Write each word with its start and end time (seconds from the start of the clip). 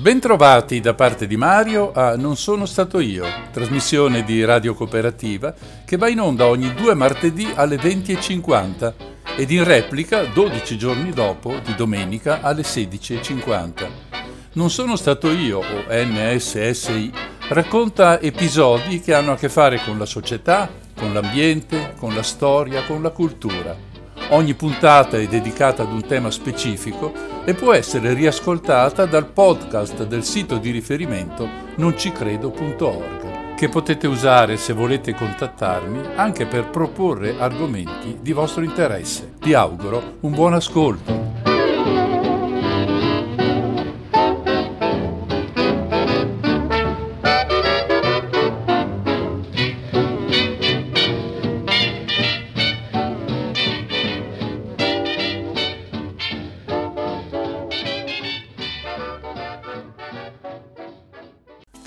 Bentrovati 0.00 0.80
da 0.80 0.94
parte 0.94 1.26
di 1.26 1.36
Mario 1.36 1.92
a 1.92 2.16
Non 2.16 2.34
sono 2.34 2.64
stato 2.64 3.00
io, 3.00 3.26
trasmissione 3.52 4.24
di 4.24 4.42
Radio 4.46 4.72
Cooperativa 4.72 5.52
che 5.84 5.98
va 5.98 6.08
in 6.08 6.20
onda 6.20 6.46
ogni 6.46 6.72
due 6.72 6.94
martedì 6.94 7.46
alle 7.54 7.76
20.50 7.76 8.94
ed 9.36 9.50
in 9.50 9.62
replica 9.62 10.24
12 10.24 10.78
giorni 10.78 11.10
dopo 11.10 11.58
di 11.62 11.74
domenica 11.74 12.40
alle 12.40 12.62
16.50. 12.62 13.88
Non 14.54 14.70
sono 14.70 14.96
stato 14.96 15.30
io 15.30 15.58
o 15.58 15.84
NSSI 15.90 17.12
racconta 17.50 18.22
episodi 18.22 19.02
che 19.02 19.12
hanno 19.12 19.32
a 19.32 19.36
che 19.36 19.50
fare 19.50 19.82
con 19.84 19.98
la 19.98 20.06
società, 20.06 20.70
con 20.96 21.12
l'ambiente, 21.12 21.92
con 21.98 22.14
la 22.14 22.22
storia, 22.22 22.84
con 22.84 23.02
la 23.02 23.10
cultura 23.10 23.89
Ogni 24.32 24.54
puntata 24.54 25.18
è 25.18 25.26
dedicata 25.26 25.82
ad 25.82 25.92
un 25.92 26.06
tema 26.06 26.30
specifico 26.30 27.12
e 27.44 27.52
può 27.54 27.72
essere 27.72 28.14
riascoltata 28.14 29.04
dal 29.04 29.26
podcast 29.26 30.06
del 30.06 30.22
sito 30.22 30.58
di 30.58 30.70
riferimento 30.70 31.48
noncicredo.org, 31.74 33.56
che 33.56 33.68
potete 33.68 34.06
usare 34.06 34.56
se 34.56 34.72
volete 34.72 35.14
contattarmi 35.14 36.10
anche 36.14 36.46
per 36.46 36.70
proporre 36.70 37.40
argomenti 37.40 38.18
di 38.20 38.30
vostro 38.30 38.62
interesse. 38.62 39.32
Vi 39.40 39.52
auguro 39.52 40.18
un 40.20 40.30
buon 40.30 40.54
ascolto. 40.54 41.39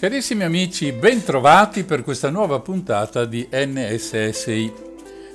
Carissimi 0.03 0.43
amici, 0.43 0.91
ben 0.91 1.23
trovati 1.23 1.85
per 1.85 2.03
questa 2.03 2.29
nuova 2.29 2.59
puntata 2.59 3.23
di 3.23 3.47
NSSI. 3.49 4.73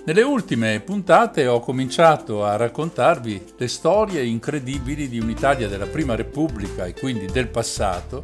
Nelle 0.04 0.20
ultime 0.20 0.80
puntate 0.80 1.46
ho 1.46 1.60
cominciato 1.60 2.44
a 2.44 2.54
raccontarvi 2.56 3.54
le 3.56 3.66
storie 3.66 4.22
incredibili 4.22 5.08
di 5.08 5.18
un'Italia 5.18 5.68
della 5.68 5.86
Prima 5.86 6.14
Repubblica 6.16 6.84
e 6.84 6.92
quindi 6.92 7.24
del 7.24 7.48
passato, 7.48 8.22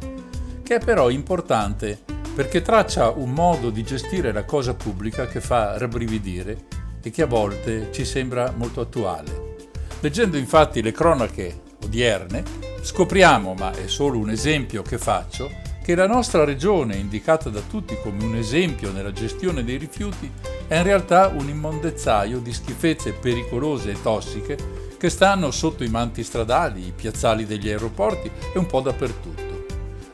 che 0.61 0.75
è 0.75 0.79
però 0.79 1.09
importante 1.09 1.97
perché 2.35 2.61
traccia 2.61 3.09
un 3.09 3.31
modo 3.31 3.71
di 3.71 3.81
gestire 3.81 4.31
la 4.31 4.43
cosa 4.43 4.75
pubblica 4.75 5.25
che 5.25 5.41
fa 5.41 5.79
rabbrividire 5.79 6.65
e 7.01 7.09
che 7.09 7.23
a 7.23 7.25
volte 7.25 7.89
ci 7.91 8.05
sembra 8.05 8.53
molto 8.55 8.81
attuale. 8.81 9.55
Leggendo 9.99 10.37
infatti 10.37 10.83
le 10.83 10.91
cronache 10.91 11.61
odierne, 11.83 12.43
scopriamo, 12.83 13.55
ma 13.55 13.71
è 13.71 13.87
solo 13.87 14.19
un 14.19 14.29
esempio 14.29 14.83
che 14.83 14.99
faccio, 14.99 15.73
che 15.85 15.93
la 15.93 16.07
nostra 16.07 16.43
regione, 16.43 16.95
indicata 16.95 17.51
da 17.51 17.61
tutti 17.61 17.95
come 18.01 18.23
un 18.23 18.35
esempio 18.35 18.91
nella 18.91 19.11
gestione 19.11 19.63
dei 19.63 19.77
rifiuti, 19.77 20.31
è 20.65 20.77
in 20.77 20.81
realtà 20.81 21.27
un 21.27 21.47
immondezzaio 21.47 22.39
di 22.39 22.51
schifezze 22.51 23.11
pericolose 23.11 23.91
e 23.91 24.01
tossiche 24.01 24.57
che 24.97 25.09
stanno 25.11 25.51
sotto 25.51 25.83
i 25.83 25.89
manti 25.89 26.23
stradali, 26.23 26.87
i 26.87 26.91
piazzali 26.95 27.45
degli 27.45 27.69
aeroporti 27.69 28.31
e 28.51 28.57
un 28.57 28.65
po' 28.65 28.81
dappertutto. 28.81 29.65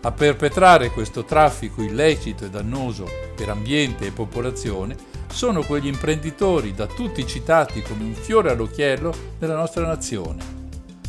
A 0.01 0.11
perpetrare 0.11 0.89
questo 0.89 1.23
traffico 1.23 1.81
illecito 1.81 2.43
e 2.43 2.49
dannoso 2.49 3.07
per 3.33 3.47
ambiente 3.47 4.07
e 4.07 4.11
popolazione 4.11 4.97
sono 5.31 5.63
quegli 5.63 5.87
imprenditori 5.87 6.73
da 6.73 6.85
tutti 6.85 7.25
citati 7.25 7.81
come 7.81 8.03
un 8.03 8.13
fiore 8.13 8.51
all'occhiello 8.51 9.13
della 9.39 9.55
nostra 9.55 9.85
nazione. 9.85 10.60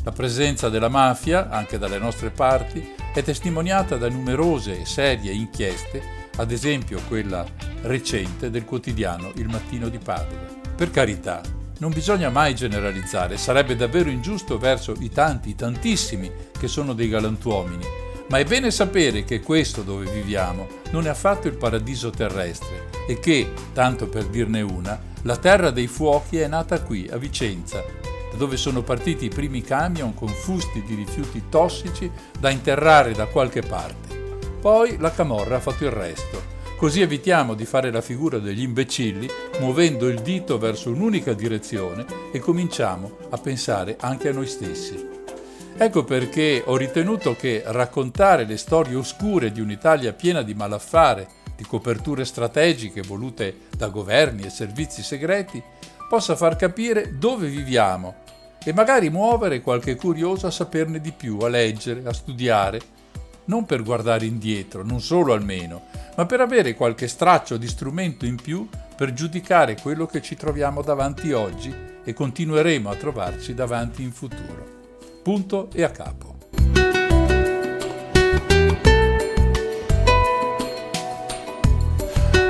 La 0.04 0.10
presenza 0.10 0.68
della 0.68 0.88
mafia, 0.88 1.48
anche 1.48 1.78
dalle 1.78 1.98
nostre 1.98 2.30
parti, 2.30 2.92
è 3.14 3.22
testimoniata 3.22 3.96
da 3.96 4.08
numerose 4.08 4.80
e 4.80 4.84
serie 4.84 5.30
inchieste, 5.30 6.02
ad 6.36 6.50
esempio 6.50 7.00
quella 7.06 7.46
recente 7.82 8.50
del 8.50 8.64
quotidiano 8.64 9.30
Il 9.36 9.48
Mattino 9.48 9.88
di 9.88 9.98
Padova. 9.98 10.60
Per 10.74 10.90
carità, 10.90 11.40
non 11.78 11.92
bisogna 11.92 12.30
mai 12.30 12.52
generalizzare, 12.56 13.36
sarebbe 13.36 13.76
davvero 13.76 14.10
ingiusto 14.10 14.58
verso 14.58 14.94
i 14.98 15.08
tanti, 15.08 15.54
tantissimi 15.54 16.30
che 16.58 16.66
sono 16.66 16.94
dei 16.94 17.08
galantuomini, 17.08 17.84
ma 18.28 18.38
è 18.38 18.44
bene 18.44 18.72
sapere 18.72 19.22
che 19.24 19.40
questo 19.40 19.82
dove 19.82 20.10
viviamo 20.10 20.66
non 20.90 21.06
è 21.06 21.10
affatto 21.10 21.46
il 21.46 21.56
paradiso 21.56 22.10
terrestre 22.10 22.88
e 23.06 23.20
che, 23.20 23.52
tanto 23.72 24.08
per 24.08 24.26
dirne 24.26 24.62
una, 24.62 25.00
la 25.22 25.36
terra 25.36 25.70
dei 25.70 25.86
fuochi 25.86 26.38
è 26.38 26.48
nata 26.48 26.80
qui, 26.82 27.08
a 27.08 27.16
Vicenza, 27.18 27.82
da 28.32 28.38
dove 28.38 28.56
sono 28.56 28.82
partiti 28.82 29.26
i 29.26 29.30
primi 29.30 29.62
camion 29.62 30.14
con 30.14 30.28
fusti 30.28 30.82
di 30.82 30.94
rifiuti 30.94 31.44
tossici 31.48 32.10
da 32.38 32.50
interrare 32.50 33.12
da 33.12 33.26
qualche 33.26 33.60
parte. 33.60 34.40
Poi 34.60 34.96
la 34.98 35.12
camorra 35.12 35.56
ha 35.56 35.60
fatto 35.60 35.84
il 35.84 35.90
resto. 35.90 36.50
Così 36.76 37.00
evitiamo 37.00 37.54
di 37.54 37.64
fare 37.64 37.92
la 37.92 38.00
figura 38.00 38.38
degli 38.38 38.62
imbecilli 38.62 39.28
muovendo 39.60 40.08
il 40.08 40.20
dito 40.20 40.58
verso 40.58 40.90
un'unica 40.90 41.32
direzione 41.32 42.04
e 42.32 42.40
cominciamo 42.40 43.18
a 43.30 43.38
pensare 43.38 43.96
anche 44.00 44.28
a 44.28 44.32
noi 44.32 44.46
stessi. 44.46 45.10
Ecco 45.76 46.04
perché 46.04 46.62
ho 46.64 46.76
ritenuto 46.76 47.36
che 47.36 47.62
raccontare 47.66 48.44
le 48.44 48.56
storie 48.56 48.96
oscure 48.96 49.52
di 49.52 49.60
un'Italia 49.60 50.12
piena 50.12 50.42
di 50.42 50.54
malaffare, 50.54 51.28
di 51.56 51.64
coperture 51.64 52.24
strategiche 52.24 53.02
volute 53.02 53.56
da 53.76 53.88
governi 53.88 54.42
e 54.42 54.50
servizi 54.50 55.02
segreti, 55.02 55.62
possa 56.08 56.36
far 56.36 56.56
capire 56.56 57.16
dove 57.18 57.48
viviamo 57.48 58.21
e 58.64 58.72
magari 58.72 59.10
muovere 59.10 59.60
qualche 59.60 59.96
curioso 59.96 60.46
a 60.46 60.50
saperne 60.50 61.00
di 61.00 61.12
più, 61.12 61.38
a 61.38 61.48
leggere, 61.48 62.02
a 62.04 62.12
studiare, 62.12 62.80
non 63.46 63.66
per 63.66 63.82
guardare 63.82 64.24
indietro, 64.24 64.84
non 64.84 65.00
solo 65.00 65.32
almeno, 65.32 65.82
ma 66.16 66.26
per 66.26 66.40
avere 66.40 66.74
qualche 66.74 67.08
straccio 67.08 67.56
di 67.56 67.66
strumento 67.66 68.24
in 68.24 68.36
più 68.36 68.68
per 68.96 69.12
giudicare 69.12 69.76
quello 69.80 70.06
che 70.06 70.22
ci 70.22 70.36
troviamo 70.36 70.82
davanti 70.82 71.32
oggi 71.32 71.74
e 72.04 72.12
continueremo 72.12 72.88
a 72.88 72.94
trovarci 72.94 73.54
davanti 73.54 74.02
in 74.02 74.12
futuro. 74.12 74.80
Punto 75.22 75.68
e 75.72 75.82
a 75.82 75.90
capo. 75.90 76.32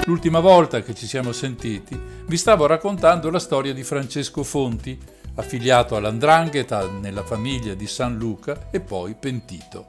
L'ultima 0.04 0.40
volta 0.40 0.82
che 0.82 0.94
ci 0.94 1.06
siamo 1.06 1.30
sentiti 1.32 1.98
vi 2.26 2.36
stavo 2.36 2.66
raccontando 2.66 3.30
la 3.30 3.38
storia 3.38 3.72
di 3.72 3.84
Francesco 3.84 4.42
Fonti, 4.42 4.98
affiliato 5.34 5.96
all'Andrangheta 5.96 6.88
nella 6.88 7.22
famiglia 7.22 7.74
di 7.74 7.86
San 7.86 8.16
Luca 8.16 8.68
e 8.70 8.80
poi 8.80 9.14
pentito. 9.14 9.88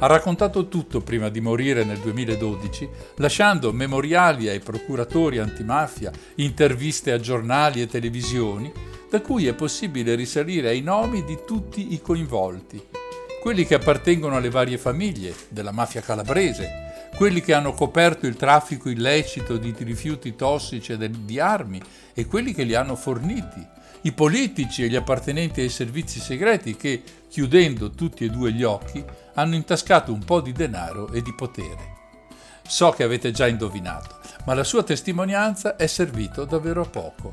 Ha 0.00 0.06
raccontato 0.06 0.68
tutto 0.68 1.00
prima 1.00 1.28
di 1.28 1.40
morire 1.40 1.84
nel 1.84 1.98
2012, 1.98 2.88
lasciando 3.16 3.72
memoriali 3.72 4.48
ai 4.48 4.60
procuratori 4.60 5.38
antimafia, 5.38 6.12
interviste 6.36 7.10
a 7.12 7.18
giornali 7.18 7.82
e 7.82 7.86
televisioni, 7.86 8.72
da 9.10 9.20
cui 9.20 9.46
è 9.46 9.54
possibile 9.54 10.14
risalire 10.14 10.68
ai 10.68 10.82
nomi 10.82 11.24
di 11.24 11.38
tutti 11.46 11.94
i 11.94 12.00
coinvolti, 12.00 12.80
quelli 13.40 13.64
che 13.64 13.74
appartengono 13.74 14.36
alle 14.36 14.50
varie 14.50 14.78
famiglie 14.78 15.34
della 15.48 15.72
mafia 15.72 16.00
calabrese, 16.00 17.08
quelli 17.16 17.40
che 17.40 17.54
hanno 17.54 17.72
coperto 17.72 18.26
il 18.26 18.36
traffico 18.36 18.90
illecito 18.90 19.56
di 19.56 19.74
rifiuti 19.78 20.36
tossici 20.36 20.92
e 20.92 21.10
di 21.10 21.40
armi 21.40 21.80
e 22.14 22.26
quelli 22.26 22.52
che 22.52 22.62
li 22.62 22.74
hanno 22.74 22.94
forniti, 22.94 23.66
i 24.02 24.12
politici 24.12 24.84
e 24.84 24.88
gli 24.88 24.96
appartenenti 24.96 25.60
ai 25.60 25.68
servizi 25.68 26.20
segreti 26.20 26.76
che, 26.76 27.02
chiudendo 27.28 27.90
tutti 27.90 28.24
e 28.24 28.30
due 28.30 28.52
gli 28.52 28.62
occhi, 28.62 29.04
hanno 29.34 29.54
intascato 29.54 30.12
un 30.12 30.24
po' 30.24 30.40
di 30.40 30.52
denaro 30.52 31.10
e 31.12 31.22
di 31.22 31.34
potere. 31.34 31.96
So 32.66 32.90
che 32.90 33.02
avete 33.02 33.30
già 33.30 33.46
indovinato, 33.46 34.20
ma 34.44 34.54
la 34.54 34.64
sua 34.64 34.82
testimonianza 34.82 35.76
è 35.76 35.86
servito 35.86 36.44
davvero 36.44 36.82
a 36.82 36.88
poco. 36.88 37.32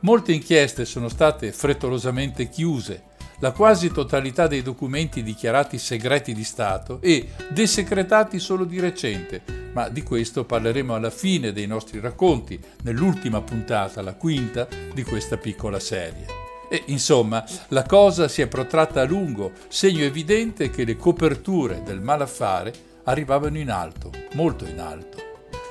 Molte 0.00 0.32
inchieste 0.32 0.84
sono 0.84 1.08
state 1.08 1.52
frettolosamente 1.52 2.48
chiuse, 2.48 3.02
la 3.40 3.52
quasi 3.52 3.90
totalità 3.90 4.46
dei 4.46 4.62
documenti 4.62 5.22
dichiarati 5.22 5.78
segreti 5.78 6.32
di 6.32 6.44
Stato 6.44 6.98
e 7.00 7.28
desecretati 7.48 8.38
solo 8.38 8.64
di 8.64 8.80
recente, 8.80 9.42
ma 9.72 9.88
di 9.88 10.02
questo 10.02 10.44
parleremo 10.44 10.94
alla 10.94 11.10
fine 11.10 11.52
dei 11.52 11.66
nostri 11.66 12.00
racconti, 12.00 12.58
nell'ultima 12.82 13.42
puntata, 13.42 14.00
la 14.02 14.14
quinta, 14.14 14.66
di 14.92 15.02
questa 15.02 15.36
piccola 15.36 15.78
serie. 15.78 16.26
E 16.68 16.82
insomma, 16.86 17.44
la 17.68 17.84
cosa 17.84 18.26
si 18.26 18.42
è 18.42 18.48
protratta 18.48 19.02
a 19.02 19.04
lungo, 19.04 19.52
segno 19.68 20.02
evidente 20.02 20.70
che 20.70 20.84
le 20.84 20.96
coperture 20.96 21.82
del 21.84 22.00
malaffare 22.00 22.72
arrivavano 23.04 23.58
in 23.58 23.70
alto, 23.70 24.10
molto 24.32 24.66
in 24.66 24.80
alto. 24.80 25.24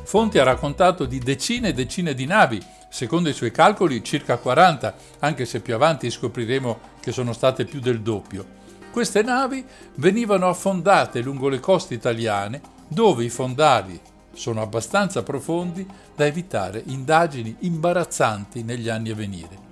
Fonti 0.03 0.37
ha 0.37 0.43
raccontato 0.43 1.05
di 1.05 1.17
decine 1.17 1.69
e 1.69 1.73
decine 1.73 2.13
di 2.13 2.25
navi, 2.25 2.63
secondo 2.89 3.27
i 3.27 3.33
suoi 3.33 3.51
calcoli 3.51 4.03
circa 4.03 4.37
40, 4.37 4.95
anche 5.19 5.45
se 5.45 5.59
più 5.59 5.73
avanti 5.73 6.09
scopriremo 6.11 6.79
che 7.05 7.11
sono 7.11 7.33
state 7.33 7.65
più 7.65 7.79
del 7.79 8.01
doppio. 8.01 8.43
Queste 8.91 9.21
navi 9.21 9.63
venivano 9.97 10.49
affondate 10.49 11.21
lungo 11.21 11.49
le 11.49 11.59
coste 11.59 11.93
italiane, 11.93 12.59
dove 12.87 13.23
i 13.23 13.29
fondali 13.29 13.99
sono 14.33 14.63
abbastanza 14.63 15.21
profondi 15.21 15.85
da 16.15 16.25
evitare 16.25 16.81
indagini 16.87 17.57
imbarazzanti 17.59 18.63
negli 18.63 18.89
anni 18.89 19.11
a 19.11 19.15
venire. 19.15 19.63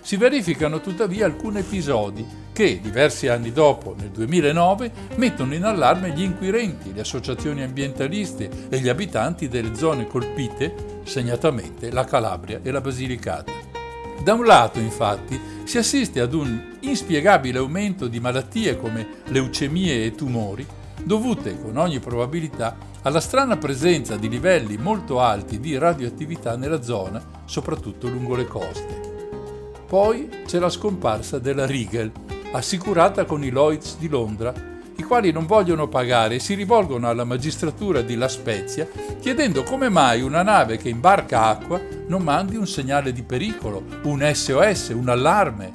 si 0.00 0.16
verificano 0.16 0.80
tuttavia 0.80 1.26
alcuni 1.26 1.58
episodi 1.58 2.26
che, 2.50 2.80
diversi 2.80 3.28
anni 3.28 3.52
dopo, 3.52 3.94
nel 3.98 4.08
2009, 4.08 4.90
mettono 5.16 5.54
in 5.54 5.64
allarme 5.64 6.12
gli 6.12 6.22
inquirenti, 6.22 6.94
le 6.94 7.02
associazioni 7.02 7.62
ambientaliste 7.62 8.68
e 8.70 8.80
gli 8.80 8.88
abitanti 8.88 9.48
delle 9.48 9.74
zone 9.74 10.06
colpite, 10.06 11.02
segnatamente 11.04 11.90
la 11.90 12.04
Calabria 12.04 12.60
e 12.62 12.70
la 12.70 12.80
Basilicata. 12.80 13.69
Da 14.22 14.34
un 14.34 14.44
lato, 14.44 14.78
infatti, 14.78 15.40
si 15.64 15.78
assiste 15.78 16.20
ad 16.20 16.34
un 16.34 16.76
inspiegabile 16.80 17.58
aumento 17.58 18.06
di 18.06 18.20
malattie 18.20 18.78
come 18.78 19.22
leucemie 19.26 20.04
e 20.04 20.14
tumori, 20.14 20.66
dovute 21.02 21.58
con 21.58 21.78
ogni 21.78 22.00
probabilità 22.00 22.76
alla 23.02 23.20
strana 23.20 23.56
presenza 23.56 24.16
di 24.16 24.28
livelli 24.28 24.76
molto 24.76 25.20
alti 25.20 25.58
di 25.58 25.78
radioattività 25.78 26.54
nella 26.56 26.82
zona, 26.82 27.22
soprattutto 27.46 28.08
lungo 28.08 28.34
le 28.34 28.46
coste. 28.46 29.08
Poi 29.86 30.28
c'è 30.44 30.58
la 30.58 30.68
scomparsa 30.68 31.38
della 31.38 31.64
Riegel, 31.64 32.12
assicurata 32.52 33.24
con 33.24 33.42
i 33.42 33.48
Lloyds 33.48 33.96
di 33.96 34.08
Londra, 34.08 34.52
quali 35.10 35.32
non 35.32 35.44
vogliono 35.44 35.88
pagare 35.88 36.36
e 36.36 36.38
si 36.38 36.54
rivolgono 36.54 37.08
alla 37.08 37.24
magistratura 37.24 38.00
di 38.00 38.14
La 38.14 38.28
Spezia 38.28 38.86
chiedendo 39.18 39.64
come 39.64 39.88
mai 39.88 40.22
una 40.22 40.44
nave 40.44 40.76
che 40.76 40.88
imbarca 40.88 41.46
acqua 41.46 41.80
non 42.06 42.22
mandi 42.22 42.54
un 42.54 42.68
segnale 42.68 43.12
di 43.12 43.24
pericolo, 43.24 43.82
un 44.04 44.30
SOS, 44.32 44.90
un 44.90 45.08
allarme. 45.08 45.72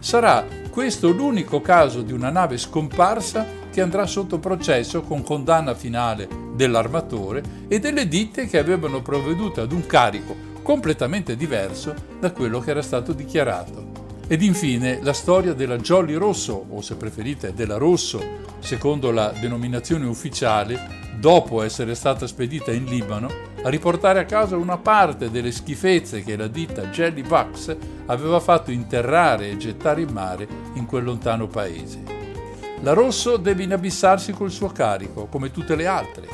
Sarà 0.00 0.44
questo 0.70 1.12
l'unico 1.12 1.60
caso 1.60 2.02
di 2.02 2.10
una 2.10 2.30
nave 2.30 2.58
scomparsa 2.58 3.46
che 3.70 3.80
andrà 3.80 4.06
sotto 4.06 4.40
processo 4.40 5.02
con 5.02 5.22
condanna 5.22 5.76
finale 5.76 6.26
dell'armatore 6.56 7.44
e 7.68 7.78
delle 7.78 8.08
ditte 8.08 8.48
che 8.48 8.58
avevano 8.58 9.02
provveduto 9.02 9.60
ad 9.60 9.70
un 9.70 9.86
carico 9.86 10.34
completamente 10.62 11.36
diverso 11.36 11.94
da 12.18 12.32
quello 12.32 12.58
che 12.58 12.70
era 12.70 12.82
stato 12.82 13.12
dichiarato. 13.12 13.83
Ed 14.26 14.40
infine 14.40 15.00
la 15.02 15.12
storia 15.12 15.52
della 15.52 15.76
Jolly 15.76 16.14
Rosso, 16.14 16.64
o 16.70 16.80
se 16.80 16.96
preferite 16.96 17.52
della 17.52 17.76
Rosso, 17.76 18.22
secondo 18.58 19.10
la 19.10 19.34
denominazione 19.38 20.06
ufficiale, 20.06 21.02
dopo 21.18 21.60
essere 21.60 21.94
stata 21.94 22.26
spedita 22.26 22.72
in 22.72 22.86
Libano, 22.86 23.28
a 23.62 23.68
riportare 23.68 24.20
a 24.20 24.24
casa 24.24 24.56
una 24.56 24.78
parte 24.78 25.30
delle 25.30 25.52
schifezze 25.52 26.22
che 26.22 26.36
la 26.36 26.48
ditta 26.48 26.86
Jelly 26.86 27.22
Bucks 27.22 27.76
aveva 28.06 28.40
fatto 28.40 28.70
interrare 28.70 29.50
e 29.50 29.58
gettare 29.58 30.00
in 30.00 30.10
mare 30.10 30.48
in 30.74 30.86
quel 30.86 31.04
lontano 31.04 31.46
paese. 31.46 32.02
La 32.80 32.94
Rosso 32.94 33.36
deve 33.36 33.62
inabissarsi 33.62 34.32
col 34.32 34.50
suo 34.50 34.68
carico, 34.68 35.26
come 35.26 35.50
tutte 35.50 35.76
le 35.76 35.86
altre, 35.86 36.26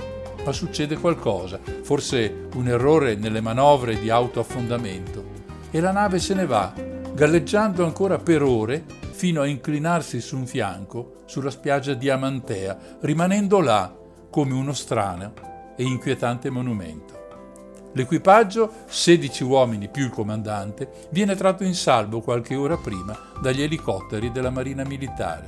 ma 0.45 0.53
succede 0.53 0.97
qualcosa, 0.97 1.59
forse 1.83 2.47
un 2.55 2.69
errore 2.69 3.17
nelle 3.17 3.41
manovre 3.41 3.99
di 3.99 4.11
autoaffondamento, 4.11 5.25
e 5.73 5.81
la 5.81 5.91
nave 5.91 6.21
se 6.21 6.35
ne 6.35 6.47
va 6.47 6.73
galleggiando 7.21 7.85
ancora 7.85 8.17
per 8.17 8.43
ore 8.43 8.83
fino 9.11 9.43
a 9.43 9.47
inclinarsi 9.47 10.23
su 10.23 10.39
un 10.39 10.47
fianco 10.47 11.17
sulla 11.27 11.51
spiaggia 11.51 11.93
di 11.93 12.09
Amantea, 12.09 12.97
rimanendo 13.01 13.61
là 13.61 13.95
come 14.31 14.55
uno 14.55 14.73
strano 14.73 15.35
e 15.77 15.83
inquietante 15.83 16.49
monumento. 16.49 17.91
L'equipaggio, 17.93 18.73
16 18.87 19.45
uomini 19.45 19.89
più 19.89 20.05
il 20.05 20.11
comandante, 20.11 21.09
viene 21.11 21.35
tratto 21.35 21.63
in 21.63 21.75
salvo 21.75 22.23
qualche 22.23 22.55
ora 22.55 22.79
prima 22.79 23.15
dagli 23.39 23.61
elicotteri 23.61 24.33
della 24.33 24.49
Marina 24.49 24.83
Militare. 24.85 25.47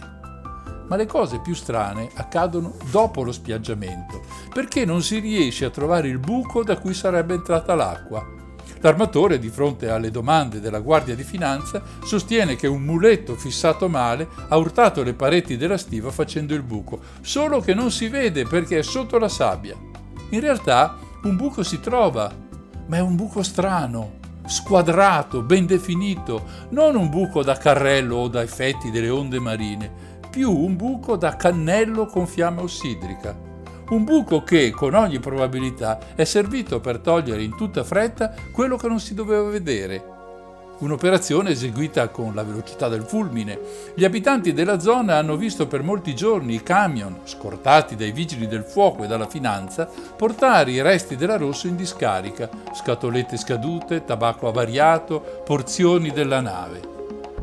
Ma 0.89 0.97
le 0.97 1.07
cose 1.07 1.41
più 1.41 1.55
strane 1.55 2.11
accadono 2.17 2.75
dopo 2.91 3.23
lo 3.23 3.33
spiaggiamento, 3.33 4.21
perché 4.53 4.85
non 4.85 5.01
si 5.01 5.21
riesce 5.21 5.65
a 5.65 5.71
trovare 5.71 6.09
il 6.09 6.19
buco 6.19 6.63
da 6.63 6.77
cui 6.77 6.93
sarebbe 6.93 7.33
entrata 7.33 7.75
l'acqua 7.75 8.41
L'armatore, 8.83 9.39
di 9.39 9.49
fronte 9.49 9.89
alle 9.91 10.11
domande 10.11 10.59
della 10.59 10.81
Guardia 10.81 11.15
di 11.15 11.23
Finanza, 11.23 11.81
sostiene 12.05 12.57
che 12.57 12.67
un 12.67 12.83
muletto 12.83 13.37
fissato 13.37 13.89
male 13.89 14.27
ha 14.49 14.57
urtato 14.57 15.05
le 15.05 15.15
pareti 15.15 15.57
della 15.57 15.79
stiva 15.79 16.11
facendo 16.11 16.53
il 16.53 16.63
buco, 16.63 16.99
solo 17.21 17.61
che 17.61 17.75
non 17.75 17.93
si 17.93 18.09
vede 18.09 18.45
perché 18.45 18.79
è 18.79 18.83
sotto 18.83 19.19
la 19.19 19.29
sabbia. 19.29 19.77
In 20.31 20.41
realtà 20.41 20.99
un 21.23 21.37
buco 21.37 21.63
si 21.63 21.79
trova, 21.79 22.35
ma 22.87 22.97
è 22.97 23.01
un 23.01 23.15
buco 23.15 23.45
strano, 23.45 24.19
squadrato, 24.47 25.43
ben 25.43 25.65
definito, 25.65 26.45
non 26.71 26.97
un 26.97 27.09
buco 27.09 27.45
da 27.45 27.57
carrello 27.57 28.17
o 28.17 28.29
da 28.29 28.43
effetti 28.43 28.91
delle 28.91 29.11
onde 29.11 29.39
marine, 29.39 29.93
più 30.29 30.51
un 30.51 30.75
buco 30.75 31.17
da 31.17 31.37
cannello 31.37 32.07
con 32.07 32.27
fiamma 32.27 32.63
ossidrica 32.63 33.51
un 33.93 34.05
buco 34.05 34.43
che, 34.43 34.71
con 34.71 34.95
ogni 34.95 35.19
probabilità, 35.19 35.99
è 36.15 36.25
servito 36.25 36.81
per 36.81 36.99
togliere 36.99 37.43
in 37.43 37.55
tutta 37.57 37.85
fretta 37.85 38.33
quello 38.51 38.77
che 38.77 38.89
non 38.89 38.99
si 38.99 39.13
doveva 39.15 39.49
vedere. 39.49 40.21
Un'operazione 40.79 41.51
eseguita 41.51 42.09
con 42.09 42.35
la 42.35 42.43
velocità 42.43 42.89
del 42.89 43.03
fulmine. 43.03 43.61
Gli 43.95 44.05
abitanti 44.05 44.53
della 44.53 44.81
zona 44.81 45.17
hanno 45.17 45.37
visto 45.37 45.67
per 45.67 45.83
molti 45.83 46.15
giorni 46.15 46.55
i 46.55 46.63
camion, 46.63 47.21
scortati 47.25 47.95
dai 47.95 48.13
vigili 48.13 48.49
del 48.49 48.65
fuoco 48.65 49.05
e 49.05 49.07
dalla 49.07 49.29
finanza, 49.29 49.89
portare 50.17 50.73
i 50.73 50.83
resti 50.83 51.15
della 51.15 51.37
Rosso 51.37 51.69
in 51.69 51.77
discarica, 51.77 52.49
scatolette 52.75 53.37
scadute, 53.37 54.05
tabacco 54.05 54.49
avariato, 54.49 55.43
porzioni 55.45 56.11
della 56.11 56.41
nave. 56.41 56.81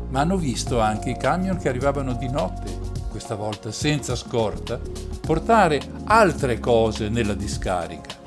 Ma 0.08 0.20
hanno 0.20 0.36
visto 0.36 0.80
anche 0.80 1.10
i 1.10 1.16
camion 1.16 1.56
che 1.56 1.68
arrivavano 1.68 2.14
di 2.14 2.28
notte, 2.28 2.79
questa 3.20 3.34
volta 3.34 3.70
senza 3.70 4.16
scorta, 4.16 4.80
portare 5.20 5.78
altre 6.04 6.58
cose 6.58 7.10
nella 7.10 7.34
discarica. 7.34 8.18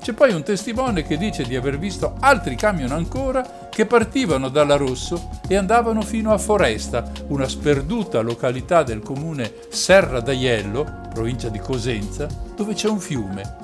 C'è 0.00 0.14
poi 0.14 0.32
un 0.32 0.42
testimone 0.42 1.04
che 1.04 1.16
dice 1.16 1.44
di 1.44 1.54
aver 1.54 1.78
visto 1.78 2.16
altri 2.18 2.56
camion 2.56 2.90
ancora 2.90 3.68
che 3.70 3.86
partivano 3.86 4.48
dalla 4.48 4.74
Rosso 4.74 5.30
e 5.46 5.54
andavano 5.54 6.02
fino 6.02 6.32
a 6.32 6.38
Foresta, 6.38 7.08
una 7.28 7.46
sperduta 7.46 8.20
località 8.20 8.82
del 8.82 8.98
comune 8.98 9.52
Serra 9.68 10.20
d'Aiello, 10.20 11.08
provincia 11.14 11.48
di 11.48 11.60
Cosenza, 11.60 12.26
dove 12.56 12.74
c'è 12.74 12.88
un 12.88 12.98
fiume. 12.98 13.56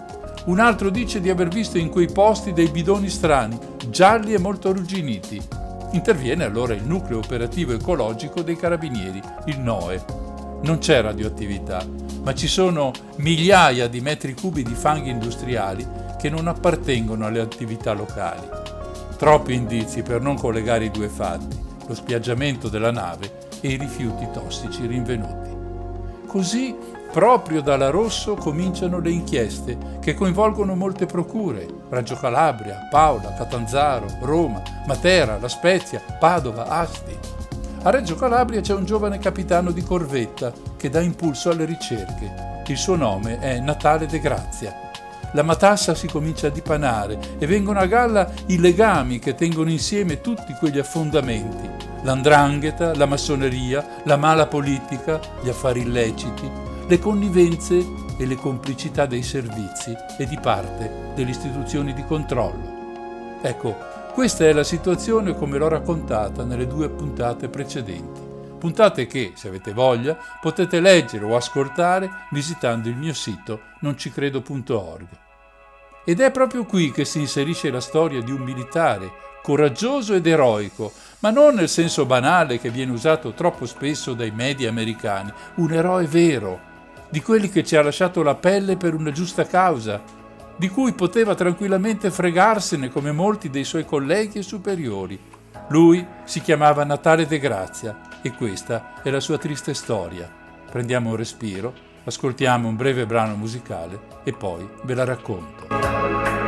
Un 0.44 0.60
altro 0.60 0.90
dice 0.90 1.20
di 1.20 1.28
aver 1.28 1.48
visto 1.48 1.76
in 1.76 1.88
quei 1.88 2.06
posti 2.06 2.52
dei 2.52 2.68
bidoni 2.68 3.08
strani, 3.08 3.58
gialli 3.88 4.32
e 4.32 4.38
molto 4.38 4.68
arrugginiti. 4.68 5.42
Interviene 5.90 6.44
allora 6.44 6.72
il 6.72 6.84
nucleo 6.84 7.18
operativo 7.18 7.72
ecologico 7.72 8.42
dei 8.42 8.56
carabinieri, 8.56 9.20
il 9.46 9.58
NOE. 9.58 10.31
Non 10.62 10.78
c'è 10.78 11.00
radioattività, 11.00 11.84
ma 12.22 12.34
ci 12.34 12.46
sono 12.46 12.92
migliaia 13.16 13.88
di 13.88 14.00
metri 14.00 14.32
cubi 14.34 14.62
di 14.62 14.74
fanghi 14.74 15.10
industriali 15.10 15.84
che 16.18 16.30
non 16.30 16.46
appartengono 16.46 17.26
alle 17.26 17.40
attività 17.40 17.92
locali. 17.92 18.48
Troppi 19.16 19.54
indizi 19.54 20.02
per 20.02 20.20
non 20.20 20.36
collegare 20.36 20.84
i 20.84 20.90
due 20.90 21.08
fatti, 21.08 21.58
lo 21.86 21.94
spiaggiamento 21.94 22.68
della 22.68 22.92
nave 22.92 23.50
e 23.60 23.70
i 23.70 23.76
rifiuti 23.76 24.28
tossici 24.32 24.86
rinvenuti. 24.86 25.50
Così, 26.28 26.74
proprio 27.10 27.60
dalla 27.60 27.90
Rosso 27.90 28.34
cominciano 28.36 29.00
le 29.00 29.10
inchieste 29.10 29.98
che 30.00 30.14
coinvolgono 30.14 30.76
molte 30.76 31.06
procure, 31.06 31.66
Raggio 31.88 32.16
Calabria, 32.16 32.86
Paola, 32.88 33.34
Catanzaro, 33.34 34.06
Roma, 34.20 34.62
Matera, 34.86 35.38
La 35.38 35.48
Spezia, 35.48 36.00
Padova, 36.18 36.66
Asti. 36.68 37.18
A 37.84 37.90
Reggio 37.90 38.14
Calabria 38.14 38.60
c'è 38.60 38.74
un 38.74 38.84
giovane 38.84 39.18
capitano 39.18 39.72
di 39.72 39.82
corvetta 39.82 40.52
che 40.76 40.88
dà 40.88 41.00
impulso 41.00 41.50
alle 41.50 41.64
ricerche. 41.64 42.62
Il 42.68 42.76
suo 42.76 42.94
nome 42.94 43.40
è 43.40 43.58
Natale 43.58 44.06
De 44.06 44.20
Grazia. 44.20 44.72
La 45.32 45.42
matassa 45.42 45.92
si 45.92 46.06
comincia 46.06 46.46
a 46.46 46.50
dipanare 46.50 47.18
e 47.38 47.46
vengono 47.46 47.80
a 47.80 47.86
galla 47.86 48.30
i 48.46 48.60
legami 48.60 49.18
che 49.18 49.34
tengono 49.34 49.68
insieme 49.68 50.20
tutti 50.20 50.54
quegli 50.54 50.78
affondamenti. 50.78 51.68
L'andrangheta, 52.02 52.94
la 52.94 53.06
massoneria, 53.06 53.84
la 54.04 54.16
mala 54.16 54.46
politica, 54.46 55.20
gli 55.42 55.48
affari 55.48 55.80
illeciti, 55.80 56.48
le 56.86 56.98
connivenze 57.00 57.84
e 58.16 58.26
le 58.26 58.36
complicità 58.36 59.06
dei 59.06 59.24
servizi 59.24 59.92
e 60.18 60.26
di 60.26 60.38
parte 60.40 61.12
delle 61.16 61.30
istituzioni 61.30 61.92
di 61.92 62.04
controllo. 62.04 62.80
Ecco, 63.42 63.91
questa 64.12 64.44
è 64.44 64.52
la 64.52 64.62
situazione 64.62 65.34
come 65.34 65.56
l'ho 65.56 65.68
raccontata 65.68 66.44
nelle 66.44 66.66
due 66.66 66.90
puntate 66.90 67.48
precedenti. 67.48 68.20
Puntate 68.58 69.06
che, 69.06 69.32
se 69.34 69.48
avete 69.48 69.72
voglia, 69.72 70.18
potete 70.38 70.80
leggere 70.80 71.24
o 71.24 71.34
ascoltare 71.34 72.10
visitando 72.30 72.90
il 72.90 72.96
mio 72.96 73.14
sito 73.14 73.60
noncicredo.org. 73.80 75.06
Ed 76.04 76.20
è 76.20 76.30
proprio 76.30 76.66
qui 76.66 76.92
che 76.92 77.06
si 77.06 77.20
inserisce 77.20 77.70
la 77.70 77.80
storia 77.80 78.20
di 78.20 78.30
un 78.30 78.42
militare 78.42 79.10
coraggioso 79.42 80.12
ed 80.14 80.26
eroico, 80.26 80.92
ma 81.20 81.30
non 81.30 81.54
nel 81.54 81.70
senso 81.70 82.04
banale 82.04 82.60
che 82.60 82.68
viene 82.68 82.92
usato 82.92 83.32
troppo 83.32 83.64
spesso 83.64 84.12
dai 84.12 84.30
media 84.30 84.68
americani, 84.68 85.32
un 85.56 85.72
eroe 85.72 86.06
vero, 86.06 86.60
di 87.08 87.22
quelli 87.22 87.48
che 87.48 87.64
ci 87.64 87.76
ha 87.76 87.82
lasciato 87.82 88.22
la 88.22 88.34
pelle 88.34 88.76
per 88.76 88.94
una 88.94 89.10
giusta 89.10 89.46
causa, 89.46 90.00
di 90.62 90.68
cui 90.68 90.92
poteva 90.92 91.34
tranquillamente 91.34 92.08
fregarsene 92.08 92.88
come 92.88 93.10
molti 93.10 93.50
dei 93.50 93.64
suoi 93.64 93.84
colleghi 93.84 94.38
e 94.38 94.42
superiori. 94.42 95.18
Lui 95.70 96.06
si 96.22 96.40
chiamava 96.40 96.84
Natale 96.84 97.26
De 97.26 97.40
Grazia 97.40 98.20
e 98.22 98.30
questa 98.30 99.02
è 99.02 99.10
la 99.10 99.18
sua 99.18 99.38
triste 99.38 99.74
storia. 99.74 100.30
Prendiamo 100.70 101.10
un 101.10 101.16
respiro, 101.16 101.74
ascoltiamo 102.04 102.68
un 102.68 102.76
breve 102.76 103.06
brano 103.06 103.34
musicale 103.34 103.98
e 104.22 104.32
poi 104.32 104.64
ve 104.84 104.94
la 104.94 105.02
racconto. 105.02 106.41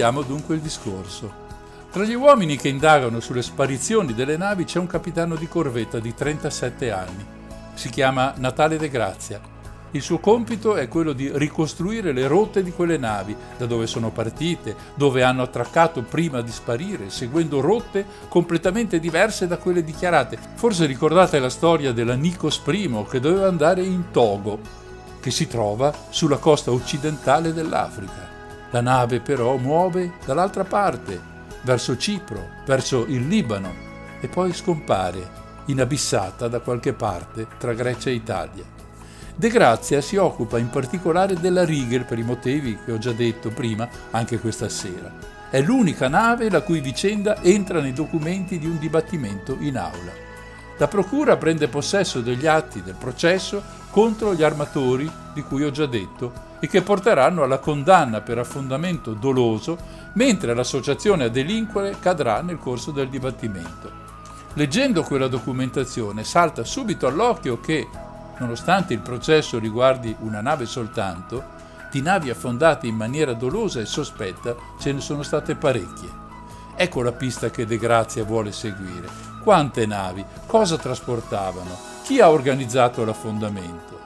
Riprendiamo 0.00 0.22
dunque 0.34 0.54
il 0.54 0.62
discorso. 0.62 1.30
Tra 1.90 2.04
gli 2.04 2.14
uomini 2.14 2.56
che 2.56 2.68
indagano 2.68 3.20
sulle 3.20 3.42
sparizioni 3.42 4.14
delle 4.14 4.38
navi 4.38 4.64
c'è 4.64 4.78
un 4.78 4.86
capitano 4.86 5.34
di 5.34 5.46
corvetta 5.46 5.98
di 5.98 6.14
37 6.14 6.90
anni. 6.90 7.22
Si 7.74 7.90
chiama 7.90 8.32
Natale 8.38 8.78
De 8.78 8.88
Grazia. 8.88 9.38
Il 9.90 10.00
suo 10.00 10.18
compito 10.18 10.76
è 10.76 10.88
quello 10.88 11.12
di 11.12 11.30
ricostruire 11.34 12.12
le 12.12 12.26
rotte 12.28 12.62
di 12.62 12.72
quelle 12.72 12.96
navi, 12.96 13.36
da 13.58 13.66
dove 13.66 13.86
sono 13.86 14.10
partite, 14.10 14.74
dove 14.94 15.22
hanno 15.22 15.42
attraccato 15.42 16.00
prima 16.00 16.40
di 16.40 16.50
sparire, 16.50 17.10
seguendo 17.10 17.60
rotte 17.60 18.06
completamente 18.28 19.00
diverse 19.00 19.46
da 19.46 19.58
quelle 19.58 19.84
dichiarate. 19.84 20.38
Forse 20.54 20.86
ricordate 20.86 21.38
la 21.38 21.50
storia 21.50 21.92
della 21.92 22.14
Nikos 22.14 22.62
I 22.68 23.04
che 23.06 23.20
doveva 23.20 23.48
andare 23.48 23.82
in 23.82 24.04
Togo, 24.10 24.60
che 25.20 25.30
si 25.30 25.46
trova 25.46 25.92
sulla 26.08 26.38
costa 26.38 26.72
occidentale 26.72 27.52
dell'Africa. 27.52 28.29
La 28.70 28.80
nave 28.80 29.20
però 29.20 29.56
muove 29.56 30.12
dall'altra 30.24 30.64
parte, 30.64 31.20
verso 31.62 31.96
Cipro, 31.96 32.48
verso 32.64 33.04
il 33.06 33.26
Libano 33.26 33.72
e 34.20 34.28
poi 34.28 34.52
scompare, 34.52 35.38
inabissata 35.66 36.46
da 36.46 36.60
qualche 36.60 36.92
parte 36.92 37.46
tra 37.58 37.72
Grecia 37.72 38.10
e 38.10 38.14
Italia. 38.14 38.64
De 39.34 39.48
Grazia 39.48 40.00
si 40.00 40.16
occupa 40.16 40.58
in 40.58 40.68
particolare 40.68 41.34
della 41.34 41.64
Rigel 41.64 42.04
per 42.04 42.18
i 42.18 42.22
motivi 42.22 42.78
che 42.84 42.92
ho 42.92 42.98
già 42.98 43.12
detto 43.12 43.48
prima, 43.50 43.88
anche 44.10 44.38
questa 44.38 44.68
sera. 44.68 45.12
È 45.50 45.60
l'unica 45.60 46.08
nave 46.08 46.48
la 46.48 46.60
cui 46.60 46.80
vicenda 46.80 47.42
entra 47.42 47.80
nei 47.80 47.92
documenti 47.92 48.58
di 48.58 48.66
un 48.66 48.78
dibattimento 48.78 49.56
in 49.60 49.78
aula. 49.78 50.29
La 50.80 50.88
Procura 50.88 51.36
prende 51.36 51.68
possesso 51.68 52.22
degli 52.22 52.46
atti 52.46 52.82
del 52.82 52.94
processo 52.94 53.62
contro 53.90 54.32
gli 54.32 54.42
armatori 54.42 55.10
di 55.34 55.42
cui 55.42 55.62
ho 55.62 55.70
già 55.70 55.84
detto 55.84 56.32
e 56.58 56.68
che 56.68 56.80
porteranno 56.80 57.42
alla 57.42 57.58
condanna 57.58 58.22
per 58.22 58.38
affondamento 58.38 59.12
doloso, 59.12 59.76
mentre 60.14 60.54
l'associazione 60.54 61.24
a 61.24 61.28
delinquere 61.28 61.98
cadrà 62.00 62.40
nel 62.40 62.58
corso 62.58 62.92
del 62.92 63.10
dibattimento. 63.10 63.90
Leggendo 64.54 65.02
quella 65.02 65.28
documentazione 65.28 66.24
salta 66.24 66.64
subito 66.64 67.06
all'occhio 67.06 67.60
che, 67.60 67.86
nonostante 68.38 68.94
il 68.94 69.00
processo 69.00 69.58
riguardi 69.58 70.16
una 70.20 70.40
nave 70.40 70.64
soltanto, 70.64 71.44
di 71.90 72.00
navi 72.00 72.30
affondate 72.30 72.86
in 72.86 72.96
maniera 72.96 73.34
dolosa 73.34 73.80
e 73.80 73.84
sospetta 73.84 74.56
ce 74.78 74.92
ne 74.92 75.00
sono 75.02 75.22
state 75.22 75.56
parecchie. 75.56 76.08
Ecco 76.74 77.02
la 77.02 77.12
pista 77.12 77.50
che 77.50 77.66
De 77.66 77.76
Grazia 77.76 78.24
vuole 78.24 78.50
seguire. 78.50 79.29
Quante 79.42 79.86
navi? 79.86 80.22
Cosa 80.44 80.76
trasportavano? 80.76 81.74
Chi 82.02 82.20
ha 82.20 82.30
organizzato 82.30 83.06
l'affondamento? 83.06 83.98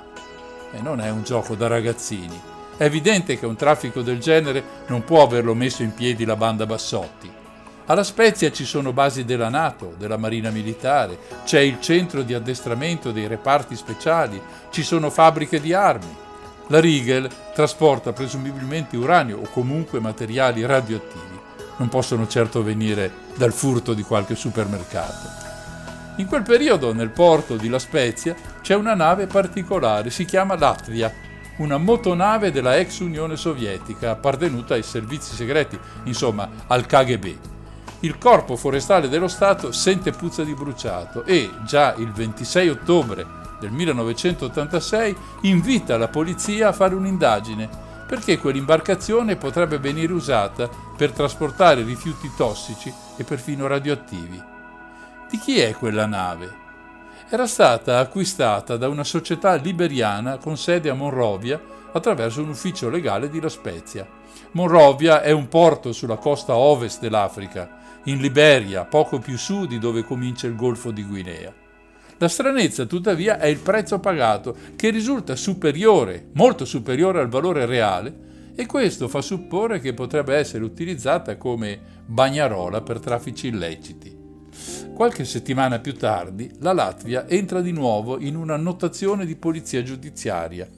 E 0.71 0.81
non 0.81 1.01
è 1.01 1.11
un 1.11 1.25
gioco 1.25 1.57
da 1.57 1.67
ragazzini. 1.67 2.41
È 2.77 2.85
evidente 2.85 3.37
che 3.37 3.45
un 3.45 3.57
traffico 3.57 4.03
del 4.03 4.21
genere 4.21 4.63
non 4.87 5.03
può 5.03 5.25
averlo 5.25 5.55
messo 5.55 5.83
in 5.83 5.93
piedi 5.93 6.25
la 6.25 6.37
banda 6.37 6.67
Bassotti. 6.67 7.29
Alla 7.87 8.05
Spezia 8.05 8.53
ci 8.53 8.65
sono 8.65 8.93
basi 8.93 9.25
della 9.25 9.49
Nato, 9.49 9.95
della 9.99 10.17
Marina 10.17 10.51
Militare, 10.51 11.19
c'è 11.45 11.59
il 11.59 11.81
centro 11.81 12.23
di 12.23 12.33
addestramento 12.33 13.11
dei 13.11 13.27
reparti 13.27 13.75
speciali, 13.75 14.41
ci 14.71 14.85
sono 14.85 15.11
fabbriche 15.11 15.61
di 15.61 15.73
armi. 15.73 16.17
La 16.69 16.79
Riegel 16.79 17.29
trasporta 17.53 18.13
presumibilmente 18.13 18.97
uranio 18.97 19.39
o 19.39 19.49
comunque 19.51 19.99
materiali 19.99 20.65
radioattivi. 20.65 21.34
Non 21.77 21.89
possono 21.89 22.27
certo 22.29 22.63
venire 22.63 23.11
dal 23.37 23.53
furto 23.53 23.95
di 23.95 24.03
qualche 24.03 24.35
supermercato. 24.35 25.43
In 26.17 26.27
quel 26.27 26.43
periodo 26.43 26.93
nel 26.93 27.11
porto 27.11 27.57
di 27.57 27.69
La 27.69 27.81
Spezia 27.81 28.37
c'è 28.63 28.75
una 28.75 28.95
nave 28.95 29.27
particolare, 29.27 30.11
si 30.11 30.25
chiama 30.25 30.57
Latvia, 30.57 31.13
una 31.57 31.77
motonave 31.77 32.53
della 32.53 32.77
ex 32.77 33.01
Unione 33.01 33.37
Sovietica 33.37 34.11
appartenuta 34.11 34.75
ai 34.75 34.83
servizi 34.83 35.35
segreti, 35.35 35.79
insomma 36.05 36.49
al 36.69 36.87
KGB. 36.87 37.37
Il 38.01 38.19
corpo 38.19 38.55
forestale 38.55 39.09
dello 39.09 39.29
Stato 39.29 39.73
sente 39.73 40.13
puzza 40.13 40.45
di 40.45 40.55
bruciato 40.55 41.25
e 41.25 41.51
già 41.65 41.95
il 41.97 42.13
26 42.13 42.69
ottobre 42.69 43.27
del 43.59 43.71
1986 43.71 45.17
invita 45.43 45.97
la 45.97 46.09
polizia 46.09 46.69
a 46.69 46.73
fare 46.73 46.95
un'indagine 46.95 47.69
perché 48.07 48.39
quell'imbarcazione 48.39 49.37
potrebbe 49.37 49.79
venire 49.79 50.13
usata 50.13 50.69
per 50.97 51.13
trasportare 51.13 51.83
rifiuti 51.83 52.31
tossici 52.37 52.93
e 53.17 53.25
perfino 53.25 53.67
radioattivi. 53.67 54.43
Di 55.31 55.39
chi 55.39 55.59
è 55.59 55.75
quella 55.75 56.07
nave? 56.07 56.63
Era 57.29 57.47
stata 57.47 57.99
acquistata 57.99 58.77
da 58.77 58.89
una 58.89 59.05
società 59.05 59.55
liberiana 59.55 60.37
con 60.37 60.57
sede 60.57 60.91
a 60.91 60.95
Monrovia 60.95 61.61
attraverso 61.93 62.43
un 62.43 62.51
ufficio 62.51 62.91
legale 62.91 63.31
di 63.31 63.41
La 63.41 63.49
Spezia. 63.49 64.07
Monrovia 64.53 65.23
è 65.23 65.31
un 65.31 65.49
porto 65.49 65.93
sulla 65.93 66.17
costa 66.17 66.55
ovest 66.55 67.01
dell'Africa, 67.01 67.83
in 68.05 68.19
Liberia, 68.19 68.85
poco 68.85 69.19
più 69.19 69.39
su 69.39 69.65
di 69.65 69.79
dove 69.79 70.05
comincia 70.05 70.47
il 70.47 70.55
Golfo 70.55 70.91
di 70.91 71.05
Guinea. 71.05 71.64
La 72.19 72.29
stranezza, 72.29 72.87
tuttavia, 72.87 73.39
è 73.39 73.47
il 73.47 73.59
prezzo 73.59 73.99
pagato, 73.99 74.57
che 74.77 74.91
risulta 74.91 75.35
superiore, 75.37 76.29
molto 76.33 76.65
superiore 76.65 77.21
al 77.21 77.29
valore 77.29 77.67
reale, 77.67 78.23
e 78.55 78.67
questo 78.67 79.09
fa 79.09 79.21
supporre 79.21 79.81
che 79.81 79.95
potrebbe 79.95 80.37
essere 80.37 80.63
utilizzata 80.63 81.37
come 81.37 81.79
bagnarola 82.07 82.83
per 82.83 83.01
traffici 83.01 83.49
illeciti. 83.49 84.17
Qualche 84.95 85.25
settimana 85.25 85.81
più 85.81 85.95
tardi, 85.95 86.49
la 86.61 86.73
Latvia 86.73 87.27
entra 87.29 87.61
di 87.61 87.73
nuovo 87.73 88.21
in 88.21 88.37
una 88.37 88.57
notazione 88.57 89.27
di 89.27 89.35
polizia 89.35 89.83
giudiziaria. 89.83 90.69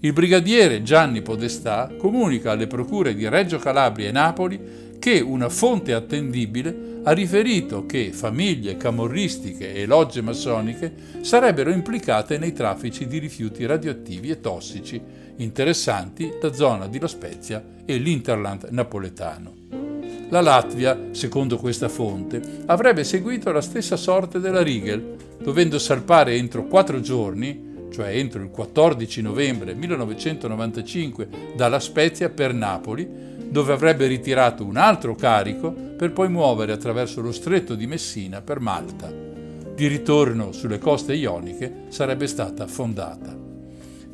Il 0.00 0.12
brigadiere 0.12 0.84
Gianni 0.84 1.22
Podestà 1.22 1.90
comunica 1.98 2.52
alle 2.52 2.68
procure 2.68 3.16
di 3.16 3.28
Reggio 3.28 3.58
Calabria 3.58 4.06
e 4.06 4.12
Napoli 4.12 4.87
che 5.08 5.20
una 5.20 5.48
fonte 5.48 5.94
attendibile 5.94 7.00
ha 7.04 7.12
riferito 7.12 7.86
che 7.86 8.12
famiglie 8.12 8.76
camorristiche 8.76 9.72
e 9.72 9.86
logge 9.86 10.20
massoniche 10.20 10.92
sarebbero 11.22 11.70
implicate 11.70 12.36
nei 12.36 12.52
traffici 12.52 13.06
di 13.06 13.16
rifiuti 13.16 13.64
radioattivi 13.64 14.28
e 14.28 14.40
tossici 14.40 15.00
interessanti 15.36 16.30
la 16.42 16.52
zona 16.52 16.88
di 16.88 16.98
La 16.98 17.08
Spezia 17.08 17.64
e 17.86 17.96
l'Interland 17.96 18.66
napoletano. 18.68 19.54
La 20.28 20.42
Latvia, 20.42 21.06
secondo 21.12 21.56
questa 21.56 21.88
fonte, 21.88 22.42
avrebbe 22.66 23.02
seguito 23.02 23.50
la 23.50 23.62
stessa 23.62 23.96
sorte 23.96 24.40
della 24.40 24.62
Riegel, 24.62 25.16
dovendo 25.42 25.78
salpare 25.78 26.34
entro 26.34 26.66
quattro 26.66 27.00
giorni, 27.00 27.86
cioè 27.90 28.14
entro 28.14 28.42
il 28.42 28.50
14 28.50 29.22
novembre 29.22 29.72
1995, 29.72 31.28
dalla 31.56 31.80
Spezia 31.80 32.28
per 32.28 32.52
Napoli, 32.52 33.28
dove 33.48 33.72
avrebbe 33.72 34.06
ritirato 34.06 34.64
un 34.64 34.76
altro 34.76 35.14
carico 35.14 35.72
per 35.72 36.12
poi 36.12 36.28
muovere 36.28 36.72
attraverso 36.72 37.20
lo 37.20 37.32
stretto 37.32 37.74
di 37.74 37.86
Messina 37.86 38.40
per 38.40 38.60
Malta. 38.60 39.10
Di 39.74 39.86
ritorno 39.86 40.52
sulle 40.52 40.78
coste 40.78 41.14
ioniche 41.14 41.84
sarebbe 41.88 42.26
stata 42.26 42.64
affondata. 42.64 43.36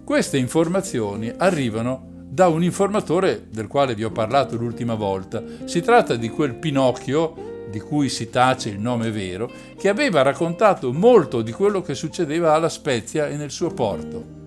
Queste 0.04 0.36
informazioni 0.36 1.32
arrivano 1.36 2.12
da 2.28 2.48
un 2.48 2.62
informatore 2.62 3.46
del 3.50 3.66
quale 3.66 3.94
vi 3.94 4.04
ho 4.04 4.10
parlato 4.10 4.56
l'ultima 4.56 4.94
volta. 4.94 5.42
Si 5.64 5.80
tratta 5.80 6.16
di 6.16 6.28
quel 6.28 6.54
Pinocchio, 6.54 7.53
di 7.74 7.80
cui 7.80 8.08
si 8.08 8.30
tace 8.30 8.68
il 8.68 8.78
nome 8.78 9.10
vero, 9.10 9.50
che 9.76 9.88
aveva 9.88 10.22
raccontato 10.22 10.92
molto 10.92 11.42
di 11.42 11.50
quello 11.50 11.82
che 11.82 11.96
succedeva 11.96 12.54
alla 12.54 12.68
Spezia 12.68 13.26
e 13.26 13.34
nel 13.34 13.50
suo 13.50 13.70
porto. 13.70 14.42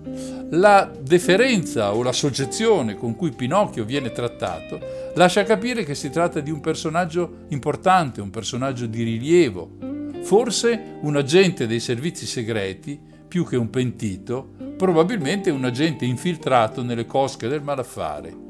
La 0.52 0.90
deferenza 0.98 1.94
o 1.94 2.02
la 2.02 2.12
soggezione 2.12 2.96
con 2.96 3.14
cui 3.14 3.32
Pinocchio 3.32 3.84
viene 3.84 4.12
trattato 4.12 4.80
lascia 5.14 5.42
capire 5.42 5.84
che 5.84 5.94
si 5.94 6.08
tratta 6.08 6.40
di 6.40 6.50
un 6.50 6.60
personaggio 6.60 7.44
importante, 7.48 8.22
un 8.22 8.30
personaggio 8.30 8.86
di 8.86 9.02
rilievo, 9.02 9.76
forse 10.22 10.96
un 11.02 11.14
agente 11.14 11.66
dei 11.66 11.80
servizi 11.80 12.24
segreti 12.24 12.98
più 13.28 13.44
che 13.44 13.56
un 13.56 13.68
pentito, 13.68 14.54
probabilmente 14.78 15.50
un 15.50 15.66
agente 15.66 16.06
infiltrato 16.06 16.82
nelle 16.82 17.04
cosche 17.04 17.46
del 17.46 17.60
malaffare. 17.60 18.47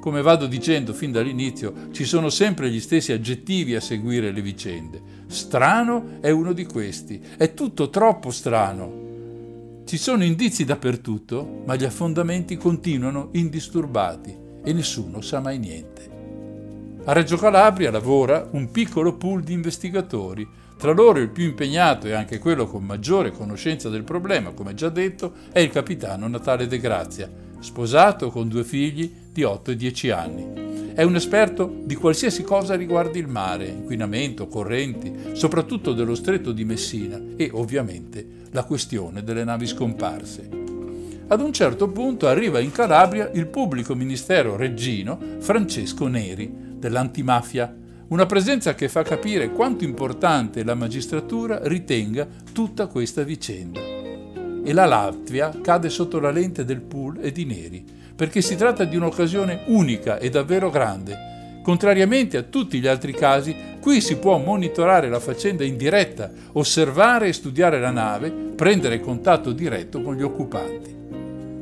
Come 0.00 0.22
vado 0.22 0.46
dicendo 0.46 0.92
fin 0.92 1.10
dall'inizio, 1.10 1.90
ci 1.90 2.04
sono 2.04 2.30
sempre 2.30 2.70
gli 2.70 2.80
stessi 2.80 3.12
aggettivi 3.12 3.74
a 3.74 3.80
seguire 3.80 4.30
le 4.30 4.40
vicende. 4.40 5.00
Strano 5.26 6.18
è 6.20 6.30
uno 6.30 6.52
di 6.52 6.64
questi, 6.64 7.20
è 7.36 7.52
tutto 7.52 7.90
troppo 7.90 8.30
strano. 8.30 9.06
Ci 9.84 9.96
sono 9.96 10.22
indizi 10.22 10.64
dappertutto, 10.64 11.62
ma 11.66 11.74
gli 11.74 11.84
affondamenti 11.84 12.56
continuano 12.56 13.30
indisturbati 13.32 14.36
e 14.62 14.72
nessuno 14.72 15.20
sa 15.20 15.40
mai 15.40 15.58
niente. 15.58 16.16
A 17.04 17.12
Reggio 17.12 17.36
Calabria 17.36 17.90
lavora 17.90 18.48
un 18.52 18.70
piccolo 18.70 19.16
pool 19.16 19.42
di 19.42 19.54
investigatori 19.54 20.46
tra 20.78 20.92
loro 20.92 21.18
il 21.18 21.30
più 21.30 21.44
impegnato 21.44 22.06
e 22.06 22.12
anche 22.12 22.38
quello 22.38 22.66
con 22.66 22.84
maggiore 22.84 23.32
conoscenza 23.32 23.88
del 23.88 24.04
problema, 24.04 24.52
come 24.52 24.74
già 24.74 24.88
detto, 24.90 25.32
è 25.50 25.58
il 25.58 25.70
capitano 25.70 26.28
Natale 26.28 26.68
De 26.68 26.78
Grazia, 26.78 27.28
sposato 27.58 28.30
con 28.30 28.46
due 28.46 28.62
figli 28.62 29.12
di 29.38 29.44
8 29.44 29.70
e 29.70 29.76
10 29.76 30.10
anni. 30.10 30.92
È 30.94 31.04
un 31.04 31.14
esperto 31.14 31.72
di 31.84 31.94
qualsiasi 31.94 32.42
cosa 32.42 32.74
riguardi 32.74 33.20
il 33.20 33.28
mare, 33.28 33.68
inquinamento, 33.68 34.48
correnti, 34.48 35.12
soprattutto 35.34 35.92
dello 35.92 36.16
stretto 36.16 36.50
di 36.50 36.64
Messina 36.64 37.20
e 37.36 37.48
ovviamente 37.52 38.26
la 38.50 38.64
questione 38.64 39.22
delle 39.22 39.44
navi 39.44 39.68
scomparse. 39.68 40.48
Ad 41.28 41.40
un 41.40 41.52
certo 41.52 41.88
punto 41.88 42.26
arriva 42.26 42.58
in 42.58 42.72
Calabria 42.72 43.30
il 43.32 43.46
pubblico 43.46 43.94
ministero 43.94 44.56
reggino 44.56 45.16
Francesco 45.38 46.08
Neri 46.08 46.52
dell'antimafia, 46.74 47.72
una 48.08 48.26
presenza 48.26 48.74
che 48.74 48.88
fa 48.88 49.04
capire 49.04 49.52
quanto 49.52 49.84
importante 49.84 50.64
la 50.64 50.74
magistratura 50.74 51.60
ritenga 51.62 52.26
tutta 52.52 52.88
questa 52.88 53.22
vicenda. 53.22 53.78
E 54.64 54.72
la 54.72 54.86
Latvia 54.86 55.56
cade 55.62 55.90
sotto 55.90 56.18
la 56.18 56.32
lente 56.32 56.64
del 56.64 56.80
pool 56.80 57.18
e 57.20 57.30
di 57.30 57.44
Neri, 57.44 57.97
perché 58.18 58.42
si 58.42 58.56
tratta 58.56 58.82
di 58.82 58.96
un'occasione 58.96 59.60
unica 59.66 60.18
e 60.18 60.28
davvero 60.28 60.70
grande. 60.70 61.60
Contrariamente 61.62 62.36
a 62.36 62.42
tutti 62.42 62.80
gli 62.80 62.88
altri 62.88 63.12
casi, 63.12 63.54
qui 63.78 64.00
si 64.00 64.16
può 64.16 64.38
monitorare 64.38 65.08
la 65.08 65.20
faccenda 65.20 65.62
in 65.62 65.76
diretta, 65.76 66.28
osservare 66.54 67.28
e 67.28 67.32
studiare 67.32 67.78
la 67.78 67.92
nave, 67.92 68.32
prendere 68.32 68.98
contatto 68.98 69.52
diretto 69.52 70.02
con 70.02 70.16
gli 70.16 70.22
occupanti. 70.24 70.92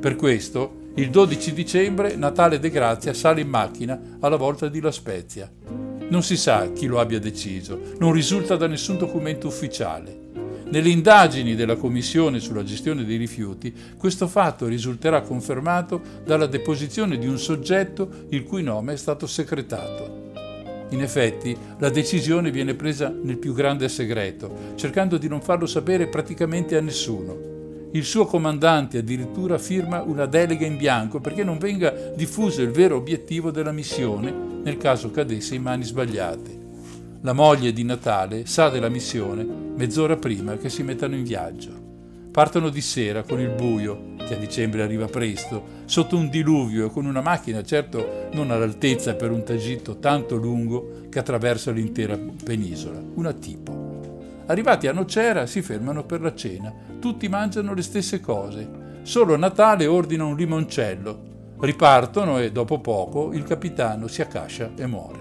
Per 0.00 0.16
questo, 0.16 0.92
il 0.94 1.10
12 1.10 1.52
dicembre, 1.52 2.16
Natale 2.16 2.58
De 2.58 2.70
Grazia 2.70 3.12
sale 3.12 3.42
in 3.42 3.48
macchina 3.48 4.16
alla 4.20 4.36
volta 4.36 4.70
di 4.70 4.80
La 4.80 4.92
Spezia. 4.92 5.52
Non 6.08 6.22
si 6.22 6.38
sa 6.38 6.72
chi 6.72 6.86
lo 6.86 7.00
abbia 7.00 7.18
deciso, 7.18 7.78
non 7.98 8.12
risulta 8.12 8.56
da 8.56 8.66
nessun 8.66 8.96
documento 8.96 9.46
ufficiale. 9.46 10.15
Nelle 10.68 10.88
indagini 10.88 11.54
della 11.54 11.76
Commissione 11.76 12.40
sulla 12.40 12.64
gestione 12.64 13.04
dei 13.04 13.16
rifiuti, 13.16 13.72
questo 13.96 14.26
fatto 14.26 14.66
risulterà 14.66 15.20
confermato 15.20 16.00
dalla 16.24 16.46
deposizione 16.46 17.18
di 17.18 17.28
un 17.28 17.38
soggetto 17.38 18.26
il 18.30 18.42
cui 18.42 18.64
nome 18.64 18.94
è 18.94 18.96
stato 18.96 19.28
secretato. 19.28 20.24
In 20.90 21.02
effetti, 21.02 21.56
la 21.78 21.88
decisione 21.88 22.50
viene 22.50 22.74
presa 22.74 23.08
nel 23.08 23.38
più 23.38 23.54
grande 23.54 23.88
segreto, 23.88 24.74
cercando 24.74 25.18
di 25.18 25.28
non 25.28 25.40
farlo 25.40 25.66
sapere 25.66 26.08
praticamente 26.08 26.76
a 26.76 26.80
nessuno. 26.80 27.54
Il 27.92 28.04
suo 28.04 28.26
comandante 28.26 28.98
addirittura 28.98 29.58
firma 29.58 30.02
una 30.02 30.26
delega 30.26 30.66
in 30.66 30.76
bianco 30.76 31.20
perché 31.20 31.44
non 31.44 31.58
venga 31.58 31.90
diffuso 32.14 32.60
il 32.62 32.70
vero 32.70 32.96
obiettivo 32.96 33.52
della 33.52 33.72
missione 33.72 34.34
nel 34.64 34.78
caso 34.78 35.12
cadesse 35.12 35.54
in 35.54 35.62
mani 35.62 35.84
sbagliate. 35.84 36.55
La 37.26 37.32
moglie 37.32 37.72
di 37.72 37.82
Natale 37.82 38.46
sa 38.46 38.68
della 38.68 38.88
missione 38.88 39.42
mezz'ora 39.42 40.14
prima 40.14 40.56
che 40.58 40.68
si 40.68 40.84
mettano 40.84 41.16
in 41.16 41.24
viaggio. 41.24 41.72
Partono 42.30 42.68
di 42.68 42.80
sera 42.80 43.24
con 43.24 43.40
il 43.40 43.48
buio, 43.48 44.14
che 44.24 44.34
a 44.34 44.38
dicembre 44.38 44.84
arriva 44.84 45.06
presto, 45.06 45.82
sotto 45.86 46.16
un 46.16 46.28
diluvio 46.28 46.86
e 46.86 46.90
con 46.90 47.04
una 47.04 47.20
macchina 47.20 47.64
certo 47.64 48.28
non 48.34 48.52
all'altezza 48.52 49.16
per 49.16 49.32
un 49.32 49.42
tragitto 49.42 49.98
tanto 49.98 50.36
lungo 50.36 51.08
che 51.08 51.18
attraversa 51.18 51.72
l'intera 51.72 52.16
penisola, 52.16 53.02
una 53.14 53.32
tipo. 53.32 54.44
Arrivati 54.46 54.86
a 54.86 54.92
Nocera 54.92 55.46
si 55.46 55.62
fermano 55.62 56.04
per 56.04 56.20
la 56.20 56.32
cena. 56.32 56.72
Tutti 57.00 57.26
mangiano 57.26 57.74
le 57.74 57.82
stesse 57.82 58.20
cose. 58.20 59.00
Solo 59.02 59.36
Natale 59.36 59.86
ordina 59.86 60.22
un 60.22 60.36
limoncello. 60.36 61.56
Ripartono 61.58 62.38
e 62.38 62.52
dopo 62.52 62.78
poco 62.78 63.32
il 63.32 63.42
capitano 63.42 64.06
si 64.06 64.22
accascia 64.22 64.70
e 64.76 64.86
muore. 64.86 65.18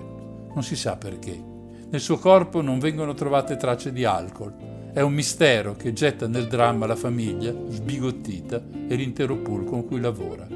Non 0.53 0.61
si 0.61 0.75
sa 0.75 0.97
perché. 0.97 1.53
Nel 1.87 2.01
suo 2.01 2.17
corpo 2.17 2.61
non 2.61 2.79
vengono 2.79 3.13
trovate 3.13 3.57
tracce 3.57 3.91
di 3.93 4.05
alcol. 4.05 4.53
È 4.91 5.01
un 5.01 5.13
mistero 5.13 5.75
che 5.75 5.93
getta 5.93 6.27
nel 6.27 6.47
dramma 6.47 6.85
la 6.85 6.95
famiglia, 6.95 7.53
sbigottita, 7.69 8.61
e 8.87 8.95
l'intero 8.95 9.37
pool 9.37 9.65
con 9.65 9.85
cui 9.85 9.99
lavora. 9.99 10.47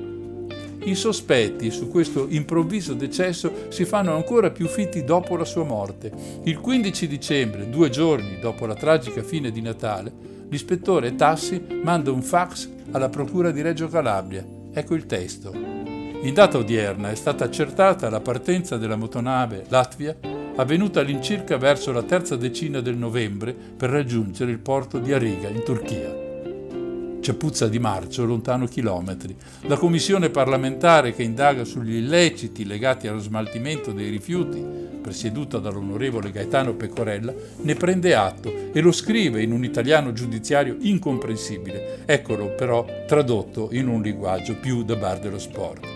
I 0.81 0.95
sospetti 0.95 1.71
su 1.71 1.87
questo 1.87 2.25
improvviso 2.29 2.93
decesso 2.93 3.67
si 3.67 3.85
fanno 3.85 4.15
ancora 4.15 4.49
più 4.49 4.67
fitti 4.67 5.03
dopo 5.03 5.35
la 5.35 5.45
sua 5.45 5.63
morte. 5.63 6.11
Il 6.43 6.59
15 6.59 7.07
dicembre, 7.07 7.69
due 7.69 7.89
giorni 7.89 8.39
dopo 8.39 8.65
la 8.65 8.75
tragica 8.75 9.21
fine 9.21 9.51
di 9.51 9.61
Natale, 9.61 10.11
l'ispettore 10.49 11.15
Tassi 11.15 11.63
manda 11.83 12.11
un 12.11 12.21
fax 12.23 12.69
alla 12.91 13.09
Procura 13.09 13.51
di 13.51 13.61
Reggio 13.61 13.87
Calabria. 13.87 14.43
Ecco 14.73 14.95
il 14.95 15.05
testo. 15.05 15.53
In 15.53 16.33
data 16.33 16.57
odierna 16.57 17.11
è 17.11 17.15
stata 17.15 17.45
accertata 17.45 18.09
la 18.09 18.19
partenza 18.19 18.77
della 18.77 18.95
motonave 18.95 19.65
Latvia 19.67 20.17
avvenuta 20.59 20.99
all'incirca 20.99 21.57
verso 21.57 21.93
la 21.93 22.03
terza 22.03 22.35
decina 22.35 22.81
del 22.81 22.97
novembre 22.97 23.53
per 23.53 23.89
raggiungere 23.89 24.51
il 24.51 24.59
porto 24.59 24.99
di 24.99 25.13
Ariga 25.13 25.47
in 25.47 25.63
Turchia. 25.63 26.27
C'è 27.21 27.33
puzza 27.33 27.67
di 27.67 27.79
marcio 27.79 28.25
lontano 28.25 28.65
chilometri. 28.65 29.35
La 29.67 29.77
commissione 29.77 30.29
parlamentare 30.29 31.13
che 31.13 31.23
indaga 31.23 31.63
sugli 31.63 31.95
illeciti 31.95 32.65
legati 32.65 33.07
allo 33.07 33.19
smaltimento 33.19 33.91
dei 33.91 34.09
rifiuti, 34.09 34.61
presieduta 35.01 35.59
dall'onorevole 35.59 36.31
Gaetano 36.31 36.73
Pecorella, 36.73 37.33
ne 37.61 37.75
prende 37.75 38.13
atto 38.15 38.53
e 38.73 38.81
lo 38.81 38.91
scrive 38.91 39.41
in 39.41 39.53
un 39.53 39.63
italiano 39.63 40.11
giudiziario 40.11 40.75
incomprensibile, 40.79 41.99
eccolo 42.05 42.53
però 42.55 42.85
tradotto 43.07 43.69
in 43.71 43.87
un 43.87 44.01
linguaggio 44.01 44.55
più 44.55 44.83
da 44.83 44.95
bar 44.95 45.19
dello 45.19 45.39
sport. 45.39 45.87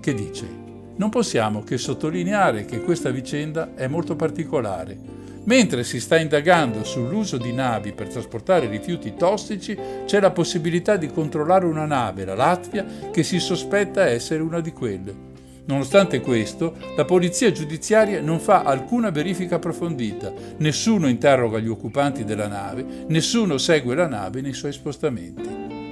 Che 0.00 0.14
dice? 0.14 0.65
Non 0.96 1.10
possiamo 1.10 1.62
che 1.62 1.78
sottolineare 1.78 2.64
che 2.64 2.80
questa 2.80 3.10
vicenda 3.10 3.74
è 3.74 3.86
molto 3.86 4.16
particolare 4.16 5.16
Mentre 5.46 5.84
si 5.84 6.00
sta 6.00 6.18
indagando 6.18 6.82
sull'uso 6.82 7.36
di 7.36 7.52
navi 7.52 7.92
per 7.92 8.08
trasportare 8.08 8.66
rifiuti 8.66 9.14
tossici, 9.14 9.78
c'è 10.04 10.18
la 10.18 10.32
possibilità 10.32 10.96
di 10.96 11.06
controllare 11.06 11.66
una 11.66 11.84
nave, 11.84 12.24
la 12.24 12.34
Latvia, 12.34 12.84
che 13.12 13.22
si 13.22 13.38
sospetta 13.38 14.06
essere 14.06 14.42
una 14.42 14.60
di 14.60 14.72
quelle. 14.72 15.34
Nonostante 15.66 16.20
questo, 16.20 16.74
la 16.96 17.04
polizia 17.04 17.52
giudiziaria 17.52 18.20
non 18.20 18.40
fa 18.40 18.62
alcuna 18.62 19.10
verifica 19.10 19.56
approfondita, 19.56 20.32
nessuno 20.58 21.06
interroga 21.08 21.60
gli 21.60 21.68
occupanti 21.68 22.24
della 22.24 22.48
nave, 22.48 23.04
nessuno 23.06 23.56
segue 23.56 23.94
la 23.94 24.08
nave 24.08 24.40
nei 24.40 24.52
suoi 24.52 24.72
spostamenti. 24.72 25.48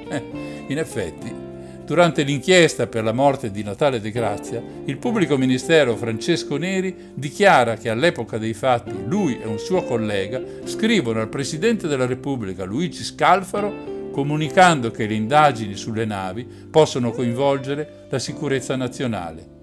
Eh, 0.09 0.23
in 0.67 0.79
effetti, 0.79 1.44
Durante 1.85 2.23
l'inchiesta 2.23 2.87
per 2.87 3.05
la 3.05 3.13
morte 3.13 3.51
di 3.51 3.63
Natale 3.63 4.01
De 4.01 4.11
Grazia, 4.11 4.63
il 4.87 4.97
pubblico 4.97 5.37
ministero 5.37 5.97
Francesco 5.97 6.57
Neri 6.57 7.13
dichiara 7.13 7.77
che 7.77 7.91
all'epoca 7.91 8.39
dei 8.39 8.55
fatti 8.55 9.05
lui 9.05 9.39
e 9.39 9.47
un 9.47 9.59
suo 9.59 9.83
collega 9.85 10.41
scrivono 10.65 11.21
al 11.21 11.29
Presidente 11.29 11.87
della 11.87 12.07
Repubblica 12.07 12.65
Luigi 12.65 13.05
Scalfaro 13.05 13.93
comunicando 14.13 14.91
che 14.91 15.07
le 15.07 15.15
indagini 15.15 15.75
sulle 15.75 16.07
navi 16.07 16.47
possono 16.71 17.11
coinvolgere 17.11 18.07
la 18.09 18.19
sicurezza 18.19 18.77
nazionale. 18.77 19.54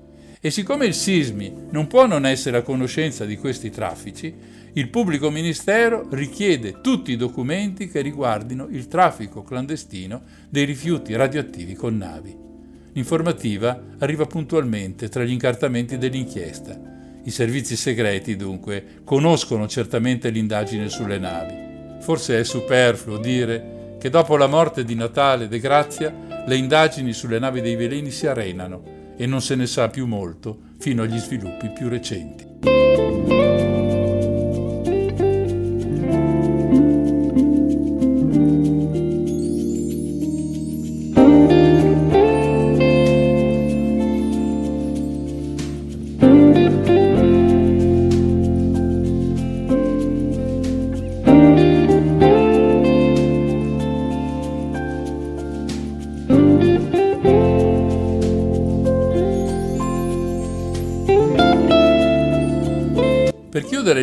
E 0.43 0.49
siccome 0.49 0.88
il 0.88 0.95
Sismi 0.95 1.67
non 1.69 1.86
può 1.86 2.08
non 2.08 2.25
essere 2.25 2.58
a 2.58 2.63
conoscenza 2.63 3.25
di 3.25 3.38
questi 3.38 3.69
traffici, 3.69 4.34
il 4.73 4.89
pubblico 4.89 5.30
ministero 5.30 6.08
richiede 6.10 6.82
tutti 6.82 7.12
i 7.12 7.15
documenti 7.15 7.88
che 7.88 8.01
riguardino 8.01 8.67
il 8.71 8.88
traffico 8.88 9.43
clandestino 9.43 10.23
dei 10.49 10.65
rifiuti 10.65 11.15
radioattivi 11.15 11.75
con 11.75 11.95
navi. 11.95 12.36
L'informativa 12.93 13.80
arriva 13.99 14.25
puntualmente 14.25 15.10
tra 15.10 15.23
gli 15.23 15.30
incartamenti 15.30 15.99
dell'inchiesta. 15.99 16.75
I 17.23 17.30
servizi 17.30 17.75
segreti, 17.75 18.36
dunque, 18.36 19.01
conoscono 19.04 19.67
certamente 19.67 20.32
l'indagine 20.32 20.89
sulle 20.89 21.19
navi. 21.19 21.99
Forse 22.01 22.39
è 22.39 22.43
superfluo 22.43 23.19
dire 23.19 23.97
che 23.99 24.10
dopo 24.10 24.36
la 24.38 24.47
morte 24.47 24.84
di 24.84 24.95
Natale 24.95 25.47
De 25.47 25.60
Grazia 25.60 26.12
le 26.47 26.56
indagini 26.56 27.13
sulle 27.13 27.38
navi 27.38 27.62
dei 27.62 27.75
veleni 27.75 28.10
si 28.10 28.25
arenano 28.25 28.97
e 29.21 29.27
non 29.27 29.39
se 29.39 29.53
ne 29.53 29.67
sa 29.67 29.88
più 29.88 30.07
molto 30.07 30.57
fino 30.79 31.03
agli 31.03 31.19
sviluppi 31.19 31.69
più 31.69 31.88
recenti. 31.89 32.51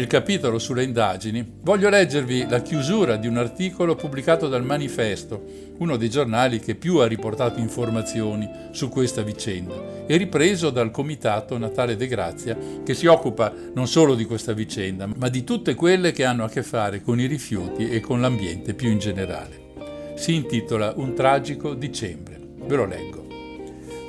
Capitolo 0.09 0.59
sulle 0.59 0.83
indagini, 0.83 1.47
voglio 1.61 1.88
leggervi 1.88 2.47
la 2.49 2.61
chiusura 2.62 3.14
di 3.14 3.29
un 3.29 3.37
articolo 3.37 3.94
pubblicato 3.94 4.49
dal 4.49 4.64
Manifesto, 4.64 5.44
uno 5.79 5.97
dei 5.97 6.11
giornali 6.11 6.59
che 6.59 6.75
più 6.75 6.97
ha 6.97 7.07
riportato 7.07 7.61
informazioni 7.61 8.49
su 8.73 8.88
questa 8.88 9.23
vicenda, 9.23 10.05
e 10.07 10.16
ripreso 10.16 10.71
dal 10.71 10.90
Comitato 10.90 11.57
Natale 11.57 11.94
De 11.94 12.09
Grazia, 12.09 12.57
che 12.83 12.94
si 12.94 13.07
occupa 13.07 13.55
non 13.75 13.87
solo 13.87 14.16
di 14.16 14.25
questa 14.25 14.53
vicenda, 14.53 15.09
ma 15.14 15.29
di 15.29 15.44
tutte 15.44 15.77
quelle 15.77 16.11
che 16.11 16.25
hanno 16.25 16.42
a 16.42 16.49
che 16.49 16.64
fare 16.64 17.01
con 17.01 17.21
i 17.21 17.27
rifiuti 17.27 17.88
e 17.88 18.01
con 18.01 18.21
l'ambiente 18.21 18.75
più 18.75 18.90
in 18.90 18.99
generale. 18.99 19.66
Si 20.16 20.35
intitola 20.35 20.94
Un 20.97 21.14
tragico 21.14 21.75
dicembre. 21.75 22.40
Ve 22.66 22.75
lo 22.75 22.87
leggo. 22.87 23.27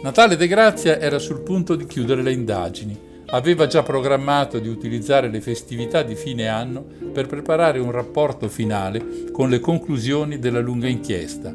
Natale 0.02 0.38
De 0.38 0.48
Grazia 0.48 0.98
era 0.98 1.20
sul 1.20 1.42
punto 1.42 1.76
di 1.76 1.86
chiudere 1.86 2.24
le 2.24 2.32
indagini 2.32 3.08
aveva 3.32 3.68
già 3.68 3.84
programmato 3.84 4.60
di 4.60 4.68
utilizzare 4.68 5.30
le 5.30 5.42
festività 5.42 6.02
di 6.02 6.16
fine 6.16 6.48
anno 6.48 6.84
per 7.14 7.28
preparare 7.28 7.80
un 7.80 7.92
rapporto 7.92 8.48
finale 8.48 9.32
con 9.32 9.50
le 9.50 9.60
conclusioni 9.60 10.40
della 10.40 10.60
lunga 10.60 10.88
inchiesta. 10.88 11.54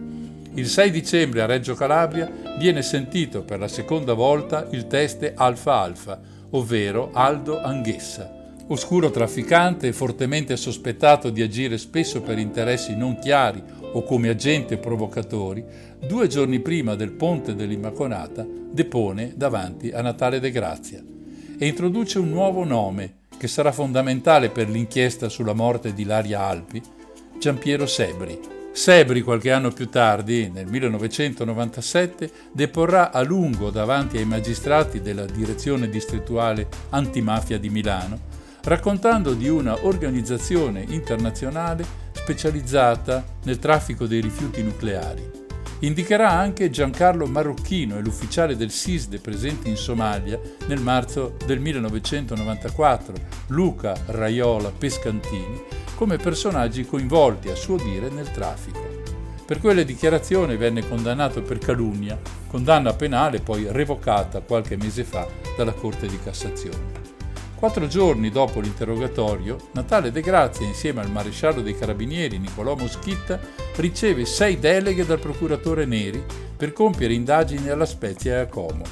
il 0.57 0.69
6 0.69 0.91
dicembre 0.91 1.43
a 1.43 1.47
Reggio 1.47 1.75
Calabria 1.75 2.31
viene 2.59 2.83
sentito 2.83 3.43
per 3.43 3.59
la 3.59 3.67
seconda 3.67 4.13
volta 4.15 4.69
il 4.71 4.87
teste 4.87 5.33
Alfa 5.35 5.81
Alfa, 5.81 6.21
ovvero 6.51 7.11
Aldo 7.13 7.61
Anghessa. 7.61 8.43
Oscuro 8.69 9.11
trafficante 9.11 9.89
e 9.89 9.93
fortemente 9.93 10.57
sospettato 10.57 11.29
di 11.29 11.43
agire 11.43 11.77
spesso 11.77 12.23
per 12.23 12.39
interessi 12.39 12.97
non 12.97 13.19
chiari 13.19 13.63
o 13.93 14.03
come 14.05 14.29
agente 14.29 14.79
provocatori, 14.79 15.63
due 15.99 16.29
giorni 16.29 16.61
prima 16.61 16.95
del 16.95 17.11
ponte 17.11 17.55
dell'Immacolata 17.55 18.47
depone 18.71 19.33
davanti 19.37 19.91
a 19.91 20.01
Natale 20.01 20.41
De 20.41 20.51
Grazia 20.51 21.05
e 21.59 21.67
introduce 21.67 22.19
un 22.19 22.31
nuovo 22.31 22.65
nome 22.65 23.23
che 23.37 23.49
sarà 23.49 23.73
fondamentale 23.73 24.51
per 24.51 24.69
l'inchiesta 24.69 25.29
sulla 25.29 25.53
morte 25.53 25.93
di 25.93 26.05
Laria 26.05 26.41
Alpi, 26.41 26.81
Giampiero 27.39 27.87
Sebri. 27.87 28.39
Sebri, 28.73 29.23
qualche 29.23 29.53
anno 29.53 29.71
più 29.71 29.89
tardi, 29.89 30.51
nel 30.53 30.67
1997, 30.67 32.31
deporrà 32.53 33.13
a 33.13 33.23
lungo 33.23 33.71
davanti 33.71 34.17
ai 34.17 34.25
magistrati 34.25 35.01
della 35.01 35.27
Direzione 35.27 35.89
distrettuale 35.89 36.67
antimafia 36.91 37.59
di 37.59 37.71
Milano, 37.71 38.19
raccontando 38.63 39.35
di 39.35 39.49
una 39.49 39.85
organizzazione 39.85 40.85
internazionale 40.89 41.85
specializzata 42.13 43.25
nel 43.45 43.59
traffico 43.59 44.07
dei 44.07 44.21
rifiuti 44.21 44.63
nucleari. 44.63 45.44
Indicherà 45.85 46.31
anche 46.31 46.71
Giancarlo 46.71 47.27
Marocchino 47.27 47.99
e 47.99 48.01
l'ufficiale 48.01 48.57
del 48.57 48.71
SISDE 48.71 49.19
presente 49.19 49.69
in 49.69 49.77
Somalia 49.77 50.41
nel 50.67 50.81
marzo 50.81 51.37
del 51.45 51.61
1994, 51.61 53.15
Luca 53.49 53.95
Raiola 54.07 54.71
Pescantini, 54.71 55.63
come 55.95 56.17
personaggi 56.17 56.87
coinvolti 56.87 57.51
a 57.51 57.55
suo 57.55 57.77
dire 57.77 58.09
nel 58.09 58.31
traffico. 58.31 59.03
Per 59.45 59.61
quelle 59.61 59.85
dichiarazioni 59.85 60.57
venne 60.57 60.89
condannato 60.89 61.43
per 61.43 61.59
calunnia, 61.59 62.19
condanna 62.47 62.95
penale 62.95 63.41
poi 63.41 63.67
revocata 63.71 64.41
qualche 64.41 64.79
mese 64.79 65.05
fa 65.05 65.29
dalla 65.55 65.75
Corte 65.75 66.07
di 66.07 66.19
Cassazione. 66.19 67.04
Quattro 67.57 67.87
giorni 67.87 68.31
dopo 68.31 68.61
l'interrogatorio, 68.61 69.57
Natale 69.73 70.11
De 70.11 70.21
Grazia, 70.21 70.67
insieme 70.67 71.01
al 71.01 71.11
maresciallo 71.11 71.63
dei 71.63 71.77
carabinieri 71.77 72.39
Nicolò 72.39 72.75
Moschitta, 72.75 73.41
riceve 73.77 74.27
sei 74.27 74.59
deleghe 74.59 75.07
dal 75.07 75.19
procuratore 75.19 75.87
Neri 75.87 76.23
per 76.57 76.73
compiere 76.73 77.15
indagini 77.15 77.69
alla 77.69 77.87
Spezia 77.87 78.35
e 78.35 78.41
a 78.41 78.47
Como. 78.47 78.83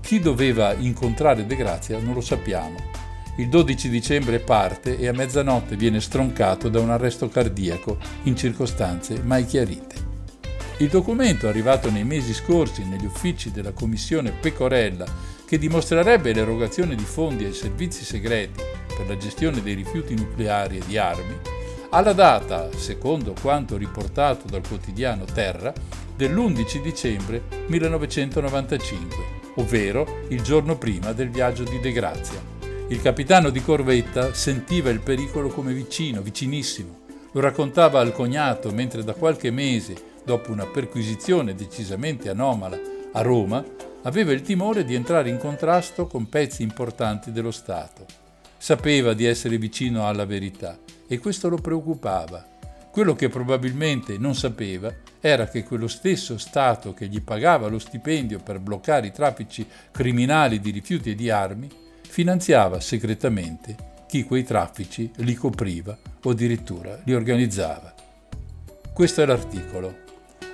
Chi 0.00 0.20
doveva 0.20 0.72
incontrare 0.74 1.46
De 1.46 1.56
Grazia 1.56 1.98
non 1.98 2.14
lo 2.14 2.20
sappiamo. 2.20 2.76
Il 3.36 3.48
12 3.48 3.88
dicembre 3.88 4.38
parte 4.38 4.98
e 4.98 5.08
a 5.08 5.12
mezzanotte 5.12 5.76
viene 5.76 6.00
stroncato 6.00 6.68
da 6.68 6.80
un 6.80 6.90
arresto 6.90 7.28
cardiaco 7.28 7.96
in 8.24 8.36
circostanze 8.36 9.20
mai 9.22 9.46
chiarite. 9.46 10.08
Il 10.78 10.88
documento 10.88 11.48
arrivato 11.48 11.90
nei 11.90 12.04
mesi 12.04 12.34
scorsi 12.34 12.84
negli 12.84 13.04
uffici 13.04 13.50
della 13.50 13.72
commissione 13.72 14.30
Pecorella 14.32 15.04
che 15.50 15.58
dimostrerebbe 15.58 16.32
l'erogazione 16.32 16.94
di 16.94 17.02
fondi 17.02 17.44
ai 17.44 17.52
servizi 17.52 18.04
segreti 18.04 18.62
per 18.86 19.08
la 19.08 19.16
gestione 19.16 19.60
dei 19.60 19.74
rifiuti 19.74 20.14
nucleari 20.14 20.76
e 20.76 20.82
di 20.86 20.96
armi, 20.96 21.36
alla 21.90 22.12
data, 22.12 22.70
secondo 22.76 23.34
quanto 23.42 23.76
riportato 23.76 24.46
dal 24.46 24.62
quotidiano 24.64 25.24
Terra, 25.24 25.72
dell'11 26.14 26.80
dicembre 26.80 27.42
1995, 27.66 29.16
ovvero 29.56 30.20
il 30.28 30.40
giorno 30.40 30.78
prima 30.78 31.10
del 31.10 31.30
viaggio 31.30 31.64
di 31.64 31.80
De 31.80 31.90
Grazia. 31.90 32.40
Il 32.86 33.02
capitano 33.02 33.50
di 33.50 33.60
corvetta 33.60 34.32
sentiva 34.32 34.90
il 34.90 35.00
pericolo 35.00 35.48
come 35.48 35.72
vicino, 35.72 36.22
vicinissimo. 36.22 37.00
Lo 37.32 37.40
raccontava 37.40 37.98
al 37.98 38.12
cognato 38.12 38.70
mentre 38.70 39.02
da 39.02 39.14
qualche 39.14 39.50
mese, 39.50 39.96
dopo 40.24 40.52
una 40.52 40.66
perquisizione 40.66 41.56
decisamente 41.56 42.28
anomala 42.28 42.78
a 43.14 43.22
Roma, 43.22 43.64
aveva 44.02 44.32
il 44.32 44.42
timore 44.42 44.84
di 44.84 44.94
entrare 44.94 45.28
in 45.28 45.38
contrasto 45.38 46.06
con 46.06 46.28
pezzi 46.28 46.62
importanti 46.62 47.32
dello 47.32 47.50
Stato. 47.50 48.06
Sapeva 48.56 49.14
di 49.14 49.24
essere 49.24 49.58
vicino 49.58 50.06
alla 50.06 50.24
verità 50.24 50.78
e 51.06 51.18
questo 51.18 51.48
lo 51.48 51.56
preoccupava. 51.56 52.46
Quello 52.90 53.14
che 53.14 53.28
probabilmente 53.28 54.18
non 54.18 54.34
sapeva 54.34 54.92
era 55.20 55.46
che 55.48 55.64
quello 55.64 55.86
stesso 55.86 56.38
Stato 56.38 56.92
che 56.92 57.06
gli 57.06 57.22
pagava 57.22 57.68
lo 57.68 57.78
stipendio 57.78 58.40
per 58.40 58.58
bloccare 58.58 59.06
i 59.06 59.12
traffici 59.12 59.66
criminali 59.90 60.60
di 60.60 60.70
rifiuti 60.70 61.10
e 61.10 61.14
di 61.14 61.30
armi, 61.30 61.68
finanziava 62.02 62.80
segretamente 62.80 63.88
chi 64.08 64.24
quei 64.24 64.42
traffici 64.42 65.10
li 65.16 65.34
copriva 65.34 65.96
o 66.24 66.30
addirittura 66.30 66.98
li 67.04 67.14
organizzava. 67.14 67.94
Questo 68.92 69.22
è 69.22 69.26
l'articolo. 69.26 69.99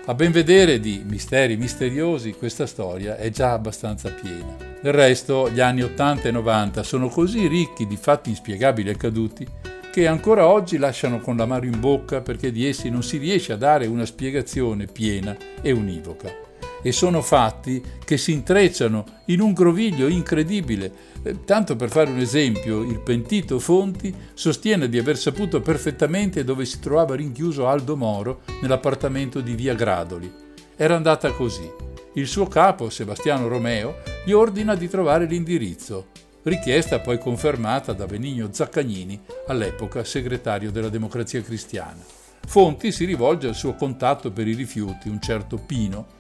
A 0.09 0.15
ben 0.15 0.31
vedere 0.31 0.79
di 0.79 1.03
misteri 1.05 1.57
misteriosi 1.57 2.33
questa 2.33 2.65
storia 2.67 3.17
è 3.17 3.29
già 3.31 3.51
abbastanza 3.51 4.09
piena. 4.11 4.55
Del 4.81 4.93
resto 4.93 5.51
gli 5.51 5.59
anni 5.59 5.83
80 5.83 6.29
e 6.29 6.31
90 6.31 6.85
sono 6.85 7.09
così 7.09 7.49
ricchi 7.49 7.89
di 7.89 7.97
fatti 7.97 8.31
inspiegabili 8.31 8.89
accaduti 8.89 9.45
che 9.91 10.07
ancora 10.07 10.47
oggi 10.47 10.77
lasciano 10.77 11.19
con 11.19 11.37
l'amaro 11.37 11.67
in 11.67 11.81
bocca 11.81 12.21
perché 12.21 12.53
di 12.53 12.69
essi 12.69 12.89
non 12.89 13.03
si 13.03 13.17
riesce 13.17 13.53
a 13.53 13.57
dare 13.57 13.87
una 13.87 14.07
spiegazione 14.07 14.87
piena 14.87 15.37
e 15.61 15.73
univoca 15.73 16.46
e 16.87 16.93
sono 16.93 17.21
fatti 17.21 17.83
che 18.05 18.17
si 18.17 18.31
intrecciano 18.31 19.05
in 19.25 19.41
un 19.41 19.53
groviglio 19.53 20.07
incredibile. 20.07 20.93
Eh, 21.25 21.45
tanto 21.45 21.75
per 21.75 21.91
fare 21.91 22.13
un 22.13 22.21
esempio, 22.21 22.83
il 22.83 23.01
pentito 23.01 23.59
Fonti 23.59 24.15
sostiene 24.35 24.89
di 24.89 24.97
aver 24.97 25.19
saputo 25.19 25.61
perfettamente 25.61 26.45
dove 26.45 26.65
si 26.65 26.79
trovava 26.79 27.17
rinchiuso 27.17 27.67
Aldo 27.67 27.97
Moro 27.97 28.43
nell'appartamento 28.63 29.41
di 29.41 29.57
Via 29.57 29.75
Gradoli. 29.75 30.33
Era 30.77 30.95
andata 30.95 31.33
così. 31.33 31.69
Il 32.13 32.29
suo 32.29 32.47
capo, 32.47 32.89
Sebastiano 32.89 33.49
Romeo, 33.49 33.97
gli 34.25 34.31
ordina 34.31 34.77
di 34.77 34.89
trovare 34.89 35.27
l'indirizzo, 35.27 36.11
richiesta 36.45 37.01
poi 37.01 37.19
confermata 37.19 37.95
da 37.95 38.07
Benigno 38.07 38.51
Zaccagnini, 38.53 39.21
all'epoca 39.49 40.05
segretario 40.05 40.71
della 40.71 40.89
Democrazia 40.89 41.43
Cristiana. 41.43 42.05
Fonti 42.47 42.93
si 42.93 43.05
rivolge 43.05 43.49
al 43.49 43.57
suo 43.57 43.75
contatto 43.75 44.31
per 44.31 44.47
i 44.47 44.55
rifiuti, 44.55 45.09
un 45.09 45.21
certo 45.21 45.57
Pino, 45.57 46.16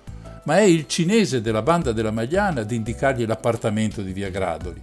ma 0.46 0.58
è 0.58 0.62
il 0.62 0.86
cinese 0.86 1.40
della 1.40 1.62
banda 1.62 1.92
della 1.92 2.10
Magliana 2.10 2.62
ad 2.62 2.70
indicargli 2.70 3.26
l'appartamento 3.26 4.02
di 4.02 4.12
via 4.12 4.30
Gradoli. 4.30 4.82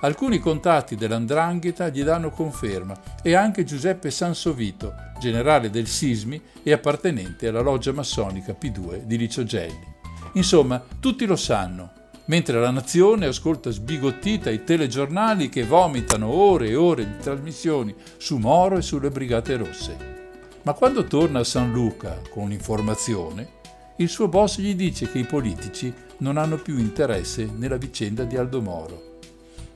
Alcuni 0.00 0.38
contatti 0.38 0.94
dell'Andrangheta 0.94 1.88
gli 1.88 2.04
danno 2.04 2.30
conferma 2.30 2.96
e 3.20 3.34
anche 3.34 3.64
Giuseppe 3.64 4.10
Sansovito, 4.12 4.94
generale 5.18 5.70
del 5.70 5.88
Sismi 5.88 6.40
e 6.62 6.72
appartenente 6.72 7.48
alla 7.48 7.60
loggia 7.60 7.92
massonica 7.92 8.56
P2 8.58 9.02
di 9.02 9.18
Licio 9.18 9.42
Gelli. 9.42 9.96
Insomma, 10.34 10.80
tutti 11.00 11.26
lo 11.26 11.34
sanno, 11.34 11.92
mentre 12.26 12.60
la 12.60 12.70
nazione 12.70 13.26
ascolta 13.26 13.70
sbigottita 13.70 14.50
i 14.50 14.62
telegiornali 14.62 15.48
che 15.48 15.64
vomitano 15.64 16.28
ore 16.28 16.68
e 16.68 16.76
ore 16.76 17.04
di 17.04 17.16
trasmissioni 17.20 17.92
su 18.18 18.36
Moro 18.36 18.76
e 18.76 18.82
sulle 18.82 19.10
Brigate 19.10 19.56
Rosse. 19.56 20.16
Ma 20.62 20.74
quando 20.74 21.04
torna 21.04 21.40
a 21.40 21.44
San 21.44 21.72
Luca 21.72 22.20
con 22.30 22.44
un'informazione, 22.44 23.56
il 23.98 24.08
suo 24.08 24.28
boss 24.28 24.58
gli 24.58 24.74
dice 24.74 25.10
che 25.10 25.18
i 25.18 25.24
politici 25.24 25.92
non 26.18 26.36
hanno 26.36 26.56
più 26.56 26.78
interesse 26.78 27.48
nella 27.56 27.76
vicenda 27.76 28.24
di 28.24 28.36
Aldo 28.36 28.60
Moro. 28.60 29.18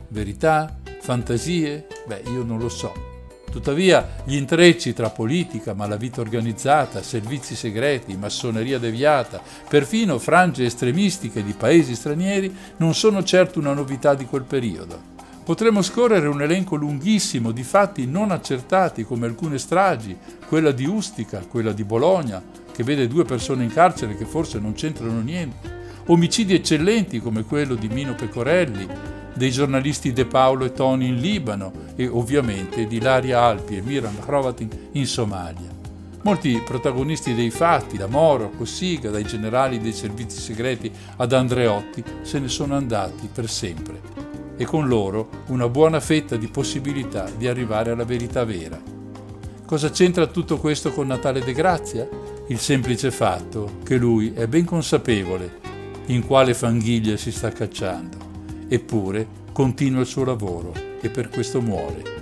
Verità? 0.09 0.79
Fantasie? 1.01 1.87
Beh, 2.07 2.23
io 2.27 2.43
non 2.43 2.59
lo 2.59 2.69
so. 2.69 3.11
Tuttavia, 3.51 4.23
gli 4.25 4.37
intrecci 4.37 4.95
tra 4.95 5.11
politica, 5.11 5.75
malavita 5.75 6.21
organizzata, 6.21 7.03
servizi 7.03 7.55
segreti, 7.55 8.17
massoneria 8.17 8.79
deviata, 8.79 9.43
perfino 9.69 10.19
frange 10.19 10.65
estremistiche 10.65 11.45
di 11.45 11.53
paesi 11.53 11.95
stranieri 11.95 12.55
non 12.79 12.95
sono 12.95 13.23
certo 13.23 13.59
una 13.59 13.75
novità 13.75 14.15
di 14.15 14.25
quel 14.25 14.45
periodo. 14.45 15.12
Potremmo 15.45 15.83
scorrere 15.83 16.29
un 16.29 16.41
elenco 16.41 16.77
lunghissimo 16.77 17.51
di 17.51 17.65
fatti 17.65 18.07
non 18.07 18.31
accertati 18.31 19.03
come 19.03 19.27
alcune 19.27 19.59
stragi, 19.59 20.17
quella 20.47 20.71
di 20.71 20.87
Ustica, 20.87 21.41
quella 21.41 21.73
di 21.73 21.83
Bologna, 21.83 22.41
che 22.71 22.85
vede 22.85 23.09
due 23.09 23.25
persone 23.25 23.65
in 23.65 23.73
carcere 23.73 24.17
che 24.17 24.25
forse 24.25 24.61
non 24.61 24.75
c'entrano 24.75 25.21
niente, 25.21 25.81
omicidi 26.07 26.55
eccellenti 26.55 27.19
come 27.19 27.43
quello 27.43 27.75
di 27.75 27.89
Mino 27.89 28.15
Pecorelli, 28.15 28.87
dei 29.35 29.51
giornalisti 29.51 30.13
De 30.13 30.27
Paolo 30.27 30.65
e 30.65 30.73
Toni 30.73 31.09
in 31.09 31.17
Libano 31.17 31.73
e 31.97 32.07
ovviamente 32.07 32.87
di 32.87 33.01
Laria 33.01 33.41
Alpi 33.41 33.79
e 33.79 33.83
Miran 33.83 34.19
Hrovatin 34.25 34.91
in 34.93 35.07
Somalia. 35.07 35.71
Molti 36.23 36.63
protagonisti 36.65 37.35
dei 37.35 37.51
fatti, 37.51 37.97
da 37.97 38.07
Moro 38.07 38.45
a 38.45 38.57
Cossiga, 38.57 39.11
dai 39.11 39.25
generali 39.25 39.81
dei 39.81 39.93
servizi 39.93 40.39
segreti 40.39 40.89
ad 41.17 41.33
Andreotti, 41.33 42.05
se 42.23 42.39
ne 42.39 42.47
sono 42.47 42.77
andati 42.77 43.29
per 43.33 43.51
sempre 43.51 44.22
e 44.63 44.65
con 44.65 44.87
loro 44.87 45.29
una 45.49 45.69
buona 45.69 45.99
fetta 45.99 46.37
di 46.37 46.47
possibilità 46.47 47.29
di 47.37 47.49
arrivare 47.49 47.91
alla 47.91 48.05
verità 48.05 48.45
vera. 48.45 48.81
Cosa 49.67 49.91
c'entra 49.91 50.29
tutto 50.29 50.59
questo 50.59 50.93
con 50.93 51.09
Natale 51.09 51.41
De 51.41 51.53
Grazia? 51.53 52.09
Il 52.47 52.59
semplice 52.59 53.11
fatto 53.11 53.79
che 53.83 53.97
lui 53.97 54.33
è 54.33 54.47
ben 54.47 54.65
consapevole 54.65 55.59
in 56.07 56.25
quale 56.25 56.55
fanghiglia 56.55 57.17
si 57.17 57.33
sta 57.33 57.51
cacciando, 57.51 58.17
eppure 58.69 59.27
continua 59.51 60.03
il 60.03 60.07
suo 60.07 60.25
lavoro 60.25 60.73
e 61.01 61.09
per 61.09 61.29
questo 61.29 61.61
muore. 61.61 62.21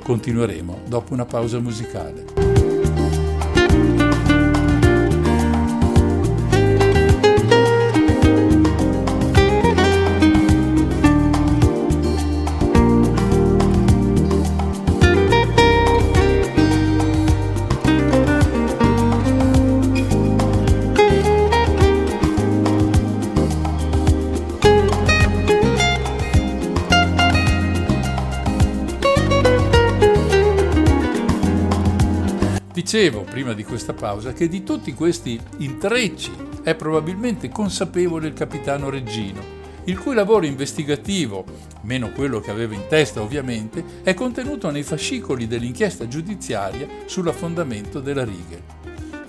Continueremo 0.00 0.82
dopo 0.86 1.12
una 1.12 1.24
pausa 1.24 1.58
musicale. 1.58 2.49
Dicevo 32.90 33.22
prima 33.22 33.52
di 33.52 33.62
questa 33.62 33.92
pausa 33.92 34.32
che 34.32 34.48
di 34.48 34.64
tutti 34.64 34.92
questi 34.94 35.40
intrecci 35.58 36.32
è 36.64 36.74
probabilmente 36.74 37.48
consapevole 37.48 38.26
il 38.26 38.32
capitano 38.32 38.90
Reggino, 38.90 39.40
il 39.84 39.96
cui 39.96 40.12
lavoro 40.12 40.44
investigativo, 40.44 41.44
meno 41.82 42.10
quello 42.10 42.40
che 42.40 42.50
aveva 42.50 42.74
in 42.74 42.88
testa 42.88 43.22
ovviamente, 43.22 43.84
è 44.02 44.12
contenuto 44.12 44.72
nei 44.72 44.82
fascicoli 44.82 45.46
dell'inchiesta 45.46 46.08
giudiziaria 46.08 46.88
sull'affondamento 47.04 48.00
della 48.00 48.24
Rigel. 48.24 48.62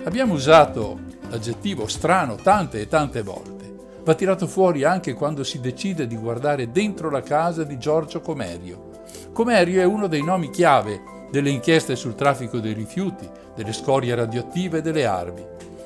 Abbiamo 0.06 0.34
usato 0.34 1.00
l'aggettivo 1.30 1.86
strano 1.86 2.38
tante 2.38 2.80
e 2.80 2.88
tante 2.88 3.21
volte. 3.21 3.76
Va 4.04 4.15
tirato 4.15 4.47
fuori 4.47 4.84
anche 4.84 5.13
quando 5.13 5.43
si 5.43 5.60
decide 5.60 6.08
di 6.08 6.15
guardare 6.15 6.71
dentro 6.71 7.12
la 7.12 7.21
casa 7.21 7.63
di 7.63 7.78
Giorgio 7.78 8.21
Comerio. 8.21 9.04
Comerio 9.32 9.82
è 9.82 9.86
uno 9.86 10.08
dei 10.08 10.24
nomi 10.24 10.50
chiave 10.50 11.11
delle 11.32 11.50
inchieste 11.50 11.96
sul 11.96 12.15
traffico 12.15 12.60
dei 12.60 12.74
rifiuti, 12.74 13.28
delle 13.56 13.74
scorie 13.74 14.13
radioattive 14.13 14.80
e 14.80 14.82
delle 14.82 15.06
armi. 15.06 15.44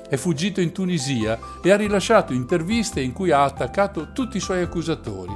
È 0.10 0.18
fuggito 0.18 0.60
in 0.60 0.72
Tunisia 0.72 1.40
e 1.64 1.72
ha 1.72 1.76
rilasciato 1.76 2.34
interviste 2.34 3.02
in 3.02 3.14
cui 3.14 3.32
ha 3.32 3.44
attaccato 3.44 4.12
tutti 4.12 4.38
i 4.38 4.42
suoi 4.42 4.62
accusatori. 4.62 5.34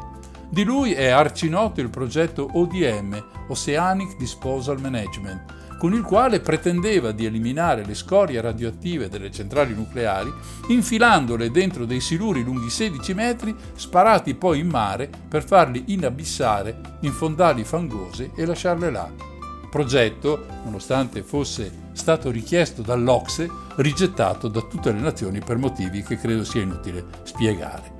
Di 0.49 0.63
lui 0.63 0.93
è 0.93 1.09
arcinoto 1.09 1.79
il 1.79 1.89
progetto 1.89 2.49
ODM, 2.53 3.23
Oceanic 3.47 4.17
Disposal 4.17 4.79
Management, 4.79 5.77
con 5.77 5.93
il 5.93 6.01
quale 6.01 6.39
pretendeva 6.39 7.11
di 7.11 7.25
eliminare 7.25 7.85
le 7.85 7.93
scorie 7.93 8.41
radioattive 8.41 9.09
delle 9.09 9.31
centrali 9.31 9.73
nucleari, 9.73 10.31
infilandole 10.67 11.51
dentro 11.51 11.85
dei 11.85 12.01
siluri 12.01 12.43
lunghi 12.43 12.69
16 12.69 13.13
metri, 13.13 13.55
sparati 13.75 14.35
poi 14.35 14.59
in 14.59 14.67
mare 14.67 15.09
per 15.27 15.43
farli 15.43 15.83
inabissare 15.87 16.97
in 17.01 17.11
fondali 17.11 17.63
fangose 17.63 18.31
e 18.35 18.45
lasciarle 18.45 18.89
là 18.89 19.37
progetto, 19.69 20.45
nonostante 20.63 21.23
fosse 21.23 21.71
stato 21.93 22.31
richiesto 22.31 22.81
dall'Ocse, 22.81 23.49
rigettato 23.75 24.47
da 24.47 24.61
tutte 24.61 24.91
le 24.91 24.99
nazioni 24.99 25.39
per 25.39 25.57
motivi 25.57 26.03
che 26.03 26.17
credo 26.17 26.43
sia 26.43 26.61
inutile 26.61 27.05
spiegare. 27.23 27.97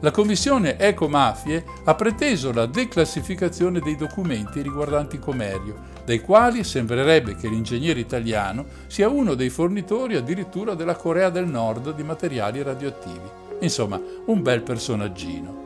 La 0.00 0.10
Commissione 0.10 0.80
Ecomafie 0.80 1.64
ha 1.84 1.94
preteso 1.94 2.52
la 2.52 2.66
declassificazione 2.66 3.78
dei 3.78 3.94
documenti 3.94 4.60
riguardanti 4.60 5.20
Comerio, 5.20 5.90
dai 6.04 6.20
quali 6.20 6.64
sembrerebbe 6.64 7.36
che 7.36 7.48
l'ingegnere 7.48 8.00
italiano 8.00 8.66
sia 8.88 9.08
uno 9.08 9.34
dei 9.34 9.48
fornitori 9.48 10.16
addirittura 10.16 10.74
della 10.74 10.96
Corea 10.96 11.30
del 11.30 11.46
Nord 11.46 11.94
di 11.94 12.02
materiali 12.02 12.60
radioattivi. 12.62 13.30
Insomma, 13.60 14.00
un 14.26 14.42
bel 14.42 14.62
personaggino. 14.62 15.61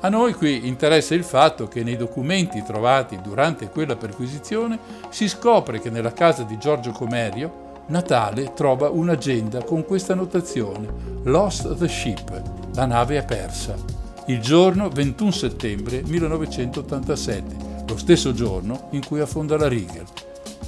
A 0.00 0.08
noi 0.08 0.32
qui 0.32 0.68
interessa 0.68 1.16
il 1.16 1.24
fatto 1.24 1.66
che 1.66 1.82
nei 1.82 1.96
documenti 1.96 2.62
trovati 2.62 3.18
durante 3.20 3.68
quella 3.68 3.96
perquisizione 3.96 4.78
si 5.08 5.28
scopre 5.28 5.80
che 5.80 5.90
nella 5.90 6.12
casa 6.12 6.44
di 6.44 6.56
Giorgio 6.56 6.92
Comerio 6.92 7.66
Natale 7.88 8.52
trova 8.54 8.90
un'agenda 8.90 9.64
con 9.64 9.84
questa 9.84 10.14
notazione 10.14 10.86
Lost 11.24 11.76
the 11.78 11.88
Ship, 11.88 12.42
la 12.74 12.86
nave 12.86 13.18
è 13.18 13.24
persa, 13.24 13.74
il 14.26 14.40
giorno 14.40 14.88
21 14.88 15.30
settembre 15.32 16.02
1987, 16.04 17.56
lo 17.88 17.96
stesso 17.96 18.32
giorno 18.32 18.88
in 18.92 19.04
cui 19.04 19.18
affonda 19.18 19.56
la 19.56 19.66
Rigel. 19.66 20.04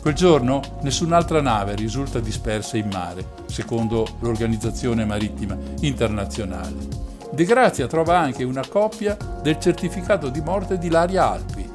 Quel 0.01 0.15
giorno 0.15 0.61
nessun'altra 0.81 1.41
nave 1.41 1.77
risulta 1.77 2.19
dispersa 2.19 2.79
in 2.79 2.89
mare, 2.91 3.25
secondo 3.47 4.07
l'Organizzazione 4.21 5.05
Marittima 5.05 5.57
Internazionale. 5.81 7.10
De 7.33 7.45
Grazia 7.45 7.87
trova 7.87 8.19
anche 8.19 8.43
una 8.43 8.65
copia 8.69 9.17
del 9.41 9.61
certificato 9.61 10.31
di 10.31 10.41
morte 10.41 10.79
di 10.79 10.91
Laria 10.91 11.31
Alpi. 11.31 11.69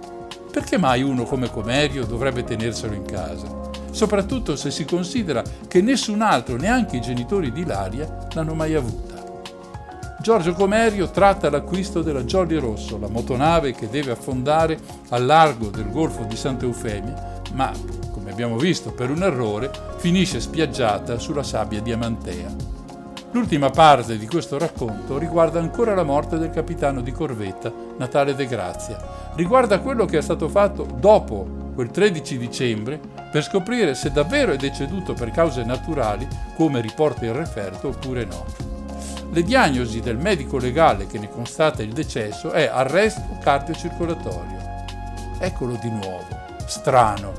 Perché 0.52 0.78
mai 0.78 1.02
uno 1.02 1.24
come 1.24 1.50
Comerio 1.50 2.06
dovrebbe 2.06 2.44
tenerselo 2.44 2.94
in 2.94 3.06
casa? 3.06 3.64
Soprattutto 3.92 4.58
se 4.58 4.70
si 4.70 4.84
considera 4.84 5.42
che 5.68 5.82
nessun 5.82 6.22
altro, 6.22 6.58
neanche 6.58 6.98
i 6.98 7.02
genitori 7.02 7.54
di 7.54 7.66
Laria, 7.66 8.28
l'hanno 8.34 8.54
mai 8.54 8.76
avuta. 8.76 9.24
Giorgio 10.20 10.54
Comerio 10.54 11.10
tratta 11.10 11.50
l'acquisto 11.50 12.02
della 12.02 12.24
Jolly 12.24 12.58
Rosso, 12.58 12.98
la 12.98 13.08
motonave 13.08 13.72
che 13.74 13.90
deve 13.90 14.12
affondare 14.12 14.78
al 15.10 15.26
largo 15.26 15.70
del 15.70 15.90
Golfo 15.90 16.24
di 16.24 16.36
Santa 16.36 16.66
Eufemia, 16.66 17.42
ma, 17.54 17.72
come 18.12 18.32
abbiamo 18.32 18.58
visto, 18.58 18.92
per 18.92 19.10
un 19.10 19.24
errore 19.24 19.72
finisce 19.98 20.42
spiaggiata 20.42 21.18
sulla 21.18 21.44
sabbia 21.44 21.80
diamantea. 21.80 22.75
L'ultima 23.36 23.70
parte 23.70 24.18
di 24.18 24.28
questo 24.28 24.58
racconto 24.58 25.18
riguarda 25.18 25.60
ancora 25.60 25.94
la 25.94 26.04
morte 26.04 26.38
del 26.38 26.52
capitano 26.52 27.02
di 27.02 27.12
corvetta 27.12 27.70
Natale 27.98 28.34
De 28.34 28.46
Grazia. 28.46 28.98
Riguarda 29.36 29.82
quello 29.82 30.06
che 30.06 30.20
è 30.20 30.22
stato 30.22 30.48
fatto 30.48 30.88
dopo 30.90 31.46
quel 31.76 31.92
13 31.92 32.38
dicembre 32.38 32.98
per 33.30 33.44
scoprire 33.44 33.94
se 33.94 34.14
davvero 34.14 34.54
è 34.54 34.56
deceduto 34.56 35.12
per 35.12 35.32
cause 35.32 35.66
naturali, 35.66 36.26
come 36.56 36.80
riporta 36.80 37.26
il 37.26 37.34
referto, 37.34 37.90
oppure 37.90 38.24
no. 38.24 38.46
Le 39.30 39.44
diagnosi 39.44 40.00
del 40.00 40.18
medico 40.18 40.58
legale 40.58 41.06
che 41.06 41.20
ne 41.20 41.30
constata 41.30 41.84
il 41.84 41.92
decesso 41.92 42.52
è 42.52 42.70
arresto 42.72 43.38
cardiocircolatorio. 43.42 44.60
Eccolo 45.40 45.78
di 45.82 45.90
nuovo, 45.90 46.26
strano. 46.68 47.34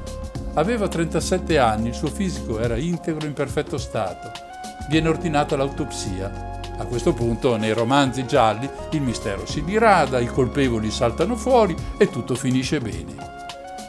Aveva 0.53 0.89
37 0.89 1.57
anni, 1.57 1.89
il 1.89 1.95
suo 1.95 2.09
fisico 2.09 2.61
era 2.61 2.77
integro 2.77 3.27
in 3.27 3.33
perfetto 3.33 3.79
stato 3.79 4.47
viene 4.89 5.09
ordinata 5.09 5.57
l'autopsia. 5.57 6.55
A 6.79 6.85
questo 6.85 7.15
punto 7.15 7.57
nei 7.57 7.73
romanzi 7.73 8.27
gialli 8.27 8.69
il 8.91 9.01
mistero 9.01 9.47
si 9.47 9.65
dirada, 9.65 10.19
i 10.19 10.27
colpevoli 10.27 10.91
saltano 10.91 11.37
fuori 11.37 11.75
e 11.97 12.11
tutto 12.11 12.35
finisce 12.35 12.81
bene. 12.81 13.15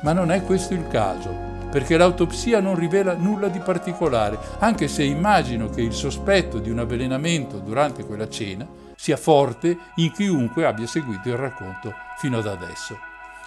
Ma 0.04 0.14
non 0.14 0.32
è 0.32 0.44
questo 0.44 0.74
il 0.74 0.88
caso, 0.88 1.30
perché 1.70 1.98
l'autopsia 1.98 2.62
non 2.62 2.76
rivela 2.76 3.14
nulla 3.14 3.50
di 3.50 3.60
particolare, 3.60 4.38
anche 4.60 4.88
se 4.88 5.04
immagino 5.04 5.70
che 5.70 5.82
il 5.82 5.94
sospetto 5.94 6.60
di 6.60 6.70
un 6.70 6.80
avvelenamento 6.80 7.58
durante 7.58 8.06
quella 8.06 8.30
cena 8.30 8.66
sia 8.96 9.18
forte 9.18 9.78
in 9.96 10.12
chiunque 10.12 10.66
abbia 10.66 10.88
seguito 10.88 11.28
il 11.28 11.38
racconto 11.38 11.94
fino 12.18 12.38
ad 12.38 12.48
adesso. 12.48 12.98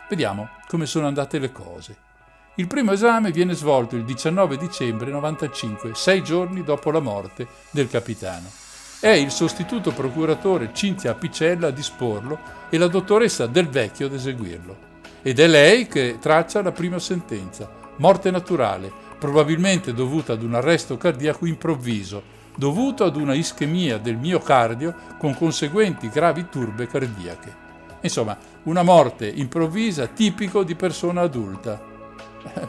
Vediamo 0.09 0.49
come 0.69 0.87
sono 0.87 1.07
andate 1.07 1.39
le 1.39 1.51
cose. 1.51 2.09
Il 2.57 2.67
primo 2.67 2.91
esame 2.91 3.31
viene 3.31 3.55
svolto 3.55 3.95
il 3.95 4.05
19 4.05 4.57
dicembre 4.57 5.13
95, 5.13 5.93
sei 5.95 6.21
giorni 6.23 6.65
dopo 6.65 6.91
la 6.91 6.99
morte 6.99 7.47
del 7.71 7.89
capitano. 7.89 8.51
È 8.99 9.09
il 9.09 9.31
sostituto 9.31 9.93
procuratore 9.93 10.71
Cinzia 10.75 11.13
Apicella 11.13 11.69
a 11.69 11.71
disporlo 11.71 12.39
e 12.69 12.77
la 12.77 12.89
dottoressa 12.89 13.47
Del 13.47 13.69
Vecchio 13.69 14.07
ad 14.07 14.15
eseguirlo. 14.15 14.77
Ed 15.23 15.39
è 15.39 15.47
lei 15.47 15.87
che 15.87 16.19
traccia 16.21 16.61
la 16.61 16.73
prima 16.73 16.99
sentenza, 16.99 17.71
morte 17.97 18.33
naturale, 18.33 18.93
probabilmente 19.17 19.95
dovuta 19.95 20.33
ad 20.33 20.43
un 20.43 20.55
arresto 20.55 20.97
cardiaco 20.97 21.47
improvviso, 21.47 22.21
dovuto 22.57 23.05
ad 23.05 23.15
una 23.15 23.35
ischemia 23.35 23.99
del 23.99 24.17
miocardio 24.17 24.95
con 25.19 25.37
conseguenti 25.37 26.09
gravi 26.09 26.49
turbe 26.51 26.89
cardiache. 26.89 27.69
Insomma, 28.01 28.37
una 28.65 28.83
morte 28.83 29.29
improvvisa 29.29 30.09
tipico 30.09 30.65
di 30.65 30.75
persona 30.75 31.21
adulta, 31.21 31.90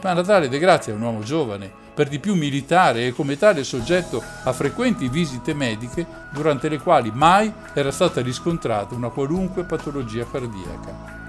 ma 0.02 0.12
Natale 0.12 0.48
De 0.48 0.58
Grazia 0.58 0.92
è 0.92 0.96
un 0.96 1.02
uomo 1.02 1.20
giovane, 1.22 1.70
per 1.94 2.08
di 2.08 2.18
più 2.18 2.34
militare 2.34 3.06
e 3.06 3.12
come 3.12 3.36
tale 3.36 3.64
soggetto 3.64 4.22
a 4.44 4.52
frequenti 4.52 5.08
visite 5.08 5.54
mediche 5.54 6.06
durante 6.32 6.68
le 6.68 6.78
quali 6.78 7.10
mai 7.12 7.52
era 7.74 7.90
stata 7.90 8.20
riscontrata 8.20 8.94
una 8.94 9.10
qualunque 9.10 9.64
patologia 9.64 10.26
cardiaca. 10.30 11.20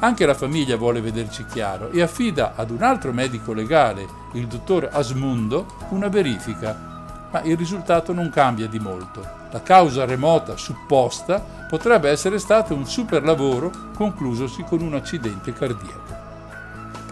Anche 0.00 0.26
la 0.26 0.34
famiglia 0.34 0.76
vuole 0.76 1.00
vederci 1.00 1.44
chiaro 1.46 1.90
e 1.90 2.02
affida 2.02 2.54
ad 2.56 2.70
un 2.70 2.82
altro 2.82 3.12
medico 3.12 3.52
legale, 3.52 4.06
il 4.34 4.46
dottor 4.46 4.88
Asmundo, 4.92 5.66
una 5.90 6.08
verifica, 6.08 6.90
ma 7.30 7.40
il 7.42 7.56
risultato 7.56 8.12
non 8.12 8.30
cambia 8.30 8.66
di 8.66 8.78
molto. 8.78 9.40
La 9.50 9.62
causa 9.62 10.04
remota 10.04 10.56
supposta 10.56 11.66
potrebbe 11.68 12.10
essere 12.10 12.38
stata 12.38 12.74
un 12.74 12.86
superlavoro 12.86 13.70
conclusosi 13.94 14.62
con 14.64 14.82
un 14.82 14.94
accidente 14.94 15.52
cardiaco. 15.52 16.11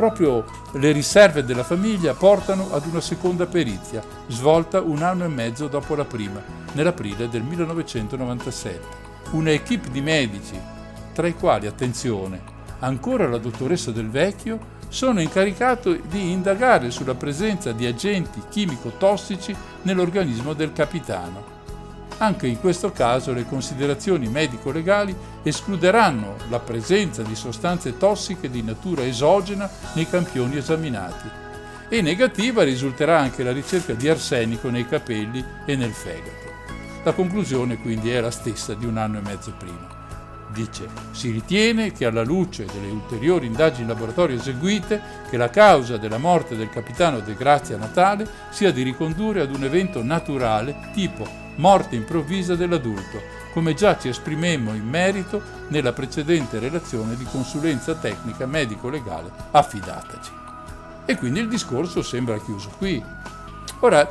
Proprio 0.01 0.47
le 0.73 0.93
riserve 0.93 1.45
della 1.45 1.63
famiglia 1.63 2.15
portano 2.15 2.73
ad 2.73 2.87
una 2.87 3.03
seconda 3.03 3.45
perizia, 3.45 4.03
svolta 4.29 4.81
un 4.81 5.03
anno 5.03 5.25
e 5.25 5.29
mezzo 5.29 5.69
dopo 5.69 5.95
la 5.95 6.07
prima, 6.07 6.43
nell'aprile 6.73 7.29
del 7.29 7.43
1997. 7.43 8.81
Una 9.33 9.51
equipe 9.51 9.91
di 9.91 10.01
medici, 10.01 10.59
tra 11.13 11.27
i 11.27 11.35
quali, 11.35 11.67
attenzione, 11.67 12.41
ancora 12.79 13.29
la 13.29 13.37
dottoressa 13.37 13.91
Del 13.91 14.09
Vecchio, 14.09 14.79
sono 14.89 15.21
incaricati 15.21 16.01
di 16.09 16.31
indagare 16.31 16.91
sulla 16.91 17.15
presenza 17.15 17.73
di 17.73 17.85
agenti 17.85 18.41
chimico-tossici 18.49 19.55
nell'organismo 19.83 20.55
del 20.55 20.73
capitano 20.73 21.60
anche 22.21 22.47
in 22.47 22.61
questo 22.61 22.93
caso 22.93 23.33
le 23.33 23.47
considerazioni 23.47 24.29
medico-legali 24.29 25.17
escluderanno 25.43 26.37
la 26.51 26.61
presenza 26.61 27.23
di 27.23 27.35
sostanze 27.35 27.97
tossiche 27.97 28.51
di 28.51 28.63
natura 28.63 29.07
esogena 29.07 29.69
nei 29.95 30.09
campioni 30.09 30.57
esaminati 30.59 31.29
e 31.89 32.03
negativa 32.03 32.63
risulterà 32.63 33.19
anche 33.19 33.43
la 33.43 33.53
ricerca 33.53 33.95
di 33.95 34.09
arsenico 34.09 34.69
nei 34.69 34.87
capelli 34.87 35.45
e 35.65 35.75
nel 35.77 35.93
fegato. 35.93 36.49
La 37.05 37.13
conclusione 37.13 37.79
quindi 37.79 38.11
è 38.11 38.21
la 38.21 38.31
stessa 38.31 38.75
di 38.75 38.85
un 38.85 38.99
anno 38.99 39.19
e 39.19 39.23
mezzo 39.23 39.53
prima. 39.59 40.00
Dice, 40.53 40.89
si 41.13 41.31
ritiene 41.31 41.93
che 41.93 42.05
alla 42.05 42.23
luce 42.23 42.65
delle 42.65 42.91
ulteriori 42.91 43.47
indagini 43.47 43.87
laboratorie 43.87 44.37
eseguite, 44.37 45.01
che 45.29 45.37
la 45.37 45.51
causa 45.51 45.97
della 45.97 46.19
morte 46.19 46.57
del 46.57 46.71
capitano 46.71 47.21
De 47.21 47.35
Grazia 47.35 47.77
Natale 47.77 48.29
sia 48.51 48.73
di 48.73 48.83
ricondurre 48.83 49.41
ad 49.41 49.55
un 49.55 49.65
evento 49.65 50.03
naturale 50.03 50.91
tipo 50.93 51.27
morte 51.57 51.97
improvvisa 51.97 52.55
dell'adulto, 52.57 53.21
come 53.53 53.75
già 53.75 53.99
ci 53.99 54.09
esprimemmo 54.09 54.75
in 54.75 54.89
merito 54.89 55.43
nella 55.69 55.93
precedente 55.93 56.59
relazione 56.59 57.17
di 57.17 57.25
consulenza 57.25 57.95
tecnica 57.95 58.47
medico-legale 58.47 59.31
affidataci. 59.51 60.31
E 61.05 61.17
quindi 61.17 61.41
il 61.41 61.49
discorso 61.49 62.03
sembra 62.03 62.39
chiuso 62.39 62.71
qui. 62.79 63.03
Ora, 63.81 64.09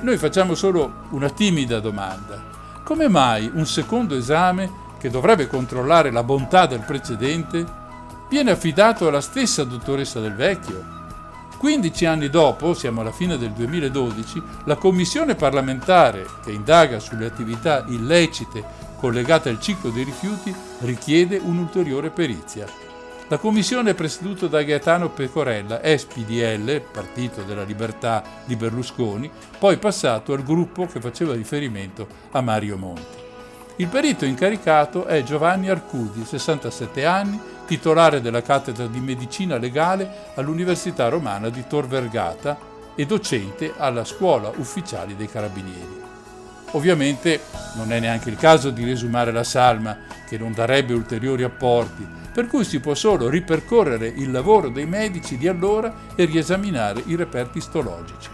noi 0.00 0.16
facciamo 0.18 0.54
solo 0.54 1.06
una 1.10 1.30
timida 1.30 1.80
domanda. 1.80 2.50
Come 2.84 3.08
mai 3.08 3.50
un 3.52 3.66
secondo 3.66 4.16
esame 4.16 4.70
che 5.02 5.10
dovrebbe 5.10 5.48
controllare 5.48 6.12
la 6.12 6.22
bontà 6.22 6.66
del 6.66 6.84
precedente, 6.86 7.66
viene 8.28 8.52
affidato 8.52 9.08
alla 9.08 9.20
stessa 9.20 9.64
dottoressa 9.64 10.20
del 10.20 10.36
Vecchio. 10.36 11.00
15 11.58 12.04
anni 12.06 12.30
dopo, 12.30 12.72
siamo 12.72 13.00
alla 13.00 13.10
fine 13.10 13.36
del 13.36 13.50
2012, 13.50 14.40
la 14.62 14.76
commissione 14.76 15.34
parlamentare 15.34 16.24
che 16.44 16.52
indaga 16.52 17.00
sulle 17.00 17.26
attività 17.26 17.84
illecite 17.88 18.62
collegate 18.96 19.48
al 19.48 19.60
ciclo 19.60 19.90
dei 19.90 20.04
rifiuti 20.04 20.54
richiede 20.82 21.36
un'ulteriore 21.36 22.10
perizia. 22.10 22.64
La 23.26 23.38
commissione 23.38 23.90
è 23.90 23.94
presieduta 23.94 24.46
da 24.46 24.62
Gaetano 24.62 25.08
Pecorella, 25.08 25.82
ex 25.82 26.04
PDL, 26.04 26.80
Partito 26.80 27.42
della 27.42 27.64
Libertà 27.64 28.22
di 28.44 28.54
Berlusconi, 28.54 29.28
poi 29.58 29.78
passato 29.78 30.32
al 30.32 30.44
gruppo 30.44 30.86
che 30.86 31.00
faceva 31.00 31.34
riferimento 31.34 32.06
a 32.30 32.40
Mario 32.40 32.76
Monti. 32.76 33.21
Il 33.82 33.88
perito 33.88 34.24
incaricato 34.24 35.06
è 35.06 35.24
Giovanni 35.24 35.68
Arcudi, 35.68 36.24
67 36.24 37.04
anni, 37.04 37.40
titolare 37.66 38.20
della 38.20 38.40
cattedra 38.40 38.86
di 38.86 39.00
medicina 39.00 39.56
legale 39.56 40.30
all'Università 40.36 41.08
Romana 41.08 41.48
di 41.48 41.64
Tor 41.66 41.88
Vergata 41.88 42.56
e 42.94 43.04
docente 43.06 43.74
alla 43.76 44.04
Scuola 44.04 44.52
Ufficiali 44.54 45.16
dei 45.16 45.26
Carabinieri. 45.26 46.00
Ovviamente 46.70 47.40
non 47.74 47.92
è 47.92 47.98
neanche 47.98 48.30
il 48.30 48.36
caso 48.36 48.70
di 48.70 48.84
riesumare 48.84 49.32
la 49.32 49.42
salma, 49.42 49.98
che 50.28 50.38
non 50.38 50.52
darebbe 50.52 50.94
ulteriori 50.94 51.42
apporti, 51.42 52.06
per 52.32 52.46
cui 52.46 52.62
si 52.62 52.78
può 52.78 52.94
solo 52.94 53.28
ripercorrere 53.28 54.06
il 54.06 54.30
lavoro 54.30 54.68
dei 54.68 54.86
medici 54.86 55.36
di 55.36 55.48
allora 55.48 55.92
e 56.14 56.24
riesaminare 56.24 57.02
i 57.06 57.16
reperti 57.16 57.58
istologici. 57.58 58.30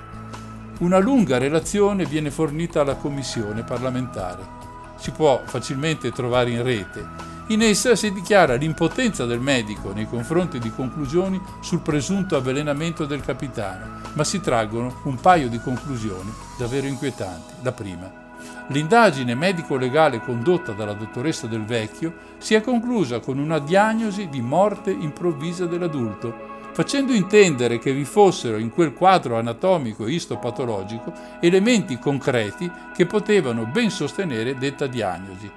Una 0.80 0.98
lunga 0.98 1.38
relazione 1.38 2.04
viene 2.04 2.30
fornita 2.30 2.82
alla 2.82 2.96
commissione 2.96 3.62
parlamentare 3.62 4.57
si 4.98 5.10
può 5.10 5.42
facilmente 5.44 6.12
trovare 6.12 6.50
in 6.50 6.62
rete. 6.62 7.26
In 7.48 7.62
essa 7.62 7.96
si 7.96 8.12
dichiara 8.12 8.56
l'impotenza 8.56 9.24
del 9.24 9.40
medico 9.40 9.92
nei 9.92 10.06
confronti 10.06 10.58
di 10.58 10.70
conclusioni 10.70 11.40
sul 11.60 11.80
presunto 11.80 12.36
avvelenamento 12.36 13.06
del 13.06 13.22
capitano, 13.22 14.00
ma 14.12 14.24
si 14.24 14.40
traggono 14.40 15.00
un 15.04 15.16
paio 15.16 15.48
di 15.48 15.58
conclusioni 15.58 16.30
davvero 16.58 16.86
inquietanti. 16.86 17.54
La 17.62 17.72
prima. 17.72 18.26
L'indagine 18.68 19.34
medico-legale 19.34 20.20
condotta 20.20 20.72
dalla 20.72 20.92
dottoressa 20.92 21.46
Del 21.46 21.64
Vecchio 21.64 22.14
si 22.36 22.54
è 22.54 22.60
conclusa 22.60 23.20
con 23.20 23.38
una 23.38 23.58
diagnosi 23.58 24.28
di 24.28 24.42
morte 24.42 24.90
improvvisa 24.90 25.64
dell'adulto 25.64 26.57
facendo 26.78 27.12
intendere 27.12 27.80
che 27.80 27.92
vi 27.92 28.04
fossero 28.04 28.56
in 28.56 28.70
quel 28.70 28.92
quadro 28.92 29.36
anatomico 29.36 30.06
e 30.06 30.12
istopatologico 30.12 31.12
elementi 31.40 31.98
concreti 31.98 32.70
che 32.94 33.04
potevano 33.04 33.66
ben 33.66 33.90
sostenere 33.90 34.56
detta 34.56 34.86
diagnosi. 34.86 35.50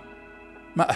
Ma 0.74 0.88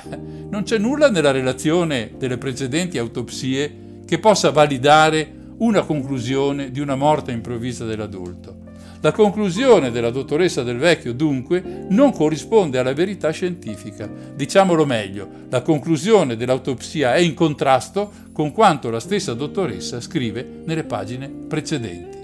non 0.50 0.64
c'è 0.64 0.80
nulla 0.80 1.12
nella 1.12 1.30
relazione 1.30 2.14
delle 2.18 2.40
precedenti 2.40 2.98
autopsie 2.98 4.02
che 4.04 4.18
possa 4.18 4.50
validare 4.50 5.32
una 5.58 5.84
conclusione 5.84 6.72
di 6.72 6.80
una 6.80 6.96
morte 6.96 7.32
improvvisa 7.32 7.86
dell'adulto. 7.86 8.65
La 9.06 9.12
conclusione 9.12 9.92
della 9.92 10.10
dottoressa 10.10 10.64
Del 10.64 10.80
Vecchio, 10.80 11.14
dunque, 11.14 11.62
non 11.90 12.12
corrisponde 12.12 12.80
alla 12.80 12.92
verità 12.92 13.30
scientifica. 13.30 14.10
Diciamolo 14.34 14.84
meglio, 14.84 15.30
la 15.48 15.62
conclusione 15.62 16.36
dell'autopsia 16.36 17.14
è 17.14 17.20
in 17.20 17.36
contrasto 17.36 18.12
con 18.32 18.52
quanto 18.52 18.90
la 18.90 19.00
stessa 19.00 19.36
dottoressa 19.36 20.02
scrive 20.02 20.64
nelle 20.66 20.86
pagine 20.86 21.30
precedenti. 21.30 22.18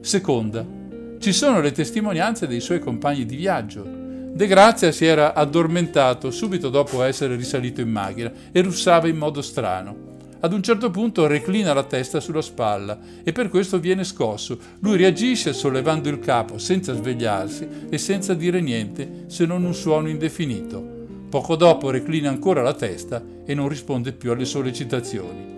Seconda, 0.00 0.64
ci 1.18 1.34
sono 1.34 1.60
le 1.60 1.72
testimonianze 1.72 2.46
dei 2.46 2.60
suoi 2.60 2.78
compagni 2.78 3.26
di 3.26 3.36
viaggio. 3.36 3.84
De 3.84 4.46
Grazia 4.46 4.90
si 4.90 5.04
era 5.04 5.34
addormentato 5.34 6.30
subito 6.30 6.70
dopo 6.70 7.02
essere 7.02 7.36
risalito 7.36 7.82
in 7.82 7.90
macchina 7.90 8.32
e 8.50 8.62
russava 8.62 9.06
in 9.06 9.18
modo 9.18 9.42
strano. 9.42 10.13
Ad 10.44 10.52
un 10.52 10.62
certo 10.62 10.90
punto 10.90 11.26
reclina 11.26 11.72
la 11.72 11.84
testa 11.84 12.20
sulla 12.20 12.42
spalla 12.42 12.98
e 13.24 13.32
per 13.32 13.48
questo 13.48 13.80
viene 13.80 14.04
scosso. 14.04 14.58
Lui 14.80 14.98
reagisce 14.98 15.54
sollevando 15.54 16.10
il 16.10 16.18
capo 16.18 16.58
senza 16.58 16.92
svegliarsi 16.92 17.66
e 17.88 17.96
senza 17.96 18.34
dire 18.34 18.60
niente 18.60 19.24
se 19.28 19.46
non 19.46 19.64
un 19.64 19.72
suono 19.72 20.10
indefinito. 20.10 20.86
Poco 21.30 21.56
dopo 21.56 21.88
reclina 21.88 22.28
ancora 22.28 22.60
la 22.60 22.74
testa 22.74 23.24
e 23.46 23.54
non 23.54 23.68
risponde 23.68 24.12
più 24.12 24.32
alle 24.32 24.44
sollecitazioni. 24.44 25.52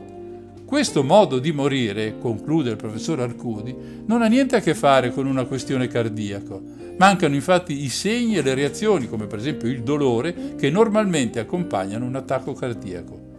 Questo 0.64 1.02
modo 1.02 1.40
di 1.40 1.50
morire, 1.50 2.18
conclude 2.20 2.70
il 2.70 2.76
professor 2.76 3.18
Arcudi, 3.18 3.74
non 4.06 4.22
ha 4.22 4.28
niente 4.28 4.54
a 4.54 4.60
che 4.60 4.76
fare 4.76 5.10
con 5.10 5.26
una 5.26 5.46
questione 5.46 5.88
cardiaca. 5.88 6.60
Mancano 6.96 7.34
infatti 7.34 7.82
i 7.82 7.88
segni 7.88 8.36
e 8.36 8.42
le 8.42 8.54
reazioni, 8.54 9.08
come 9.08 9.26
per 9.26 9.40
esempio 9.40 9.68
il 9.68 9.82
dolore, 9.82 10.54
che 10.56 10.70
normalmente 10.70 11.40
accompagnano 11.40 12.06
un 12.06 12.14
attacco 12.14 12.52
cardiaco. 12.52 13.34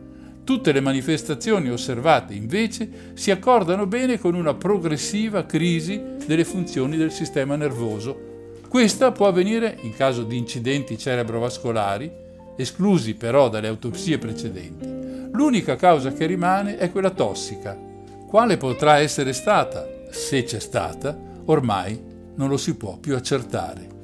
Tutte 0.47 0.71
le 0.71 0.79
manifestazioni 0.79 1.69
osservate 1.69 2.33
invece 2.33 3.11
si 3.15 3.31
accordano 3.31 3.85
bene 3.85 4.17
con 4.17 4.33
una 4.33 4.53
progressiva 4.53 5.45
crisi 5.45 6.01
delle 6.25 6.45
funzioni 6.45 6.95
del 6.95 7.11
sistema 7.11 7.57
nervoso. 7.57 8.55
Questa 8.69 9.11
può 9.11 9.27
avvenire 9.27 9.77
in 9.81 9.93
caso 9.93 10.23
di 10.23 10.37
incidenti 10.37 10.97
cerebrovascolari, 10.97 12.09
esclusi 12.55 13.15
però 13.15 13.49
dalle 13.49 13.67
autopsie 13.67 14.19
precedenti. 14.19 14.87
L'unica 15.33 15.75
causa 15.75 16.13
che 16.13 16.25
rimane 16.25 16.77
è 16.77 16.93
quella 16.93 17.09
tossica. 17.09 17.77
Quale 18.25 18.55
potrà 18.55 18.99
essere 18.99 19.33
stata, 19.33 19.85
se 20.11 20.43
c'è 20.43 20.61
stata, 20.61 21.19
ormai 21.43 22.01
non 22.35 22.47
lo 22.47 22.55
si 22.55 22.73
può 22.77 22.95
più 22.95 23.17
accertare. 23.17 23.96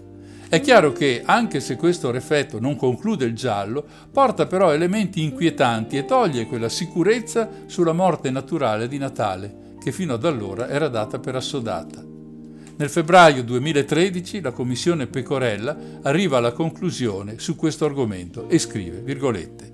È 0.54 0.62
chiaro 0.62 0.92
che, 0.92 1.24
anche 1.26 1.60
se 1.60 1.76
questo 1.76 2.12
refetto 2.12 2.60
non 2.60 2.76
conclude 2.76 3.26
il 3.26 3.34
giallo, 3.34 3.84
porta 4.12 4.46
però 4.46 4.72
elementi 4.72 5.24
inquietanti 5.24 5.98
e 5.98 6.06
toglie 6.06 6.46
quella 6.46 6.70
sicurezza 6.70 7.50
sulla 7.66 7.92
morte 7.92 8.30
naturale 8.30 8.88
di 8.88 9.00
Natale, 9.00 9.78
che 9.84 9.92
fino 9.92 10.14
ad 10.14 10.24
allora 10.24 10.70
era 10.70 10.90
data 10.90 11.18
per 11.18 11.34
assodata. 11.36 12.04
Nel 12.76 12.90
febbraio 12.92 13.44
2013 13.44 14.42
la 14.42 14.52
commissione 14.52 15.08
Pecorella 15.08 15.76
arriva 16.04 16.38
alla 16.38 16.52
conclusione 16.52 17.40
su 17.40 17.56
questo 17.56 17.86
argomento 17.86 18.48
e 18.48 18.60
scrive, 18.60 19.00
virgolette, 19.00 19.74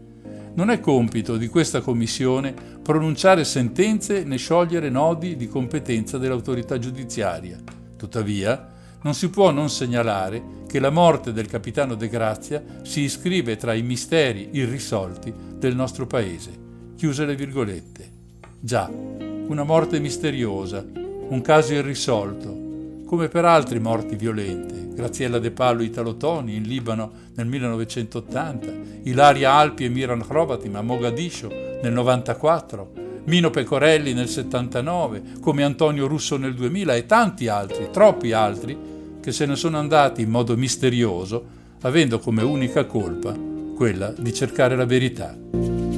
non 0.54 0.70
è 0.70 0.80
compito 0.80 1.36
di 1.36 1.50
questa 1.50 1.82
commissione 1.82 2.54
pronunciare 2.82 3.44
sentenze 3.44 4.24
né 4.24 4.38
sciogliere 4.38 4.90
nodi 4.90 5.36
di 5.36 5.50
competenza 5.50 6.18
dell'autorità 6.18 6.80
giudiziaria. 6.80 7.58
Tuttavia, 7.98 8.78
non 9.02 9.14
si 9.14 9.30
può 9.30 9.52
non 9.52 9.70
segnalare 9.70 10.58
che 10.68 10.80
la 10.80 10.90
morte 10.90 11.32
del 11.32 11.48
capitano 11.48 11.96
De 11.96 12.10
Grazia 12.10 12.64
si 12.84 13.02
iscrive 13.02 13.56
tra 13.56 13.74
i 13.74 13.82
misteri 13.82 14.50
irrisolti 14.52 15.34
del 15.58 15.76
nostro 15.76 16.06
paese. 16.06 16.68
Chiuse 16.96 17.26
le 17.26 17.36
virgolette. 17.36 18.12
Già, 18.60 18.90
una 18.90 19.64
morte 19.64 20.00
misteriosa, 20.00 20.86
un 20.94 21.42
caso 21.42 21.74
irrisolto, 21.74 22.68
come 23.06 23.30
per 23.30 23.46
altre 23.46 23.80
morti 23.80 24.16
violente. 24.16 24.90
Graziella 24.94 25.40
De 25.40 25.52
Pallo 25.52 25.82
Italo 25.82 26.18
Toni 26.18 26.56
in 26.56 26.64
Libano 26.64 27.12
nel 27.36 27.48
1980, 27.48 28.72
Ilaria 29.04 29.54
Alpi 29.54 29.86
e 29.86 29.90
Miran 29.90 30.24
Hrovatim 30.28 30.76
a 30.76 30.82
Mogadiscio 30.82 31.48
nel 31.48 31.94
1994, 31.94 33.09
Mino 33.26 33.50
Pecorelli 33.50 34.14
nel 34.14 34.28
79, 34.28 35.22
come 35.42 35.64
Antonio 35.64 36.08
Russo 36.08 36.38
nel 36.38 36.56
2000 36.56 36.96
e 36.96 37.06
tanti 37.06 37.48
altri, 37.48 37.90
troppi 37.92 38.32
altri, 38.32 38.78
che 39.22 39.32
se 39.32 39.46
ne 39.46 39.56
sono 39.56 39.78
andati 39.78 40.22
in 40.22 40.30
modo 40.30 40.56
misterioso, 40.58 41.58
avendo 41.82 42.20
come 42.20 42.44
unica 42.44 42.86
colpa 42.86 43.36
quella 43.76 44.14
di 44.18 44.34
cercare 44.34 44.76
la 44.76 44.86
verità. 44.86 45.89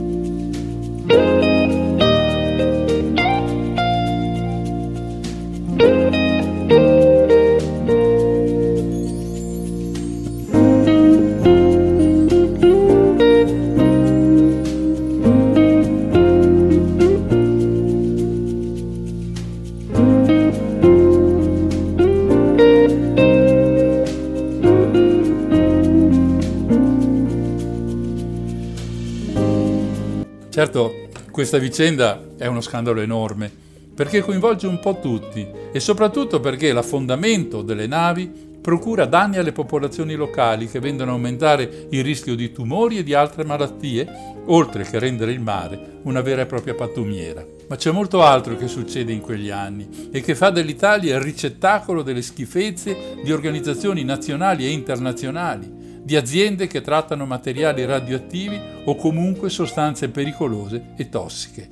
Certo, 30.51 31.07
questa 31.31 31.57
vicenda 31.59 32.21
è 32.37 32.45
uno 32.45 32.59
scandalo 32.59 32.99
enorme, 32.99 33.49
perché 33.95 34.19
coinvolge 34.19 34.67
un 34.67 34.81
po' 34.81 34.99
tutti 34.99 35.47
e 35.71 35.79
soprattutto 35.79 36.41
perché 36.41 36.73
l'affondamento 36.73 37.61
delle 37.61 37.87
navi 37.87 38.29
procura 38.59 39.05
danni 39.05 39.37
alle 39.37 39.53
popolazioni 39.53 40.13
locali 40.13 40.67
che 40.67 40.81
vendono 40.81 41.11
a 41.11 41.13
aumentare 41.13 41.87
il 41.91 42.03
rischio 42.03 42.35
di 42.35 42.51
tumori 42.51 42.97
e 42.97 43.03
di 43.03 43.13
altre 43.13 43.45
malattie, 43.45 44.05
oltre 44.47 44.83
che 44.83 44.99
rendere 44.99 45.31
il 45.31 45.39
mare 45.39 45.99
una 46.01 46.19
vera 46.19 46.41
e 46.41 46.47
propria 46.47 46.75
pattumiera. 46.75 47.45
Ma 47.69 47.77
c'è 47.77 47.91
molto 47.91 48.21
altro 48.21 48.57
che 48.57 48.67
succede 48.67 49.13
in 49.13 49.21
quegli 49.21 49.51
anni 49.51 50.09
e 50.11 50.19
che 50.19 50.35
fa 50.35 50.49
dell'Italia 50.49 51.15
il 51.15 51.23
ricettacolo 51.23 52.01
delle 52.01 52.21
schifezze 52.21 53.15
di 53.23 53.31
organizzazioni 53.31 54.03
nazionali 54.03 54.65
e 54.65 54.71
internazionali, 54.71 55.79
di 56.03 56.15
aziende 56.15 56.67
che 56.67 56.81
trattano 56.81 57.25
materiali 57.25 57.85
radioattivi 57.85 58.59
o 58.85 58.95
comunque 58.95 59.49
sostanze 59.49 60.09
pericolose 60.09 60.93
e 60.95 61.09
tossiche. 61.09 61.67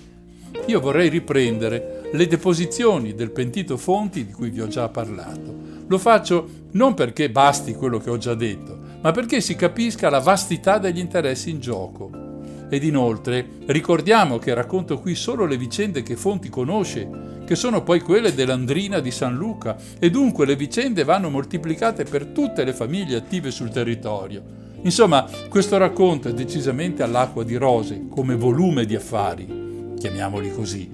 Io 0.67 0.79
vorrei 0.79 1.09
riprendere 1.09 2.09
le 2.11 2.27
deposizioni 2.27 3.13
del 3.13 3.31
pentito 3.31 3.77
Fonti 3.77 4.25
di 4.25 4.31
cui 4.31 4.49
vi 4.49 4.61
ho 4.61 4.67
già 4.67 4.87
parlato. 4.89 5.67
Lo 5.87 5.97
faccio 5.97 6.47
non 6.71 6.93
perché 6.93 7.31
basti 7.31 7.73
quello 7.73 7.97
che 7.97 8.09
ho 8.09 8.17
già 8.17 8.35
detto, 8.35 8.77
ma 9.01 9.11
perché 9.11 9.41
si 9.41 9.55
capisca 9.55 10.09
la 10.09 10.19
vastità 10.19 10.77
degli 10.77 10.99
interessi 10.99 11.49
in 11.49 11.59
gioco. 11.59 12.28
Ed 12.69 12.83
inoltre 12.83 13.45
ricordiamo 13.65 14.37
che 14.37 14.53
racconto 14.53 14.99
qui 14.99 15.15
solo 15.15 15.45
le 15.45 15.57
vicende 15.57 16.03
che 16.03 16.15
Fonti 16.15 16.49
conosce, 16.49 17.41
che 17.45 17.55
sono 17.55 17.81
poi 17.81 17.99
quelle 17.99 18.35
dell'Andrina 18.35 18.99
di 18.99 19.09
San 19.09 19.35
Luca, 19.35 19.75
e 19.97 20.11
dunque 20.11 20.45
le 20.45 20.55
vicende 20.55 21.03
vanno 21.03 21.29
moltiplicate 21.29 22.03
per 22.03 22.27
tutte 22.27 22.63
le 22.63 22.73
famiglie 22.73 23.17
attive 23.17 23.49
sul 23.49 23.71
territorio. 23.71 24.43
Insomma, 24.83 25.27
questo 25.49 25.77
racconto 25.77 26.29
è 26.29 26.33
decisamente 26.33 27.03
all'acqua 27.03 27.43
di 27.43 27.55
rose, 27.55 28.05
come 28.09 28.35
volume 28.35 28.85
di 28.85 28.95
affari, 28.95 29.95
chiamiamoli 29.97 30.53
così. 30.53 30.91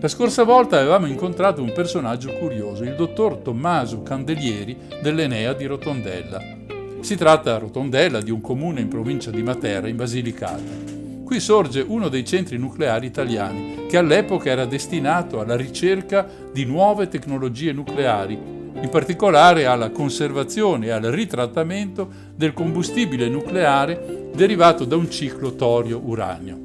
La 0.00 0.08
scorsa 0.08 0.44
volta 0.44 0.78
avevamo 0.78 1.06
incontrato 1.06 1.60
un 1.60 1.72
personaggio 1.72 2.32
curioso, 2.34 2.84
il 2.84 2.94
dottor 2.94 3.38
Tommaso 3.38 4.02
Candelieri 4.02 4.76
dell'Enea 5.02 5.52
di 5.54 5.66
Rotondella. 5.66 6.57
Si 7.00 7.16
tratta 7.16 7.54
a 7.54 7.58
Rotondella 7.58 8.20
di 8.20 8.30
un 8.30 8.40
comune 8.40 8.80
in 8.80 8.88
provincia 8.88 9.30
di 9.30 9.42
Matera, 9.42 9.88
in 9.88 9.96
Basilicata. 9.96 10.60
Qui 11.24 11.40
sorge 11.40 11.84
uno 11.86 12.08
dei 12.08 12.24
centri 12.24 12.58
nucleari 12.58 13.06
italiani, 13.06 13.86
che 13.88 13.96
all'epoca 13.96 14.50
era 14.50 14.66
destinato 14.66 15.40
alla 15.40 15.56
ricerca 15.56 16.28
di 16.52 16.64
nuove 16.64 17.08
tecnologie 17.08 17.72
nucleari, 17.72 18.34
in 18.34 18.88
particolare 18.90 19.64
alla 19.64 19.90
conservazione 19.90 20.86
e 20.86 20.90
al 20.90 21.02
ritrattamento 21.02 22.08
del 22.34 22.52
combustibile 22.52 23.28
nucleare 23.28 24.30
derivato 24.34 24.84
da 24.84 24.96
un 24.96 25.10
ciclo 25.10 25.54
torio-uranio. 25.54 26.58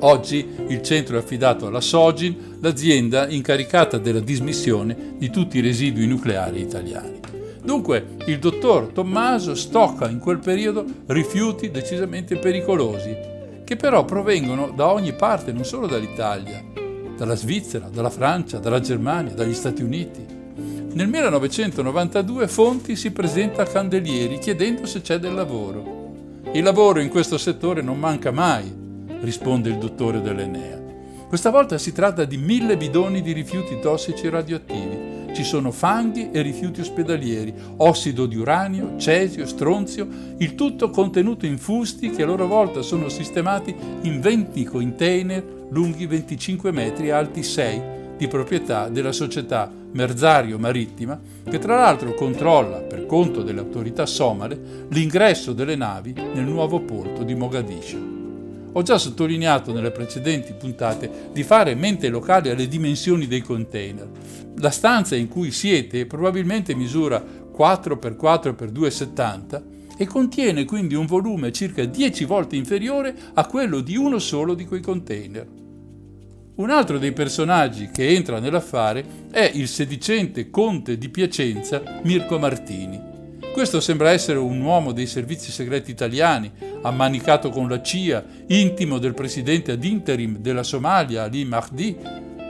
Oggi 0.00 0.46
il 0.68 0.82
centro 0.82 1.16
è 1.16 1.18
affidato 1.18 1.66
alla 1.66 1.80
Sogin, 1.80 2.58
l'azienda 2.60 3.28
incaricata 3.28 3.98
della 3.98 4.20
dismissione 4.20 5.14
di 5.16 5.30
tutti 5.30 5.58
i 5.58 5.62
residui 5.62 6.06
nucleari 6.06 6.60
italiani. 6.60 7.18
Dunque 7.62 8.16
il 8.26 8.38
dottor 8.38 8.86
Tommaso 8.86 9.54
stocca 9.54 10.08
in 10.08 10.18
quel 10.18 10.38
periodo 10.38 10.84
rifiuti 11.06 11.70
decisamente 11.70 12.36
pericolosi, 12.36 13.16
che 13.64 13.76
però 13.76 14.04
provengono 14.04 14.72
da 14.74 14.90
ogni 14.92 15.12
parte, 15.12 15.52
non 15.52 15.64
solo 15.64 15.86
dall'Italia, 15.86 16.64
dalla 17.16 17.36
Svizzera, 17.36 17.88
dalla 17.92 18.10
Francia, 18.10 18.58
dalla 18.58 18.80
Germania, 18.80 19.34
dagli 19.34 19.54
Stati 19.54 19.82
Uniti. 19.82 20.26
Nel 20.92 21.06
1992 21.06 22.48
Fonti 22.48 22.96
si 22.96 23.12
presenta 23.12 23.62
a 23.62 23.66
Candelieri 23.66 24.38
chiedendo 24.38 24.86
se 24.86 25.02
c'è 25.02 25.18
del 25.18 25.34
lavoro. 25.34 25.98
Il 26.52 26.64
lavoro 26.64 27.00
in 27.00 27.10
questo 27.10 27.38
settore 27.38 27.82
non 27.82 27.98
manca 27.98 28.32
mai, 28.32 28.74
risponde 29.20 29.68
il 29.68 29.78
dottore 29.78 30.22
dell'Enea. 30.22 30.78
Questa 31.28 31.50
volta 31.50 31.78
si 31.78 31.92
tratta 31.92 32.24
di 32.24 32.38
mille 32.38 32.76
bidoni 32.76 33.22
di 33.22 33.32
rifiuti 33.32 33.78
tossici 33.78 34.28
radioattivi 34.28 34.99
ci 35.32 35.44
sono 35.44 35.70
fanghi 35.70 36.30
e 36.30 36.42
rifiuti 36.42 36.80
ospedalieri, 36.80 37.54
ossido 37.76 38.26
di 38.26 38.36
uranio, 38.36 38.96
cesio, 38.96 39.46
stronzio, 39.46 40.06
il 40.38 40.54
tutto 40.54 40.90
contenuto 40.90 41.46
in 41.46 41.58
fusti 41.58 42.10
che 42.10 42.22
a 42.22 42.26
loro 42.26 42.46
volta 42.46 42.82
sono 42.82 43.08
sistemati 43.08 43.74
in 44.02 44.20
20 44.20 44.64
container 44.64 45.44
lunghi 45.70 46.06
25 46.06 46.72
metri 46.72 47.08
e 47.08 47.12
alti 47.12 47.42
6 47.42 47.98
di 48.16 48.28
proprietà 48.28 48.88
della 48.88 49.12
società 49.12 49.72
Merzario 49.92 50.58
Marittima, 50.58 51.18
che 51.48 51.58
tra 51.58 51.76
l'altro 51.76 52.14
controlla, 52.14 52.78
per 52.78 53.06
conto 53.06 53.42
delle 53.42 53.60
autorità 53.60 54.06
somale, 54.06 54.86
l'ingresso 54.90 55.52
delle 55.52 55.74
navi 55.74 56.12
nel 56.12 56.44
nuovo 56.44 56.80
porto 56.80 57.22
di 57.22 57.34
Mogadiscio. 57.34 58.19
Ho 58.72 58.82
già 58.82 58.98
sottolineato 58.98 59.72
nelle 59.72 59.90
precedenti 59.90 60.52
puntate 60.52 61.30
di 61.32 61.42
fare 61.42 61.74
mente 61.74 62.08
locale 62.08 62.50
alle 62.50 62.68
dimensioni 62.68 63.26
dei 63.26 63.42
container. 63.42 64.08
La 64.58 64.70
stanza 64.70 65.16
in 65.16 65.28
cui 65.28 65.50
siete 65.50 66.06
probabilmente 66.06 66.74
misura 66.74 67.22
4x4x2,70 67.56 69.62
e 69.96 70.06
contiene 70.06 70.64
quindi 70.64 70.94
un 70.94 71.06
volume 71.06 71.52
circa 71.52 71.84
10 71.84 72.24
volte 72.24 72.56
inferiore 72.56 73.14
a 73.34 73.46
quello 73.46 73.80
di 73.80 73.96
uno 73.96 74.18
solo 74.18 74.54
di 74.54 74.64
quei 74.64 74.80
container. 74.80 75.46
Un 76.54 76.70
altro 76.70 76.98
dei 76.98 77.12
personaggi 77.12 77.90
che 77.90 78.08
entra 78.08 78.38
nell'affare 78.38 79.04
è 79.30 79.50
il 79.54 79.66
sedicente 79.66 80.50
conte 80.50 80.96
di 80.96 81.08
Piacenza 81.08 81.82
Mirko 82.02 82.38
Martini. 82.38 83.09
Questo 83.52 83.80
sembra 83.80 84.10
essere 84.10 84.38
un 84.38 84.60
uomo 84.60 84.92
dei 84.92 85.06
servizi 85.06 85.50
segreti 85.50 85.90
italiani, 85.90 86.50
ammanicato 86.82 87.50
con 87.50 87.68
la 87.68 87.82
CIA, 87.82 88.24
intimo 88.46 88.98
del 88.98 89.12
presidente 89.12 89.72
ad 89.72 89.84
interim 89.84 90.38
della 90.38 90.62
Somalia, 90.62 91.24
Ali 91.24 91.44
Mahdi, 91.44 91.96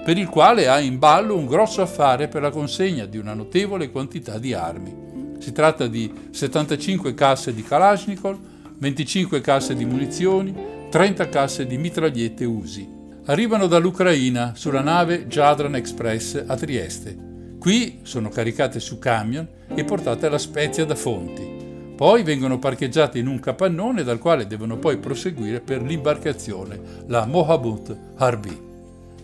per 0.04 0.18
il 0.18 0.28
quale 0.28 0.68
ha 0.68 0.78
in 0.78 0.98
ballo 0.98 1.36
un 1.36 1.46
grosso 1.46 1.80
affare 1.80 2.28
per 2.28 2.42
la 2.42 2.50
consegna 2.50 3.06
di 3.06 3.16
una 3.16 3.32
notevole 3.32 3.90
quantità 3.90 4.38
di 4.38 4.52
armi. 4.52 5.36
Si 5.38 5.52
tratta 5.52 5.86
di 5.86 6.12
75 6.30 7.14
casse 7.14 7.54
di 7.54 7.62
Kalashnikov, 7.62 8.38
25 8.78 9.40
casse 9.40 9.74
di 9.74 9.86
munizioni, 9.86 10.54
30 10.90 11.28
casse 11.30 11.66
di 11.66 11.78
mitragliette 11.78 12.44
Usi. 12.44 12.86
Arrivano 13.24 13.66
dall'Ucraina 13.66 14.52
sulla 14.54 14.80
nave 14.80 15.26
Jadran 15.26 15.76
Express 15.76 16.44
a 16.46 16.56
Trieste. 16.56 17.29
Qui 17.60 17.98
sono 18.04 18.30
caricate 18.30 18.80
su 18.80 18.98
camion 18.98 19.46
e 19.74 19.84
portate 19.84 20.24
alla 20.24 20.38
Spezia 20.38 20.86
da 20.86 20.94
Fonti. 20.94 21.46
Poi 21.94 22.22
vengono 22.22 22.58
parcheggiate 22.58 23.18
in 23.18 23.26
un 23.26 23.38
capannone 23.38 24.02
dal 24.02 24.18
quale 24.18 24.46
devono 24.46 24.78
poi 24.78 24.96
proseguire 24.96 25.60
per 25.60 25.82
l'imbarcazione, 25.82 26.80
la 27.08 27.26
Mohabut 27.26 27.94
Harbi. 28.16 28.58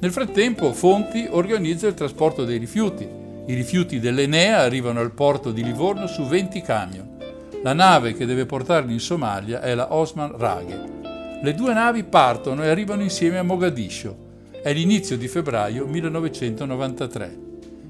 Nel 0.00 0.12
frattempo 0.12 0.74
Fonti 0.74 1.26
organizza 1.30 1.86
il 1.86 1.94
trasporto 1.94 2.44
dei 2.44 2.58
rifiuti. 2.58 3.08
I 3.46 3.54
rifiuti 3.54 4.00
dell'Enea 4.00 4.58
arrivano 4.58 5.00
al 5.00 5.12
porto 5.12 5.50
di 5.50 5.64
Livorno 5.64 6.06
su 6.06 6.26
20 6.26 6.60
camion. 6.60 7.08
La 7.62 7.72
nave 7.72 8.12
che 8.12 8.26
deve 8.26 8.44
portarli 8.44 8.92
in 8.92 9.00
Somalia 9.00 9.62
è 9.62 9.74
la 9.74 9.94
Osman 9.94 10.36
Raghe. 10.36 11.40
Le 11.42 11.54
due 11.54 11.72
navi 11.72 12.04
partono 12.04 12.62
e 12.62 12.68
arrivano 12.68 13.00
insieme 13.00 13.38
a 13.38 13.42
Mogadiscio. 13.42 14.14
È 14.62 14.70
l'inizio 14.74 15.16
di 15.16 15.26
febbraio 15.26 15.86
1993. 15.86 17.45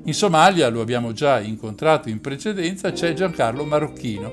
In 0.06 0.14
Somalia, 0.14 0.68
lo 0.68 0.82
abbiamo 0.82 1.12
già 1.12 1.40
incontrato 1.40 2.08
in 2.08 2.20
precedenza, 2.20 2.92
c'è 2.92 3.12
Giancarlo 3.12 3.64
Marocchino, 3.64 4.32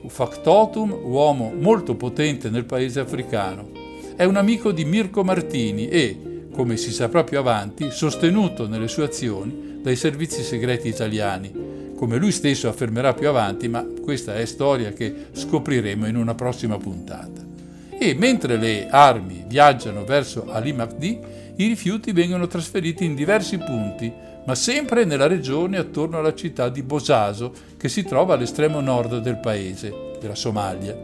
un 0.00 0.08
factotum, 0.08 0.92
uomo 0.92 1.52
molto 1.58 1.96
potente 1.96 2.50
nel 2.50 2.64
paese 2.64 3.00
africano. 3.00 3.68
È 4.14 4.22
un 4.22 4.36
amico 4.36 4.70
di 4.70 4.84
Mirko 4.84 5.24
Martini 5.24 5.88
e, 5.88 6.46
come 6.52 6.76
si 6.76 6.92
saprà 6.92 7.24
più 7.24 7.36
avanti, 7.36 7.90
sostenuto 7.90 8.68
nelle 8.68 8.86
sue 8.86 9.06
azioni 9.06 9.80
dai 9.82 9.96
servizi 9.96 10.44
segreti 10.44 10.86
italiani, 10.86 11.92
come 11.96 12.16
lui 12.16 12.30
stesso 12.30 12.68
affermerà 12.68 13.12
più 13.12 13.28
avanti, 13.28 13.66
ma 13.66 13.84
questa 14.00 14.36
è 14.36 14.44
storia 14.44 14.92
che 14.92 15.12
scopriremo 15.32 16.06
in 16.06 16.14
una 16.14 16.36
prossima 16.36 16.78
puntata. 16.78 17.44
E 17.90 18.14
mentre 18.14 18.56
le 18.56 18.86
armi 18.88 19.42
viaggiano 19.48 20.04
verso 20.04 20.48
Ali 20.48 20.72
Mahdi, 20.72 21.18
i 21.56 21.66
rifiuti 21.66 22.12
vengono 22.12 22.46
trasferiti 22.46 23.04
in 23.04 23.16
diversi 23.16 23.58
punti 23.58 24.26
ma 24.48 24.54
sempre 24.54 25.04
nella 25.04 25.26
regione 25.26 25.76
attorno 25.76 26.16
alla 26.16 26.32
città 26.32 26.70
di 26.70 26.82
Bosaso, 26.82 27.52
che 27.76 27.90
si 27.90 28.02
trova 28.02 28.32
all'estremo 28.32 28.80
nord 28.80 29.18
del 29.18 29.36
paese, 29.36 30.16
della 30.18 30.34
Somalia. 30.34 30.96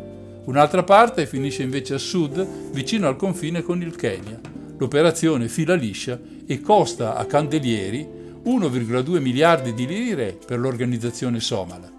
Un'altra 0.45 0.83
parte 0.83 1.27
finisce 1.27 1.63
invece 1.63 1.93
a 1.93 1.99
sud, 1.99 2.71
vicino 2.71 3.07
al 3.07 3.17
confine 3.17 3.63
con 3.63 3.83
il 3.83 3.97
Kenya. 3.97 4.41
L'operazione 4.79 5.49
fila 5.49 5.75
liscia 5.75 6.19
e 6.47 6.63
costa 6.63 7.17
a 7.17 7.27
Candelieri 7.27 8.09
1,2 8.47 9.21
miliardi 9.21 9.75
di 9.75 9.87
lire 9.87 10.39
per 10.47 10.59
l'organizzazione 10.59 11.39
somala. 11.39 11.93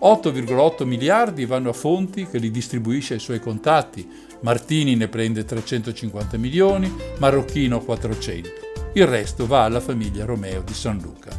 8,8 0.00 0.84
miliardi 0.84 1.44
vanno 1.44 1.70
a 1.70 1.72
Fonti 1.72 2.28
che 2.28 2.38
li 2.38 2.52
distribuisce 2.52 3.14
ai 3.14 3.20
suoi 3.20 3.40
contatti. 3.40 4.08
Martini 4.42 4.94
ne 4.94 5.08
prende 5.08 5.44
350 5.44 6.36
milioni, 6.36 6.88
Marocchino 7.18 7.80
400 7.80 8.63
il 8.96 9.06
resto 9.08 9.46
va 9.46 9.64
alla 9.64 9.80
famiglia 9.80 10.24
Romeo 10.24 10.62
di 10.62 10.72
San 10.72 10.98
Luca. 11.00 11.30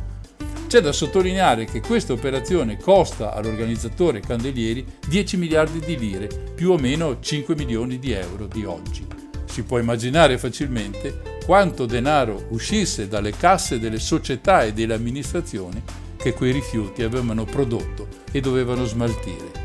C'è 0.67 0.81
da 0.81 0.91
sottolineare 0.91 1.63
che 1.63 1.79
questa 1.79 2.11
operazione 2.11 2.77
costa 2.77 3.33
all'organizzatore 3.33 4.19
Candelieri 4.19 4.85
10 5.07 5.37
miliardi 5.37 5.79
di 5.79 5.97
lire, 5.97 6.27
più 6.53 6.71
o 6.71 6.77
meno 6.77 7.19
5 7.21 7.55
milioni 7.55 7.97
di 7.97 8.11
euro 8.11 8.47
di 8.47 8.65
oggi. 8.65 9.07
si 9.45 9.63
può 9.63 9.79
immaginare 9.79 10.37
facilmente 10.37 11.37
quanto 11.45 11.85
denaro 11.85 12.47
uscisse 12.49 13.07
dalle 13.07 13.31
casse 13.31 13.79
delle 13.79 13.99
società 13.99 14.65
e 14.65 14.73
delle 14.73 14.95
amministrazioni 14.95 15.81
che 16.17 16.33
quei 16.33 16.51
rifiuti 16.51 17.03
avevano 17.03 17.45
prodotto 17.45 18.07
e 18.33 18.41
dovevano 18.41 18.83
smaltire. 18.83 19.63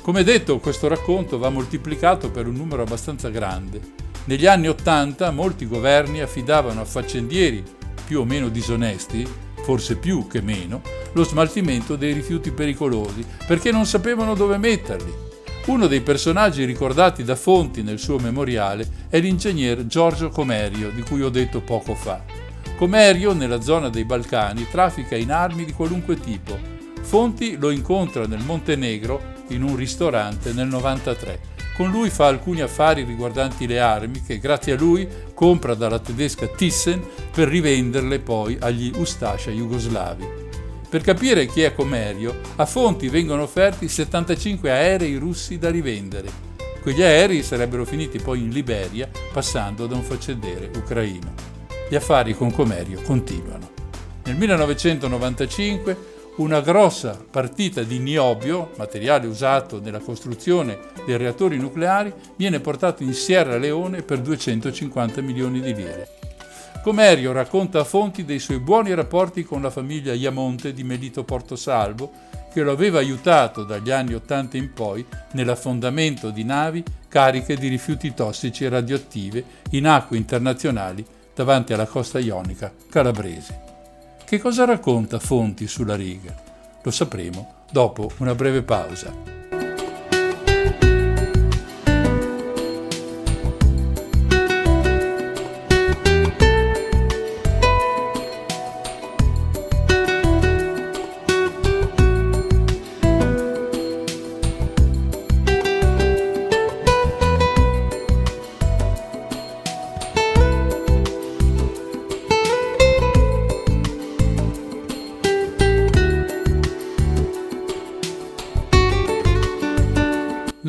Come 0.00 0.24
detto, 0.24 0.58
questo 0.58 0.88
racconto 0.88 1.36
va 1.36 1.50
moltiplicato 1.50 2.30
per 2.30 2.46
un 2.46 2.54
numero 2.54 2.80
abbastanza 2.80 3.28
grande. 3.28 4.07
Negli 4.28 4.44
anni 4.44 4.68
Ottanta 4.68 5.30
molti 5.30 5.66
governi 5.66 6.20
affidavano 6.20 6.82
a 6.82 6.84
faccendieri 6.84 7.64
più 8.04 8.20
o 8.20 8.24
meno 8.26 8.50
disonesti, 8.50 9.26
forse 9.62 9.96
più 9.96 10.26
che 10.26 10.42
meno, 10.42 10.82
lo 11.14 11.24
smaltimento 11.24 11.96
dei 11.96 12.12
rifiuti 12.12 12.50
pericolosi 12.50 13.24
perché 13.46 13.72
non 13.72 13.86
sapevano 13.86 14.34
dove 14.34 14.58
metterli 14.58 15.26
uno 15.68 15.86
dei 15.86 16.02
personaggi 16.02 16.66
ricordati 16.66 17.24
da 17.24 17.36
Fonti 17.36 17.82
nel 17.82 17.98
suo 17.98 18.18
memoriale 18.18 19.06
è 19.08 19.18
l'ingegner 19.18 19.86
Giorgio 19.86 20.28
Comerio, 20.28 20.90
di 20.90 21.00
cui 21.00 21.22
ho 21.22 21.30
detto 21.30 21.60
poco 21.60 21.94
fa. 21.94 22.22
Comerio, 22.76 23.32
nella 23.32 23.62
zona 23.62 23.88
dei 23.88 24.04
Balcani, 24.04 24.66
traffica 24.70 25.16
in 25.16 25.32
armi 25.32 25.64
di 25.64 25.72
qualunque 25.72 26.20
tipo. 26.20 26.58
Fonti 27.00 27.56
lo 27.56 27.70
incontra 27.70 28.26
nel 28.26 28.44
Montenegro 28.44 29.36
in 29.48 29.62
un 29.62 29.74
ristorante 29.74 30.52
nel 30.52 30.68
93. 30.68 31.56
Con 31.78 31.92
lui 31.92 32.10
fa 32.10 32.26
alcuni 32.26 32.60
affari 32.60 33.04
riguardanti 33.04 33.64
le 33.68 33.78
armi 33.78 34.20
che 34.20 34.40
grazie 34.40 34.72
a 34.72 34.76
lui 34.76 35.06
compra 35.32 35.74
dalla 35.74 36.00
tedesca 36.00 36.48
Thyssen 36.48 37.00
per 37.30 37.46
rivenderle 37.46 38.18
poi 38.18 38.58
agli 38.58 38.90
Ustascia 38.96 39.52
jugoslavi. 39.52 40.26
Per 40.88 41.00
capire 41.02 41.46
chi 41.46 41.62
è 41.62 41.72
Comerio, 41.72 42.34
a 42.56 42.66
Fonti 42.66 43.08
vengono 43.08 43.42
offerti 43.42 43.86
75 43.86 44.72
aerei 44.72 45.14
russi 45.18 45.56
da 45.56 45.70
rivendere. 45.70 46.28
Quegli 46.82 47.00
aerei 47.00 47.44
sarebbero 47.44 47.84
finiti 47.84 48.18
poi 48.18 48.40
in 48.40 48.50
Liberia 48.50 49.08
passando 49.32 49.86
da 49.86 49.94
un 49.94 50.02
faccendiere 50.02 50.72
ucraino. 50.74 51.32
Gli 51.88 51.94
affari 51.94 52.34
con 52.34 52.50
Comerio 52.50 53.00
continuano. 53.02 53.70
Nel 54.24 54.34
1995 54.34 56.17
una 56.38 56.60
grossa 56.60 57.18
partita 57.28 57.82
di 57.82 57.98
niobio, 57.98 58.70
materiale 58.76 59.26
usato 59.26 59.80
nella 59.80 59.98
costruzione 59.98 60.78
dei 61.04 61.16
reattori 61.16 61.56
nucleari, 61.58 62.12
viene 62.36 62.60
portato 62.60 63.02
in 63.02 63.12
Sierra 63.12 63.58
Leone 63.58 64.02
per 64.02 64.20
250 64.20 65.20
milioni 65.20 65.60
di 65.60 65.74
lire. 65.74 66.08
Comerio 66.82 67.32
racconta 67.32 67.80
a 67.80 67.84
fonti 67.84 68.24
dei 68.24 68.38
suoi 68.38 68.60
buoni 68.60 68.94
rapporti 68.94 69.42
con 69.42 69.62
la 69.62 69.70
famiglia 69.70 70.12
Iamonte 70.12 70.72
di 70.72 70.84
Melito 70.84 71.24
Portosalvo, 71.24 72.12
che 72.52 72.62
lo 72.62 72.70
aveva 72.70 72.98
aiutato 72.98 73.64
dagli 73.64 73.90
anni 73.90 74.14
Ottanta 74.14 74.56
in 74.56 74.72
poi 74.72 75.04
nell'affondamento 75.32 76.30
di 76.30 76.44
navi 76.44 76.82
cariche 77.08 77.56
di 77.56 77.68
rifiuti 77.68 78.14
tossici 78.14 78.64
e 78.64 78.68
radioattive 78.68 79.44
in 79.70 79.86
acque 79.86 80.16
internazionali 80.16 81.04
davanti 81.34 81.72
alla 81.72 81.86
costa 81.86 82.18
ionica 82.18 82.72
calabrese. 82.88 83.67
Che 84.28 84.38
cosa 84.38 84.66
racconta 84.66 85.18
Fonti 85.18 85.66
sulla 85.66 85.96
riga? 85.96 86.34
Lo 86.82 86.90
sapremo 86.90 87.64
dopo 87.72 88.10
una 88.18 88.34
breve 88.34 88.60
pausa. 88.60 89.10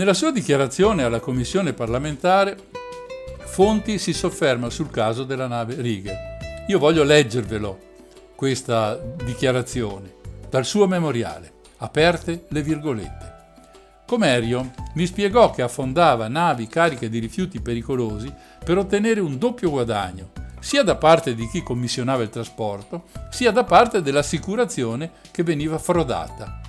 Nella 0.10 0.22
sua 0.22 0.32
dichiarazione 0.32 1.04
alla 1.04 1.20
commissione 1.20 1.74
parlamentare, 1.74 2.58
Fonti 3.46 4.00
si 4.00 4.12
sofferma 4.12 4.72
sul 4.72 4.90
caso 4.90 5.24
della 5.24 5.46
nave 5.46 5.76
Rigel. 5.76 6.18
Io 6.68 6.80
voglio 6.80 7.04
leggervelo 7.04 7.78
questa 8.34 8.96
dichiarazione 8.96 10.16
dal 10.50 10.66
suo 10.66 10.88
memoriale, 10.88 11.52
aperte 11.78 12.46
le 12.48 12.64
virgolette. 12.64 13.34
Comerio 14.08 14.72
mi 14.96 15.06
spiegò 15.06 15.52
che 15.52 15.62
affondava 15.62 16.28
navi 16.28 16.66
cariche 16.66 17.08
di 17.08 17.20
rifiuti 17.20 17.62
pericolosi 17.62 18.34
per 18.66 18.80
ottenere 18.80 19.20
un 19.20 19.38
doppio 19.38 19.70
guadagno, 19.70 20.32
sia 20.60 20.82
da 20.82 20.96
parte 20.96 21.36
di 21.36 21.48
chi 21.48 21.62
commissionava 21.62 22.24
il 22.24 22.30
trasporto, 22.30 23.04
sia 23.30 23.52
da 23.52 23.64
parte 23.64 24.02
dell'assicurazione 24.02 25.12
che 25.30 25.44
veniva 25.44 25.78
frodata. 25.78 26.62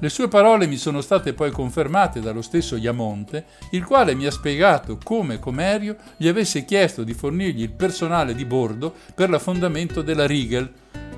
Le 0.00 0.08
sue 0.08 0.28
parole 0.28 0.68
mi 0.68 0.76
sono 0.76 1.00
state 1.00 1.32
poi 1.32 1.50
confermate 1.50 2.20
dallo 2.20 2.40
stesso 2.40 2.76
Iamonte, 2.76 3.46
il 3.72 3.84
quale 3.84 4.14
mi 4.14 4.26
ha 4.26 4.30
spiegato 4.30 4.96
come 5.02 5.40
Comerio 5.40 5.96
gli 6.16 6.28
avesse 6.28 6.64
chiesto 6.64 7.02
di 7.02 7.14
fornirgli 7.14 7.62
il 7.62 7.72
personale 7.72 8.34
di 8.34 8.44
bordo 8.44 8.94
per 9.12 9.28
l'affondamento 9.28 10.02
della 10.02 10.24
Rigel, 10.24 10.70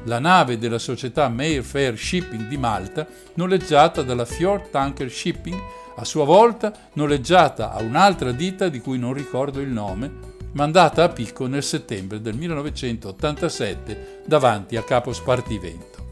la 0.04 0.18
nave 0.18 0.56
della 0.56 0.78
società 0.78 1.28
Mayfair 1.28 1.94
Shipping 1.94 2.48
di 2.48 2.56
Malta, 2.56 3.06
noleggiata 3.34 4.00
dalla 4.00 4.24
Fjord 4.24 4.70
Tanker 4.70 5.10
Shipping, 5.10 5.60
a 5.96 6.04
sua 6.06 6.24
volta 6.24 6.72
noleggiata 6.94 7.72
a 7.72 7.82
un'altra 7.82 8.32
ditta 8.32 8.70
di 8.70 8.80
cui 8.80 8.98
non 8.98 9.12
ricordo 9.12 9.60
il 9.60 9.68
nome, 9.68 10.10
mandata 10.52 11.04
a 11.04 11.08
picco 11.10 11.46
nel 11.46 11.62
settembre 11.62 12.22
del 12.22 12.34
1987 12.34 14.22
davanti 14.24 14.76
a 14.76 14.82
Capo 14.82 15.12
Spartivento. 15.12 16.08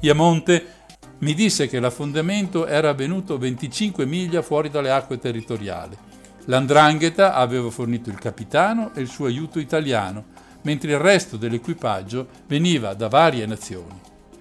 Iamonte 0.00 0.82
mi 1.18 1.34
disse 1.34 1.68
che 1.68 1.80
l'affondamento 1.80 2.66
era 2.66 2.90
avvenuto 2.90 3.38
25 3.38 4.04
miglia 4.04 4.42
fuori 4.42 4.68
dalle 4.68 4.90
acque 4.90 5.18
territoriali. 5.18 5.96
L'andrangheta 6.46 7.34
aveva 7.34 7.70
fornito 7.70 8.10
il 8.10 8.18
capitano 8.18 8.92
e 8.94 9.00
il 9.00 9.08
suo 9.08 9.26
aiuto 9.26 9.58
italiano, 9.58 10.24
mentre 10.62 10.92
il 10.92 10.98
resto 10.98 11.36
dell'equipaggio 11.36 12.26
veniva 12.46 12.94
da 12.94 13.08
varie 13.08 13.46
nazioni. 13.46 14.00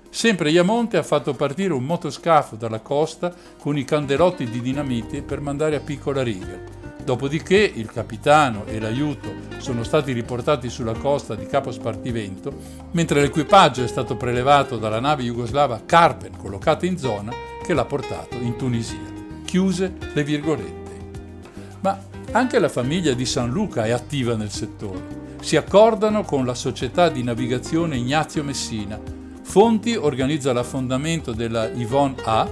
Sempre 0.10 0.52
Iamonte 0.52 0.98
ha 0.98 1.04
fatto 1.04 1.34
partire 1.34 1.74
un 1.74 1.84
motoscafo 1.84 2.56
dalla 2.56 2.80
costa 2.80 3.34
con 3.58 3.78
i 3.78 3.84
candelotti 3.84 4.46
di 4.50 4.62
dinamite 4.62 5.22
per 5.22 5.42
mandare 5.42 5.76
a 5.76 5.80
piccola 5.80 6.22
riga. 6.22 6.83
Dopodiché 7.04 7.58
il 7.58 7.91
capitano 7.91 8.66
e 8.66 8.80
l'aiuto 8.80 9.30
sono 9.58 9.84
stati 9.84 10.14
riportati 10.14 10.70
sulla 10.70 10.93
costa 10.93 11.36
di 11.36 11.45
Capo 11.45 11.72
Spartivento, 11.72 12.54
mentre 12.91 13.20
l'equipaggio 13.20 13.84
è 13.84 13.88
stato 13.88 14.16
prelevato 14.16 14.78
dalla 14.78 15.01
nave 15.01 15.24
jugoslava 15.24 15.82
Carpen, 15.86 16.38
collocata 16.38 16.86
in 16.86 16.97
zona, 16.97 17.34
che 17.62 17.74
l'ha 17.74 17.84
portato 17.84 18.38
in 18.38 18.56
Tunisia. 18.56 19.12
Chiuse 19.43 19.95
le 20.14 20.24
virgolette. 20.24 20.91
Ma 21.82 21.99
anche 22.32 22.58
la 22.58 22.70
famiglia 22.70 23.14
di 23.14 23.26
San 23.26 23.49
Luca 23.49 23.84
è 23.84 23.91
attiva 23.91 24.36
nel 24.36 24.51
settore. 24.51 25.22
Si 25.41 25.58
accordano 25.58 26.24
con 26.24 26.45
la 26.45 26.56
società 26.56 27.10
di 27.10 27.22
navigazione 27.22 27.97
Ignazio 27.97 28.45
Messina. 28.45 28.97
Fonti 29.41 29.95
organizza 29.95 30.54
l'affondamento 30.54 31.34
della 31.34 31.68
Yvonne 31.68 32.16
A, 32.24 32.49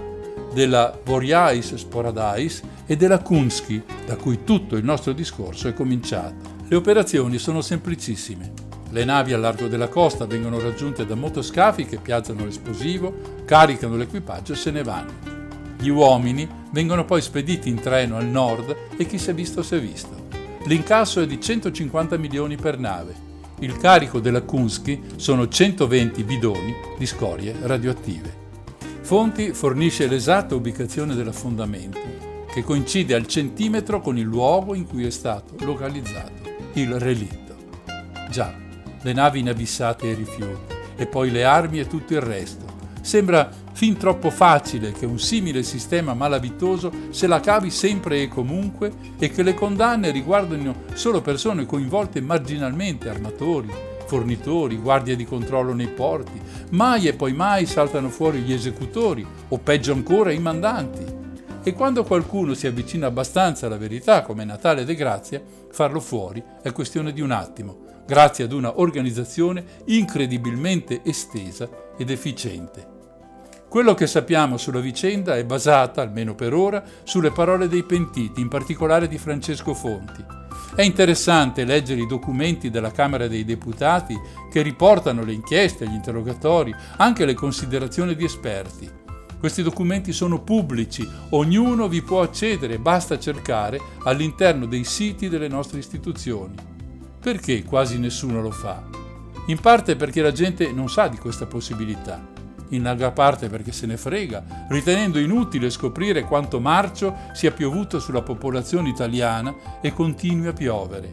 della 0.53 0.93
Boreais 1.01 1.73
Sporadais 1.75 2.61
e 2.91 2.97
della 2.97 3.19
Kunsky, 3.19 3.81
da 4.05 4.17
cui 4.17 4.43
tutto 4.43 4.75
il 4.75 4.83
nostro 4.83 5.13
discorso 5.13 5.69
è 5.69 5.73
cominciato. 5.73 6.59
Le 6.67 6.75
operazioni 6.75 7.37
sono 7.37 7.61
semplicissime. 7.61 8.51
Le 8.89 9.05
navi 9.05 9.31
al 9.31 9.39
largo 9.39 9.69
della 9.69 9.87
costa 9.87 10.25
vengono 10.25 10.59
raggiunte 10.59 11.05
da 11.05 11.15
motoscafi 11.15 11.85
che 11.85 11.99
piazzano 11.99 12.43
l'esplosivo, 12.43 13.45
caricano 13.45 13.95
l'equipaggio 13.95 14.51
e 14.51 14.55
se 14.57 14.71
ne 14.71 14.83
vanno. 14.83 15.13
Gli 15.79 15.87
uomini 15.87 16.45
vengono 16.71 17.05
poi 17.05 17.21
spediti 17.21 17.69
in 17.69 17.79
treno 17.79 18.17
al 18.17 18.25
nord 18.25 18.75
e 18.97 19.05
chi 19.05 19.17
si 19.17 19.29
è 19.29 19.33
visto 19.33 19.63
si 19.63 19.75
è 19.75 19.79
visto. 19.79 20.27
L'incasso 20.65 21.21
è 21.21 21.25
di 21.25 21.39
150 21.39 22.17
milioni 22.17 22.57
per 22.57 22.77
nave. 22.77 23.15
Il 23.59 23.77
carico 23.77 24.19
della 24.19 24.41
Kunsky 24.41 25.01
sono 25.15 25.47
120 25.47 26.23
bidoni 26.23 26.75
di 26.97 27.05
scorie 27.05 27.55
radioattive. 27.61 28.39
Fonti 28.99 29.53
fornisce 29.53 30.07
l'esatta 30.07 30.55
ubicazione 30.55 31.15
dell'affondamento 31.15 32.30
che 32.51 32.63
coincide 32.63 33.15
al 33.15 33.27
centimetro 33.27 34.01
con 34.01 34.17
il 34.17 34.25
luogo 34.25 34.75
in 34.75 34.85
cui 34.85 35.05
è 35.05 35.09
stato 35.09 35.55
localizzato 35.59 36.49
il 36.73 36.99
relitto. 36.99 37.55
Già, 38.29 38.53
le 39.01 39.13
navi 39.13 39.39
inabissate 39.39 40.07
e 40.07 40.11
i 40.11 40.15
rifiuti, 40.15 40.73
e 40.97 41.05
poi 41.07 41.31
le 41.31 41.45
armi 41.45 41.79
e 41.79 41.87
tutto 41.87 42.13
il 42.13 42.21
resto. 42.21 42.65
Sembra 43.01 43.49
fin 43.71 43.97
troppo 43.97 44.29
facile 44.29 44.91
che 44.91 45.05
un 45.05 45.17
simile 45.17 45.63
sistema 45.63 46.13
malavitoso 46.13 46.91
se 47.09 47.25
la 47.25 47.39
cavi 47.39 47.71
sempre 47.71 48.21
e 48.21 48.27
comunque 48.27 48.91
e 49.17 49.31
che 49.31 49.43
le 49.43 49.53
condanne 49.53 50.11
riguardino 50.11 50.83
solo 50.93 51.21
persone 51.21 51.65
coinvolte 51.65 52.21
marginalmente, 52.21 53.09
armatori, 53.09 53.69
fornitori, 54.05 54.75
guardie 54.75 55.15
di 55.15 55.25
controllo 55.25 55.73
nei 55.73 55.87
porti. 55.87 56.39
Mai 56.71 57.07
e 57.07 57.13
poi 57.13 57.33
mai 57.33 57.65
saltano 57.65 58.09
fuori 58.09 58.41
gli 58.41 58.53
esecutori 58.53 59.25
o 59.47 59.57
peggio 59.57 59.93
ancora 59.93 60.31
i 60.31 60.39
mandanti 60.39 61.19
e 61.63 61.73
quando 61.73 62.03
qualcuno 62.03 62.53
si 62.53 62.67
avvicina 62.67 63.07
abbastanza 63.07 63.67
alla 63.67 63.77
verità, 63.77 64.23
come 64.23 64.43
Natale 64.43 64.83
De 64.83 64.95
Grazia, 64.95 65.41
farlo 65.69 65.99
fuori 65.99 66.43
è 66.61 66.71
questione 66.71 67.13
di 67.13 67.21
un 67.21 67.31
attimo, 67.31 67.77
grazie 68.05 68.45
ad 68.45 68.51
una 68.51 68.79
organizzazione 68.79 69.63
incredibilmente 69.85 71.01
estesa 71.03 71.69
ed 71.97 72.09
efficiente. 72.09 72.99
Quello 73.69 73.93
che 73.93 74.05
sappiamo 74.05 74.57
sulla 74.57 74.81
vicenda 74.81 75.37
è 75.37 75.45
basata, 75.45 76.01
almeno 76.01 76.35
per 76.35 76.53
ora, 76.53 76.83
sulle 77.03 77.31
parole 77.31 77.69
dei 77.69 77.83
pentiti, 77.83 78.41
in 78.41 78.49
particolare 78.49 79.07
di 79.07 79.17
Francesco 79.17 79.73
Fonti. 79.73 80.25
È 80.75 80.81
interessante 80.81 81.63
leggere 81.63 82.01
i 82.01 82.07
documenti 82.07 82.69
della 82.69 82.91
Camera 82.91 83.27
dei 83.27 83.45
Deputati 83.45 84.19
che 84.51 84.61
riportano 84.61 85.23
le 85.23 85.31
inchieste, 85.31 85.87
gli 85.87 85.93
interrogatori, 85.93 86.75
anche 86.97 87.23
le 87.23 87.33
considerazioni 87.33 88.13
di 88.13 88.25
esperti. 88.25 89.00
Questi 89.41 89.63
documenti 89.63 90.13
sono 90.13 90.43
pubblici, 90.43 91.09
ognuno 91.29 91.87
vi 91.87 92.03
può 92.03 92.21
accedere, 92.21 92.77
basta 92.77 93.17
cercare 93.17 93.81
all'interno 94.03 94.67
dei 94.67 94.83
siti 94.83 95.29
delle 95.29 95.47
nostre 95.47 95.79
istituzioni. 95.79 96.53
Perché 97.19 97.63
quasi 97.63 97.97
nessuno 97.97 98.39
lo 98.39 98.51
fa? 98.51 98.83
In 99.47 99.59
parte 99.59 99.95
perché 99.95 100.21
la 100.21 100.31
gente 100.31 100.71
non 100.71 100.89
sa 100.89 101.07
di 101.07 101.17
questa 101.17 101.47
possibilità 101.47 102.23
in 102.69 102.83
larga 102.83 103.11
parte 103.11 103.49
perché 103.49 103.71
se 103.71 103.87
ne 103.87 103.97
frega, 103.97 104.67
ritenendo 104.69 105.17
inutile 105.17 105.71
scoprire 105.71 106.21
quanto 106.21 106.59
marcio 106.59 107.15
sia 107.33 107.51
piovuto 107.51 107.99
sulla 107.99 108.21
popolazione 108.21 108.89
italiana 108.89 109.81
e 109.81 109.91
continui 109.91 110.47
a 110.47 110.53
piovere. 110.53 111.11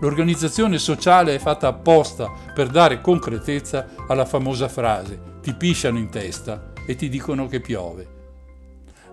L'organizzazione 0.00 0.78
sociale 0.78 1.34
è 1.34 1.38
fatta 1.38 1.66
apposta 1.66 2.30
per 2.54 2.68
dare 2.68 3.00
concretezza 3.00 3.88
alla 4.06 4.24
famosa 4.24 4.68
frase 4.68 5.32
ti 5.42 5.52
pisciano 5.52 5.98
in 5.98 6.08
testa 6.08 6.72
e 6.86 6.96
ti 6.96 7.08
dicono 7.08 7.46
che 7.46 7.60
piove. 7.60 8.06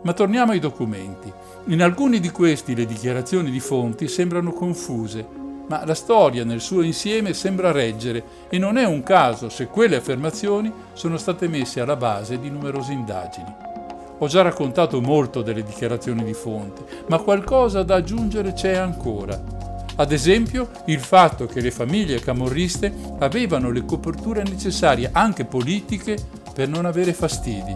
Ma 0.04 0.14
torniamo 0.14 0.52
ai 0.52 0.60
documenti. 0.60 1.32
In 1.66 1.82
alcuni 1.82 2.20
di 2.20 2.30
questi 2.32 2.76
le 2.76 2.86
dichiarazioni 2.86 3.52
di 3.52 3.60
fonti 3.60 4.08
sembrano 4.08 4.52
confuse 4.52 5.40
ma 5.72 5.86
la 5.86 5.96
storia 5.96 6.44
nel 6.44 6.60
suo 6.60 6.82
insieme 6.82 7.34
sembra 7.34 7.72
reggere 7.72 8.24
e 8.50 8.58
non 8.58 8.76
è 8.76 8.84
un 8.84 9.04
caso 9.04 9.48
se 9.48 9.68
quelle 9.68 9.96
affermazioni 9.96 10.70
sono 10.92 11.16
state 11.16 11.48
messe 11.48 11.80
alla 11.80 11.96
base 11.96 12.38
di 12.40 12.50
numerose 12.50 12.92
indagini. 12.92 13.56
Ho 14.18 14.28
già 14.28 14.42
raccontato 14.42 15.00
molto 15.00 15.42
delle 15.42 15.64
dichiarazioni 15.64 16.26
di 16.26 16.34
fonti, 16.34 16.84
ma 17.08 17.20
qualcosa 17.20 17.84
da 17.84 17.96
aggiungere 17.96 18.52
c'è 18.52 18.76
ancora. 18.76 19.42
Ad 19.96 20.12
esempio, 20.12 20.70
il 20.88 21.00
fatto 21.00 21.46
che 21.46 21.62
le 21.62 21.72
famiglie 21.72 22.20
camorriste 22.20 22.94
avevano 23.20 23.72
le 23.72 23.86
coperture 23.86 24.44
necessarie, 24.44 25.10
anche 25.14 25.46
politiche, 25.46 26.18
per 26.54 26.68
non 26.68 26.86
avere 26.86 27.14
fastidi. 27.14 27.76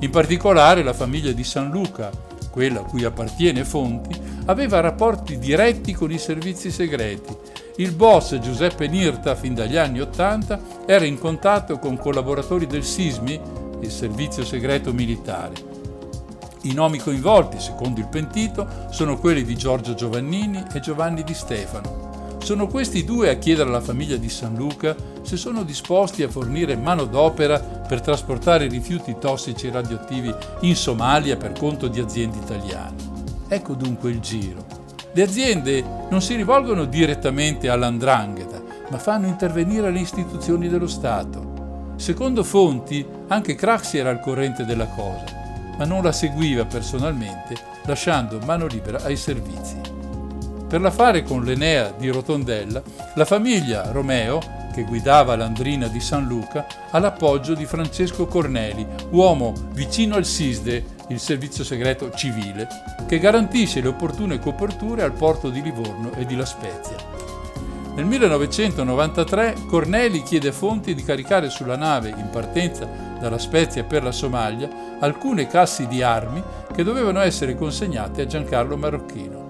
In 0.00 0.10
particolare 0.10 0.82
la 0.82 0.92
famiglia 0.92 1.32
di 1.32 1.44
San 1.44 1.70
Luca, 1.70 2.10
quella 2.50 2.80
a 2.80 2.84
cui 2.84 3.04
appartiene 3.04 3.64
Fonti, 3.64 4.18
aveva 4.46 4.80
rapporti 4.80 5.38
diretti 5.38 5.92
con 5.92 6.10
i 6.10 6.18
servizi 6.18 6.70
segreti. 6.70 7.36
Il 7.76 7.92
boss 7.92 8.38
Giuseppe 8.38 8.88
Nirta, 8.88 9.34
fin 9.34 9.54
dagli 9.54 9.76
anni 9.76 10.00
Ottanta, 10.00 10.60
era 10.86 11.04
in 11.04 11.18
contatto 11.18 11.78
con 11.78 11.96
collaboratori 11.96 12.66
del 12.66 12.84
SISMI, 12.84 13.40
il 13.80 13.90
servizio 13.90 14.44
segreto 14.44 14.92
militare. 14.92 15.54
I 16.62 16.72
nomi 16.72 16.98
coinvolti, 16.98 17.60
secondo 17.60 18.00
il 18.00 18.08
pentito, 18.08 18.66
sono 18.90 19.16
quelli 19.18 19.44
di 19.44 19.54
Giorgio 19.54 19.94
Giovannini 19.94 20.64
e 20.72 20.80
Giovanni 20.80 21.22
Di 21.22 21.34
Stefano. 21.34 22.07
Sono 22.48 22.66
questi 22.66 23.04
due 23.04 23.28
a 23.28 23.34
chiedere 23.34 23.68
alla 23.68 23.82
famiglia 23.82 24.16
di 24.16 24.30
San 24.30 24.54
Luca 24.54 24.96
se 25.20 25.36
sono 25.36 25.64
disposti 25.64 26.22
a 26.22 26.30
fornire 26.30 26.78
manodopera 26.78 27.60
per 27.60 28.00
trasportare 28.00 28.68
rifiuti 28.68 29.16
tossici 29.20 29.68
radioattivi 29.68 30.34
in 30.60 30.74
Somalia 30.74 31.36
per 31.36 31.52
conto 31.52 31.88
di 31.88 32.00
aziende 32.00 32.38
italiane. 32.38 32.96
Ecco 33.48 33.74
dunque 33.74 34.08
il 34.08 34.20
giro. 34.20 34.64
Le 35.12 35.22
aziende 35.22 35.84
non 36.08 36.22
si 36.22 36.36
rivolgono 36.36 36.86
direttamente 36.86 37.68
all'andrangheta, 37.68 38.62
ma 38.88 38.96
fanno 38.96 39.26
intervenire 39.26 39.90
le 39.90 40.00
istituzioni 40.00 40.68
dello 40.68 40.88
Stato. 40.88 41.92
Secondo 41.96 42.44
fonti, 42.44 43.06
anche 43.26 43.56
Craxi 43.56 43.98
era 43.98 44.08
al 44.08 44.20
corrente 44.20 44.64
della 44.64 44.86
cosa, 44.86 45.24
ma 45.76 45.84
non 45.84 46.02
la 46.02 46.12
seguiva 46.12 46.64
personalmente, 46.64 47.54
lasciando 47.84 48.38
mano 48.46 48.64
libera 48.64 49.02
ai 49.02 49.16
servizi. 49.16 49.96
Per 50.68 50.82
l'affare 50.82 51.22
con 51.22 51.44
l'Enea 51.44 51.94
di 51.96 52.10
Rotondella, 52.10 52.82
la 53.14 53.24
famiglia 53.24 53.90
Romeo, 53.90 54.38
che 54.74 54.82
guidava 54.82 55.34
l'Andrina 55.34 55.88
di 55.88 55.98
San 55.98 56.26
Luca, 56.26 56.66
ha 56.90 56.98
l'appoggio 56.98 57.54
di 57.54 57.64
Francesco 57.64 58.26
Corneli, 58.26 58.86
uomo 59.12 59.54
vicino 59.72 60.16
al 60.16 60.26
SISDE, 60.26 60.84
il 61.08 61.18
servizio 61.18 61.64
segreto 61.64 62.10
civile, 62.10 62.68
che 63.06 63.18
garantisce 63.18 63.80
le 63.80 63.88
opportune 63.88 64.38
coperture 64.38 65.02
al 65.02 65.14
porto 65.14 65.48
di 65.48 65.62
Livorno 65.62 66.12
e 66.12 66.26
di 66.26 66.36
La 66.36 66.44
Spezia. 66.44 66.96
Nel 67.94 68.04
1993 68.04 69.54
Corneli 69.66 70.22
chiede 70.22 70.48
a 70.48 70.52
Fonti 70.52 70.94
di 70.94 71.02
caricare 71.02 71.48
sulla 71.48 71.76
nave 71.76 72.10
in 72.10 72.28
partenza 72.30 72.86
dalla 73.18 73.38
Spezia 73.38 73.84
per 73.84 74.02
la 74.02 74.12
Somalia 74.12 74.68
alcune 75.00 75.46
cassi 75.46 75.88
di 75.88 76.02
armi 76.02 76.42
che 76.72 76.84
dovevano 76.84 77.20
essere 77.20 77.56
consegnate 77.56 78.20
a 78.22 78.26
Giancarlo 78.26 78.76
Marocchino. 78.76 79.47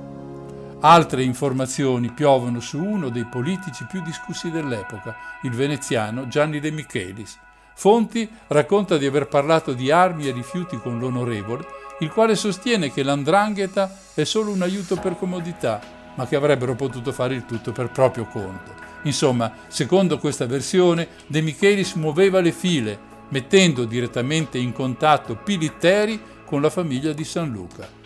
Altre 0.80 1.24
informazioni 1.24 2.12
piovono 2.12 2.60
su 2.60 2.78
uno 2.80 3.08
dei 3.08 3.24
politici 3.24 3.84
più 3.90 4.00
discussi 4.00 4.48
dell'epoca, 4.48 5.16
il 5.42 5.50
veneziano 5.50 6.28
Gianni 6.28 6.60
De 6.60 6.70
Michelis. 6.70 7.36
Fonti 7.74 8.30
racconta 8.46 8.96
di 8.96 9.04
aver 9.04 9.26
parlato 9.26 9.72
di 9.72 9.90
armi 9.90 10.28
e 10.28 10.32
rifiuti 10.32 10.76
con 10.76 11.00
l'onorevole, 11.00 11.66
il 11.98 12.12
quale 12.12 12.36
sostiene 12.36 12.92
che 12.92 13.02
l'andrangheta 13.02 13.92
è 14.14 14.22
solo 14.22 14.52
un 14.52 14.62
aiuto 14.62 14.94
per 14.94 15.16
comodità, 15.16 15.80
ma 16.14 16.28
che 16.28 16.36
avrebbero 16.36 16.76
potuto 16.76 17.10
fare 17.10 17.34
il 17.34 17.44
tutto 17.44 17.72
per 17.72 17.90
proprio 17.90 18.26
conto. 18.26 18.72
Insomma, 19.02 19.52
secondo 19.66 20.18
questa 20.18 20.46
versione, 20.46 21.08
De 21.26 21.40
Michelis 21.40 21.94
muoveva 21.94 22.38
le 22.38 22.52
file, 22.52 22.96
mettendo 23.30 23.84
direttamente 23.84 24.58
in 24.58 24.72
contatto 24.72 25.34
Pilitteri 25.34 26.22
con 26.44 26.62
la 26.62 26.70
famiglia 26.70 27.12
di 27.12 27.24
San 27.24 27.50
Luca. 27.50 27.97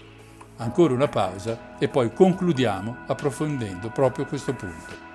Ancora 0.62 0.94
una 0.94 1.08
pausa 1.08 1.58
e 1.78 1.88
poi 1.88 2.12
concludiamo 2.12 2.98
approfondendo 3.08 3.90
proprio 3.90 4.26
questo 4.26 4.54
punto. 4.54 5.11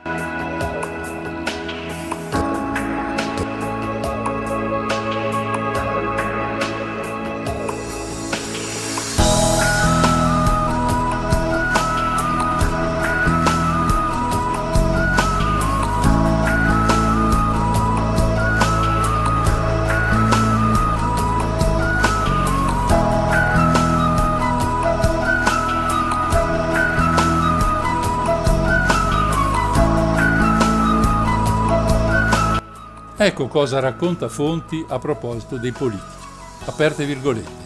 Ecco 33.27 33.47
cosa 33.47 33.81
racconta 33.81 34.29
Fonti 34.29 34.85
a 34.87 34.99
proposito 34.99 35.57
dei 35.57 35.73
politici. 35.73 36.25
Aperte 36.63 37.03
virgolette. 37.03 37.65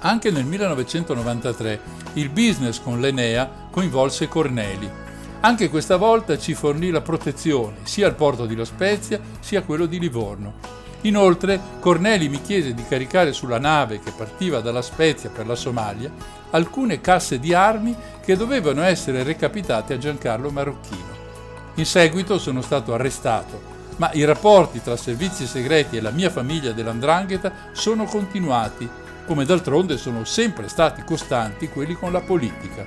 Anche 0.00 0.30
nel 0.30 0.44
1993 0.44 1.80
il 2.12 2.28
business 2.28 2.78
con 2.78 3.00
l'Enea 3.00 3.50
coinvolse 3.70 4.28
Corneli. 4.28 4.86
Anche 5.40 5.70
questa 5.70 5.96
volta 5.96 6.36
ci 6.36 6.52
fornì 6.52 6.90
la 6.90 7.00
protezione 7.00 7.76
sia 7.84 8.06
al 8.06 8.16
porto 8.16 8.44
di 8.44 8.54
La 8.54 8.66
Spezia 8.66 9.18
sia 9.40 9.60
a 9.60 9.62
quello 9.62 9.86
di 9.86 9.98
Livorno. 9.98 10.56
Inoltre 11.02 11.58
Corneli 11.80 12.28
mi 12.28 12.42
chiese 12.42 12.74
di 12.74 12.84
caricare 12.86 13.32
sulla 13.32 13.58
nave 13.58 14.00
che 14.00 14.12
partiva 14.14 14.60
dalla 14.60 14.82
Spezia 14.82 15.30
per 15.30 15.46
la 15.46 15.56
Somalia 15.56 16.12
alcune 16.50 17.00
casse 17.00 17.40
di 17.40 17.54
armi 17.54 17.96
che 18.22 18.36
dovevano 18.36 18.82
essere 18.82 19.22
recapitate 19.22 19.94
a 19.94 19.98
Giancarlo 19.98 20.50
Marocchino. 20.50 21.22
In 21.76 21.86
seguito 21.86 22.38
sono 22.38 22.60
stato 22.60 22.92
arrestato 22.92 23.72
ma 23.96 24.10
i 24.12 24.24
rapporti 24.24 24.82
tra 24.82 24.96
servizi 24.96 25.46
segreti 25.46 25.96
e 25.96 26.00
la 26.00 26.10
mia 26.10 26.30
famiglia 26.30 26.72
dell'Andrangheta 26.72 27.52
sono 27.72 28.04
continuati, 28.04 28.88
come 29.26 29.44
d'altronde 29.44 29.96
sono 29.96 30.24
sempre 30.24 30.68
stati 30.68 31.02
costanti 31.04 31.68
quelli 31.68 31.94
con 31.94 32.12
la 32.12 32.20
politica. 32.20 32.86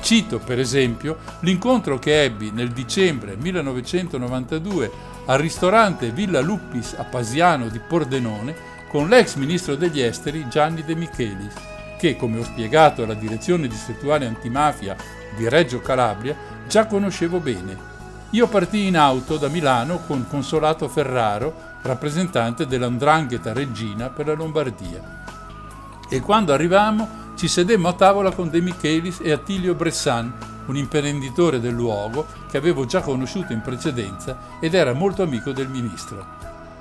Cito 0.00 0.38
per 0.38 0.58
esempio 0.58 1.18
l'incontro 1.40 1.98
che 1.98 2.22
ebbi 2.22 2.50
nel 2.50 2.70
dicembre 2.70 3.36
1992 3.36 4.90
al 5.26 5.38
ristorante 5.38 6.10
Villa 6.10 6.40
Luppis 6.40 6.94
a 6.96 7.04
Pasiano 7.04 7.68
di 7.68 7.80
Pordenone 7.80 8.76
con 8.88 9.08
l'ex 9.08 9.34
ministro 9.34 9.74
degli 9.74 10.00
esteri 10.00 10.48
Gianni 10.48 10.82
De 10.84 10.94
Michelis, 10.94 11.54
che, 11.98 12.16
come 12.16 12.38
ho 12.38 12.44
spiegato 12.44 13.02
alla 13.02 13.14
direzione 13.14 13.68
distrettuale 13.68 14.26
antimafia 14.26 14.96
di 15.36 15.48
Reggio 15.48 15.80
Calabria, 15.80 16.34
già 16.66 16.86
conoscevo 16.86 17.38
bene 17.40 17.96
io 18.30 18.46
partii 18.46 18.88
in 18.88 18.98
auto 18.98 19.38
da 19.38 19.48
Milano 19.48 20.00
con 20.06 20.26
Consolato 20.28 20.86
Ferraro, 20.86 21.54
rappresentante 21.80 22.66
dell'Andrangheta 22.66 23.54
Regina 23.54 24.10
per 24.10 24.26
la 24.26 24.34
Lombardia. 24.34 25.24
E 26.10 26.20
quando 26.20 26.52
arrivammo 26.52 27.32
ci 27.36 27.48
sedemmo 27.48 27.88
a 27.88 27.94
tavola 27.94 28.32
con 28.32 28.50
De 28.50 28.60
Michelis 28.60 29.20
e 29.22 29.32
Attilio 29.32 29.74
Bressan, 29.74 30.30
un 30.66 30.76
imprenditore 30.76 31.58
del 31.58 31.72
luogo 31.72 32.26
che 32.50 32.58
avevo 32.58 32.84
già 32.84 33.00
conosciuto 33.00 33.54
in 33.54 33.62
precedenza 33.62 34.58
ed 34.60 34.74
era 34.74 34.92
molto 34.92 35.22
amico 35.22 35.52
del 35.52 35.68
ministro. 35.68 36.36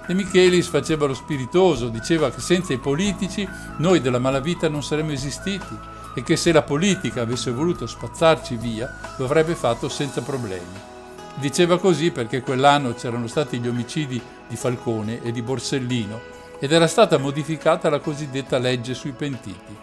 De 0.05 0.13
Michelis 0.13 0.67
faceva 0.67 1.05
lo 1.05 1.13
spiritoso, 1.13 1.87
diceva 1.87 2.29
che 2.29 2.41
senza 2.41 2.73
i 2.73 2.77
politici 2.77 3.47
noi 3.77 4.01
della 4.01 4.19
malavita 4.19 4.67
non 4.67 4.83
saremmo 4.83 5.11
esistiti 5.11 5.77
e 6.13 6.23
che 6.23 6.35
se 6.35 6.51
la 6.51 6.63
politica 6.63 7.21
avesse 7.21 7.51
voluto 7.51 7.87
spazzarci 7.87 8.57
via 8.57 8.93
lo 9.15 9.23
avrebbe 9.23 9.55
fatto 9.55 9.87
senza 9.87 10.21
problemi. 10.21 10.95
Diceva 11.39 11.77
così 11.77 12.09
perché 12.09 12.41
quell'anno 12.41 12.95
c'erano 12.95 13.27
stati 13.27 13.59
gli 13.59 13.67
omicidi 13.67 14.19
di 14.47 14.55
Falcone 14.55 15.21
e 15.21 15.31
di 15.31 15.43
Borsellino 15.43 16.19
ed 16.59 16.71
era 16.71 16.87
stata 16.87 17.19
modificata 17.19 17.91
la 17.91 17.99
cosiddetta 17.99 18.57
legge 18.57 18.95
sui 18.95 19.11
pentiti. 19.11 19.75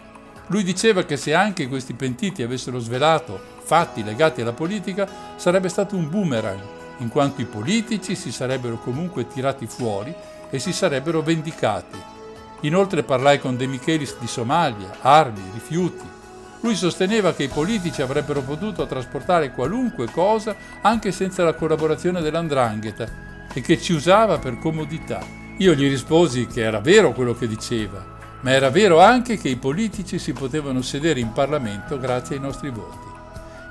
Lui 0.47 0.63
diceva 0.63 1.03
che 1.03 1.15
se 1.15 1.33
anche 1.33 1.69
questi 1.69 1.93
pentiti 1.93 2.43
avessero 2.43 2.79
svelato 2.79 3.39
fatti 3.63 4.03
legati 4.03 4.41
alla 4.41 4.51
politica 4.51 5.07
sarebbe 5.37 5.69
stato 5.69 5.95
un 5.95 6.09
boomerang, 6.09 6.59
in 6.97 7.07
quanto 7.07 7.39
i 7.39 7.45
politici 7.45 8.15
si 8.15 8.33
sarebbero 8.33 8.77
comunque 8.77 9.25
tirati 9.25 9.65
fuori 9.65 10.13
e 10.49 10.59
si 10.59 10.73
sarebbero 10.73 11.21
vendicati. 11.21 11.97
Inoltre 12.61 13.03
parlai 13.03 13.39
con 13.39 13.55
De 13.55 13.65
Michelis 13.65 14.17
di 14.19 14.27
Somalia, 14.27 14.97
armi, 14.99 15.41
rifiuti, 15.53 16.05
lui 16.65 16.75
sosteneva 16.75 17.35
che 17.35 17.43
i 17.43 17.47
politici 17.47 18.01
avrebbero 18.01 18.41
potuto 18.41 18.87
trasportare 18.87 19.51
qualunque 19.51 20.09
cosa 20.09 20.55
anche 20.81 21.11
senza 21.11 21.43
la 21.43 21.53
collaborazione 21.53 22.21
dell'andrangheta 22.21 23.07
e 23.53 23.61
che 23.61 23.79
ci 23.79 23.93
usava 23.93 24.39
per 24.39 24.57
comodità. 24.57 25.23
Io 25.57 25.75
gli 25.75 25.87
risposi 25.87 26.47
che 26.47 26.61
era 26.61 26.79
vero 26.79 27.11
quello 27.11 27.35
che 27.35 27.47
diceva, 27.47 28.03
ma 28.41 28.49
era 28.49 28.71
vero 28.71 28.99
anche 28.99 29.37
che 29.37 29.47
i 29.47 29.57
politici 29.57 30.17
si 30.17 30.33
potevano 30.33 30.81
sedere 30.81 31.19
in 31.19 31.33
Parlamento 31.33 31.99
grazie 31.99 32.37
ai 32.37 32.41
nostri 32.41 32.71
voti. 32.71 33.13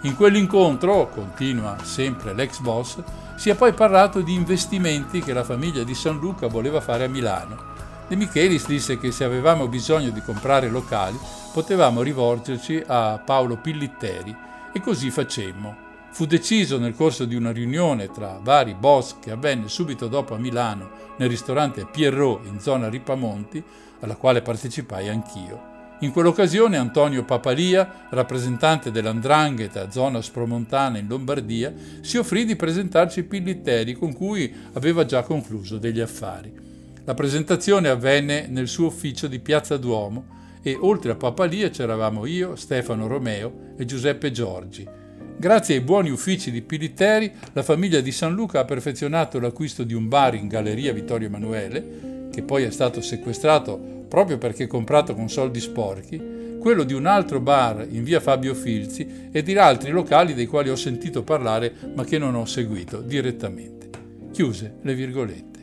In 0.03 0.15
quell'incontro, 0.15 1.09
continua 1.09 1.79
sempre 1.83 2.33
l'ex 2.33 2.61
boss, 2.61 3.03
si 3.35 3.51
è 3.51 3.57
poi 3.57 3.73
parlato 3.73 4.21
di 4.21 4.35
investimenti 4.35 5.21
che 5.21 5.33
la 5.33 5.43
famiglia 5.43 5.83
di 5.83 5.97
San 5.97 6.21
Luca 6.21 6.47
voleva 6.47 6.81
fare 6.81 7.03
a 7.03 7.09
Milano. 7.09 7.74
De 8.07 8.17
Michelis 8.17 8.67
disse 8.67 8.99
che 8.99 9.11
se 9.11 9.25
avevamo 9.25 9.67
bisogno 9.67 10.11
di 10.11 10.21
comprare 10.21 10.69
locali 10.69 11.19
potevamo 11.53 12.03
rivolgerci 12.03 12.83
a 12.87 13.19
Paolo 13.25 13.57
Pillitteri 13.57 14.37
e 14.75 14.81
così 14.81 15.11
facemmo. 15.11 15.75
Fu 16.11 16.27
deciso 16.27 16.79
nel 16.79 16.95
corso 16.95 17.25
di 17.25 17.35
una 17.35 17.51
riunione 17.51 18.11
tra 18.11 18.39
vari 18.43 18.75
boss 18.75 19.17
che 19.21 19.31
avvenne 19.31 19.69
subito 19.69 20.07
dopo 20.07 20.35
a 20.35 20.39
Milano 20.39 20.91
nel 21.17 21.31
ristorante 21.31 21.87
Pierrot 21.91 22.45
in 22.47 22.61
zona 22.61 22.91
Ripamonti, 22.91 23.63
alla 24.01 24.17
quale 24.17 24.43
partecipai 24.43 25.09
anch'io. 25.09 25.73
In 26.01 26.13
quell'occasione 26.13 26.77
Antonio 26.77 27.25
Papalia, 27.25 28.07
rappresentante 28.11 28.91
dell'Andrangheta, 28.91 29.91
zona 29.91 30.21
spromontana 30.21 30.99
in 30.99 31.07
Lombardia, 31.09 31.73
si 32.03 32.19
offrì 32.19 32.45
di 32.45 32.55
presentarci 32.55 33.25
Pillitteri 33.25 33.95
con 33.95 34.13
cui 34.13 34.55
aveva 34.75 35.07
già 35.07 35.23
concluso 35.23 35.79
degli 35.79 36.01
affari. 36.01 36.74
La 37.07 37.13
presentazione 37.13 37.89
avvenne 37.89 38.47
nel 38.49 38.67
suo 38.67 38.87
ufficio 38.87 39.27
di 39.27 39.39
Piazza 39.39 39.77
Duomo 39.77 40.59
e 40.63 40.75
oltre 40.81 41.13
a 41.13 41.17
Papalia 41.17 41.69
c'eravamo 41.69 42.25
io, 42.25 42.57
Stefano 42.57 43.07
Romeo 43.07 43.75
e 43.77 43.85
Giuseppe 43.85 44.31
Giorgi. 44.31 44.89
Grazie 45.37 45.75
ai 45.75 45.81
buoni 45.83 46.09
uffici 46.09 46.51
di 46.51 46.63
Pilitteri, 46.63 47.31
la 47.53 47.63
famiglia 47.63 48.01
di 48.01 48.11
San 48.11 48.33
Luca 48.33 48.61
ha 48.61 48.65
perfezionato 48.65 49.39
l'acquisto 49.39 49.83
di 49.83 49.93
un 49.93 50.09
bar 50.09 50.35
in 50.35 50.49
Galleria 50.49 50.95
Vittorio 50.95 51.27
Emanuele, 51.27 52.29
che 52.33 52.43
poi 52.43 52.63
è 52.63 52.71
stato 52.71 53.03
sequestrato 53.03 54.07
proprio 54.09 54.39
perché 54.39 54.67
comprato 54.67 55.15
con 55.15 55.29
soldi 55.29 55.61
sporchi, 55.61 56.57
quello 56.59 56.85
di 56.85 56.95
un 56.95 57.05
altro 57.05 57.39
bar 57.39 57.87
in 57.91 58.03
via 58.03 58.21
Fabio 58.21 58.55
Filzi 58.55 59.29
e 59.31 59.43
di 59.43 59.55
altri 59.59 59.91
locali 59.91 60.33
dei 60.33 60.47
quali 60.47 60.71
ho 60.71 60.77
sentito 60.77 61.23
parlare 61.23 61.71
ma 61.95 62.05
che 62.05 62.17
non 62.17 62.35
ho 62.35 62.47
seguito 62.47 63.03
direttamente. 63.03 63.91
Chiuse 64.33 64.77
le 64.81 64.95
virgolette. 64.95 65.54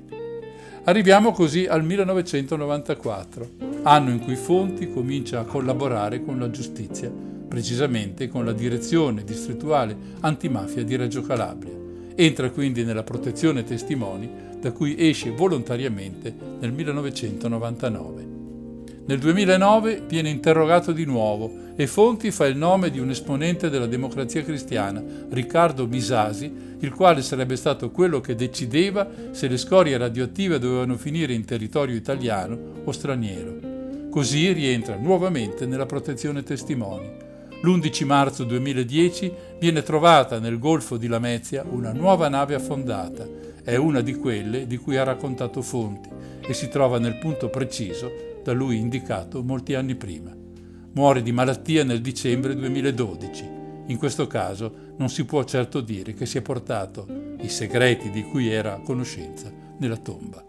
Arriviamo 0.84 1.32
così 1.32 1.68
al 1.68 1.84
1994, 1.84 3.50
anno 3.84 4.10
in 4.10 4.20
cui 4.20 4.36
Fonti 4.36 4.92
comincia 4.92 5.40
a 5.40 5.44
collaborare 5.44 6.24
con 6.24 6.40
la 6.40 6.50
giustizia, 6.50 7.12
precisamente 7.48 8.28
con 8.28 8.46
la 8.46 8.52
direzione 8.52 9.24
distrettuale 9.24 9.96
antimafia 10.22 10.84
di 10.84 10.96
Reggio 10.96 11.22
Calabria. 11.22 11.72
Entra 12.16 12.50
quindi 12.50 12.84
nella 12.84 13.04
protezione 13.04 13.64
testimoni 13.64 14.28
da 14.60 14.72
cui 14.72 14.96
esce 14.98 15.30
volontariamente 15.30 16.34
nel 16.60 16.72
1999. 16.72 18.41
Nel 19.04 19.18
2009 19.18 20.04
viene 20.08 20.30
interrogato 20.30 20.92
di 20.92 21.06
nuovo 21.06 21.70
e 21.76 21.88
Fonti 21.88 22.30
fa 22.30 22.46
il 22.46 22.56
nome 22.56 22.92
di 22.92 23.00
un 23.00 23.10
esponente 23.10 23.70
della 23.70 23.88
democrazia 23.88 24.44
cristiana, 24.44 25.04
Riccardo 25.30 25.88
Misasi, 25.88 26.78
il 26.80 26.94
quale 26.94 27.24
sarebbe 27.24 27.56
stato 27.56 27.90
quello 27.90 28.22
che 28.22 28.36
decideva 28.36 29.10
se 29.32 29.48
le 29.48 29.58
scorie 29.58 29.98
radioattive 29.98 30.60
dovevano 30.60 30.98
finire 30.98 31.34
in 31.34 31.46
territorio 31.46 31.96
italiano 31.96 32.58
o 32.84 32.92
straniero. 32.92 34.10
Così 34.12 34.52
rientra 34.52 34.98
nuovamente 34.98 35.66
nella 35.66 35.88
protezione 35.88 36.44
testimoni. 36.44 37.10
L'11 37.64 38.06
marzo 38.06 38.44
2010 38.44 39.34
viene 39.60 39.82
trovata 39.82 40.40
nel 40.40 40.60
Golfo 40.60 40.98
di 40.98 41.08
Lamezia 41.08 41.66
una 41.68 41.92
nuova 41.92 42.28
nave 42.28 42.54
affondata. 42.54 43.28
È 43.64 43.76
una 43.76 44.02
di 44.02 44.14
quelle 44.16 44.68
di 44.68 44.78
cui 44.78 44.98
ha 44.98 45.04
raccontato 45.04 45.62
Fonti 45.64 46.10
e 46.46 46.54
si 46.54 46.70
trova 46.70 47.00
nel 47.00 47.18
punto 47.18 47.50
preciso 47.50 48.30
da 48.44 48.54
lui 48.54 48.78
indicato 48.78 49.44
molti 49.44 49.74
anni 49.74 49.96
prima. 49.96 50.36
Muore 50.94 51.22
di 51.22 51.32
malattia 51.32 51.84
nel 51.84 52.02
dicembre 52.02 52.56
2012 52.56 53.60
in 53.92 53.98
questo 53.98 54.26
caso 54.26 54.94
non 54.98 55.10
si 55.10 55.26
può 55.26 55.44
certo 55.44 55.82
dire 55.82 56.14
che 56.14 56.26
si 56.26 56.38
è 56.38 56.42
portato 56.42 57.06
i 57.42 57.50
segreti 57.50 58.10
di 58.10 58.24
cui 58.24 58.50
era 58.50 58.76
a 58.76 58.82
conoscenza 58.82 59.52
nella 59.80 59.98
tomba. 59.98 60.46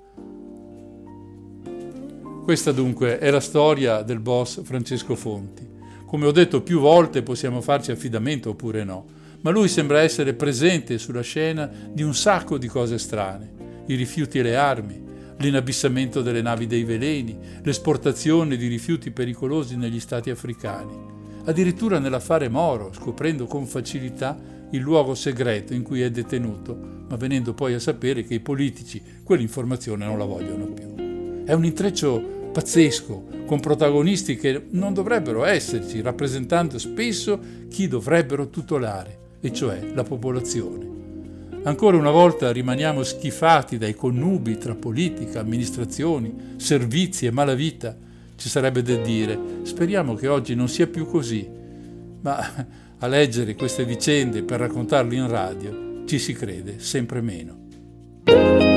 Questa 2.44 2.72
dunque 2.72 3.18
è 3.18 3.30
la 3.30 3.40
storia 3.40 4.02
del 4.02 4.20
boss 4.20 4.62
Francesco 4.62 5.16
Fonti. 5.16 5.68
Come 6.06 6.26
ho 6.26 6.30
detto 6.30 6.62
più 6.62 6.78
volte 6.78 7.22
possiamo 7.22 7.60
farci 7.60 7.90
affidamento 7.90 8.50
oppure 8.50 8.84
no, 8.84 9.06
ma 9.40 9.50
lui 9.50 9.68
sembra 9.68 10.02
essere 10.02 10.34
presente 10.34 10.98
sulla 10.98 11.22
scena 11.22 11.68
di 11.90 12.02
un 12.02 12.14
sacco 12.14 12.58
di 12.58 12.68
cose 12.68 12.98
strane, 12.98 13.84
i 13.86 13.96
rifiuti 13.96 14.38
e 14.38 14.42
le 14.42 14.56
armi, 14.56 15.02
l'inabissamento 15.42 16.22
delle 16.22 16.40
navi 16.40 16.66
dei 16.66 16.84
veleni, 16.84 17.36
l'esportazione 17.62 18.56
di 18.56 18.68
rifiuti 18.68 19.10
pericolosi 19.10 19.76
negli 19.76 20.00
stati 20.00 20.30
africani 20.30 21.12
addirittura 21.44 21.98
nell'affare 21.98 22.48
Moro, 22.48 22.92
scoprendo 22.92 23.46
con 23.46 23.66
facilità 23.66 24.38
il 24.70 24.80
luogo 24.80 25.14
segreto 25.14 25.74
in 25.74 25.82
cui 25.82 26.00
è 26.02 26.10
detenuto, 26.10 26.76
ma 27.08 27.16
venendo 27.16 27.52
poi 27.52 27.74
a 27.74 27.80
sapere 27.80 28.24
che 28.24 28.34
i 28.34 28.40
politici 28.40 29.02
quell'informazione 29.22 30.04
non 30.04 30.18
la 30.18 30.24
vogliono 30.24 30.66
più. 30.66 31.44
È 31.44 31.52
un 31.52 31.64
intreccio 31.64 32.50
pazzesco, 32.52 33.40
con 33.46 33.60
protagonisti 33.60 34.36
che 34.36 34.66
non 34.70 34.94
dovrebbero 34.94 35.44
esserci, 35.44 36.00
rappresentando 36.00 36.78
spesso 36.78 37.38
chi 37.68 37.88
dovrebbero 37.88 38.48
tutelare, 38.48 39.18
e 39.40 39.52
cioè 39.52 39.92
la 39.94 40.04
popolazione. 40.04 41.01
Ancora 41.64 41.96
una 41.96 42.10
volta 42.10 42.50
rimaniamo 42.50 43.04
schifati 43.04 43.78
dai 43.78 43.94
connubi 43.94 44.58
tra 44.58 44.74
politica, 44.74 45.38
amministrazioni, 45.38 46.54
servizi 46.56 47.26
e 47.26 47.30
malavita, 47.30 47.96
ci 48.34 48.48
sarebbe 48.48 48.82
da 48.82 48.96
dire. 48.96 49.38
Speriamo 49.62 50.14
che 50.14 50.26
oggi 50.26 50.56
non 50.56 50.68
sia 50.68 50.88
più 50.88 51.06
così, 51.06 51.48
ma 52.20 52.66
a 52.98 53.06
leggere 53.06 53.54
queste 53.54 53.84
vicende 53.84 54.42
per 54.42 54.58
raccontarle 54.58 55.14
in 55.14 55.28
radio 55.28 56.02
ci 56.04 56.18
si 56.18 56.32
crede 56.32 56.80
sempre 56.80 57.20
meno. 57.20 58.71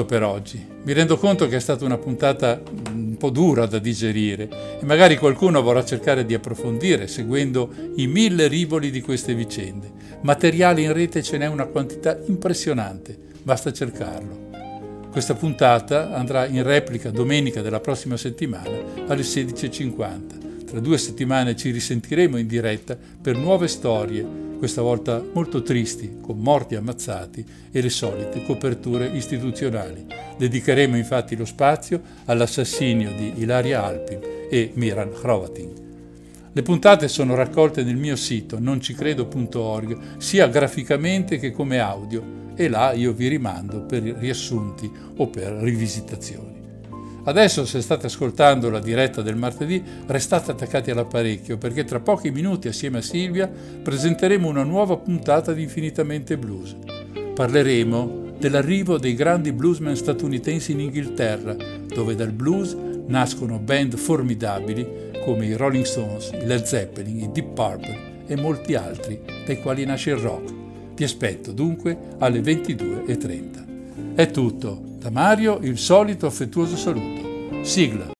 Tutto 0.00 0.04
per 0.04 0.22
oggi. 0.22 0.64
Mi 0.82 0.92
rendo 0.92 1.16
conto 1.16 1.46
che 1.48 1.56
è 1.56 1.60
stata 1.60 1.84
una 1.84 1.98
puntata 1.98 2.60
un 2.92 3.16
po' 3.18 3.30
dura 3.30 3.66
da 3.66 3.78
digerire 3.78 4.78
e 4.80 4.84
magari 4.84 5.16
qualcuno 5.16 5.62
vorrà 5.62 5.84
cercare 5.84 6.24
di 6.24 6.34
approfondire 6.34 7.06
seguendo 7.06 7.70
i 7.96 8.06
mille 8.06 8.48
rivoli 8.48 8.90
di 8.90 9.00
queste 9.00 9.34
vicende. 9.34 9.90
Materiale 10.22 10.82
in 10.82 10.92
rete 10.92 11.22
ce 11.22 11.38
n'è 11.38 11.46
una 11.46 11.66
quantità 11.66 12.18
impressionante, 12.26 13.16
basta 13.42 13.72
cercarlo. 13.72 14.48
Questa 15.10 15.34
puntata 15.34 16.14
andrà 16.14 16.46
in 16.46 16.62
replica 16.62 17.10
domenica 17.10 17.62
della 17.62 17.80
prossima 17.80 18.16
settimana 18.16 18.70
alle 19.08 19.22
16.50. 19.22 20.64
Tra 20.66 20.78
due 20.78 20.98
settimane 20.98 21.56
ci 21.56 21.70
risentiremo 21.70 22.36
in 22.36 22.46
diretta 22.46 22.96
per 23.20 23.36
nuove 23.36 23.66
storie, 23.66 24.24
questa 24.60 24.82
volta 24.82 25.24
molto 25.32 25.62
tristi, 25.62 26.18
con 26.20 26.38
morti 26.38 26.74
ammazzati 26.74 27.42
e 27.72 27.80
le 27.80 27.88
solite 27.88 28.44
coperture 28.44 29.06
istituzionali. 29.06 30.04
Dedicheremo 30.36 30.98
infatti 30.98 31.34
lo 31.34 31.46
spazio 31.46 32.02
all'assassinio 32.26 33.10
di 33.16 33.32
Ilaria 33.36 33.82
Alpin 33.82 34.20
e 34.50 34.72
Miran 34.74 35.12
Hrovatin. 35.18 35.72
Le 36.52 36.62
puntate 36.62 37.08
sono 37.08 37.34
raccolte 37.34 37.82
nel 37.82 37.96
mio 37.96 38.16
sito 38.16 38.58
noncicredo.org 38.60 40.18
sia 40.18 40.46
graficamente 40.48 41.38
che 41.38 41.52
come 41.52 41.78
audio 41.78 42.52
e 42.54 42.68
là 42.68 42.92
io 42.92 43.14
vi 43.14 43.28
rimando 43.28 43.80
per 43.80 44.02
riassunti 44.02 44.92
o 45.16 45.26
per 45.28 45.52
rivisitazioni. 45.54 46.49
Adesso 47.30 47.64
se 47.64 47.80
state 47.80 48.06
ascoltando 48.06 48.70
la 48.70 48.80
diretta 48.80 49.22
del 49.22 49.36
martedì 49.36 49.80
restate 50.06 50.50
attaccati 50.50 50.90
all'apparecchio 50.90 51.58
perché 51.58 51.84
tra 51.84 52.00
pochi 52.00 52.32
minuti 52.32 52.66
assieme 52.66 52.98
a 52.98 53.02
Silvia 53.02 53.48
presenteremo 53.48 54.48
una 54.48 54.64
nuova 54.64 54.96
puntata 54.96 55.52
di 55.52 55.62
Infinitamente 55.62 56.36
Blues. 56.36 56.74
Parleremo 57.32 58.32
dell'arrivo 58.36 58.98
dei 58.98 59.14
grandi 59.14 59.52
bluesmen 59.52 59.94
statunitensi 59.94 60.72
in 60.72 60.80
Inghilterra, 60.80 61.54
dove 61.86 62.16
dal 62.16 62.32
blues 62.32 62.76
nascono 63.06 63.60
band 63.60 63.96
formidabili 63.96 65.12
come 65.24 65.46
i 65.46 65.52
Rolling 65.52 65.84
Stones, 65.84 66.32
i 66.32 66.44
Led 66.44 66.64
Zeppelin, 66.64 67.20
i 67.20 67.30
Deep 67.30 67.54
Purple 67.54 68.24
e 68.26 68.34
molti 68.34 68.74
altri, 68.74 69.20
dai 69.46 69.60
quali 69.60 69.84
nasce 69.84 70.10
il 70.10 70.16
rock. 70.16 70.52
Ti 70.96 71.04
aspetto 71.04 71.52
dunque 71.52 71.96
alle 72.18 72.40
22.30. 72.40 74.14
È 74.16 74.28
tutto, 74.32 74.82
da 74.98 75.10
Mario 75.10 75.60
il 75.62 75.78
solito 75.78 76.26
affettuoso 76.26 76.76
saluto. 76.76 77.19
Sigla. 77.62 78.10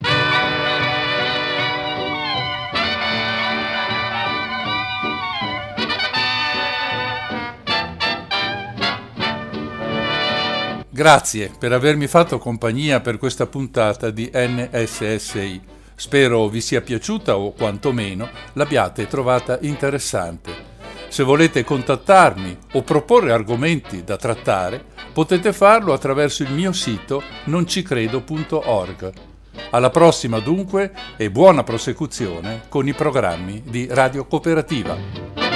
Grazie 10.91 11.51
per 11.59 11.73
avermi 11.73 12.07
fatto 12.07 12.39
compagnia 12.39 13.01
per 13.01 13.17
questa 13.17 13.47
puntata 13.47 14.11
di 14.11 14.31
NSSI. 14.33 15.61
Spero 15.95 16.49
vi 16.49 16.61
sia 16.61 16.83
piaciuta 16.83 17.37
o 17.37 17.53
quantomeno 17.53 18.29
l'abbiate 18.53 19.07
trovata 19.07 19.59
interessante. 19.63 20.69
Se 21.09 21.23
volete 21.23 21.65
contattarmi 21.65 22.57
o 22.73 22.83
proporre 22.83 23.33
argomenti 23.33 24.05
da 24.05 24.17
trattare, 24.17 24.85
potete 25.13 25.53
farlo 25.53 25.93
attraverso 25.93 26.43
il 26.43 26.53
mio 26.53 26.73
sito 26.73 27.23
noncicredo.org. 27.45 29.30
Alla 29.73 29.91
prossima 29.91 30.41
dunque 30.41 30.93
e 31.17 31.31
buona 31.31 31.63
prosecuzione 31.63 32.63
con 32.69 32.89
i 32.89 32.93
programmi 32.93 33.63
di 33.65 33.87
Radio 33.89 34.27
Cooperativa. 34.27 35.50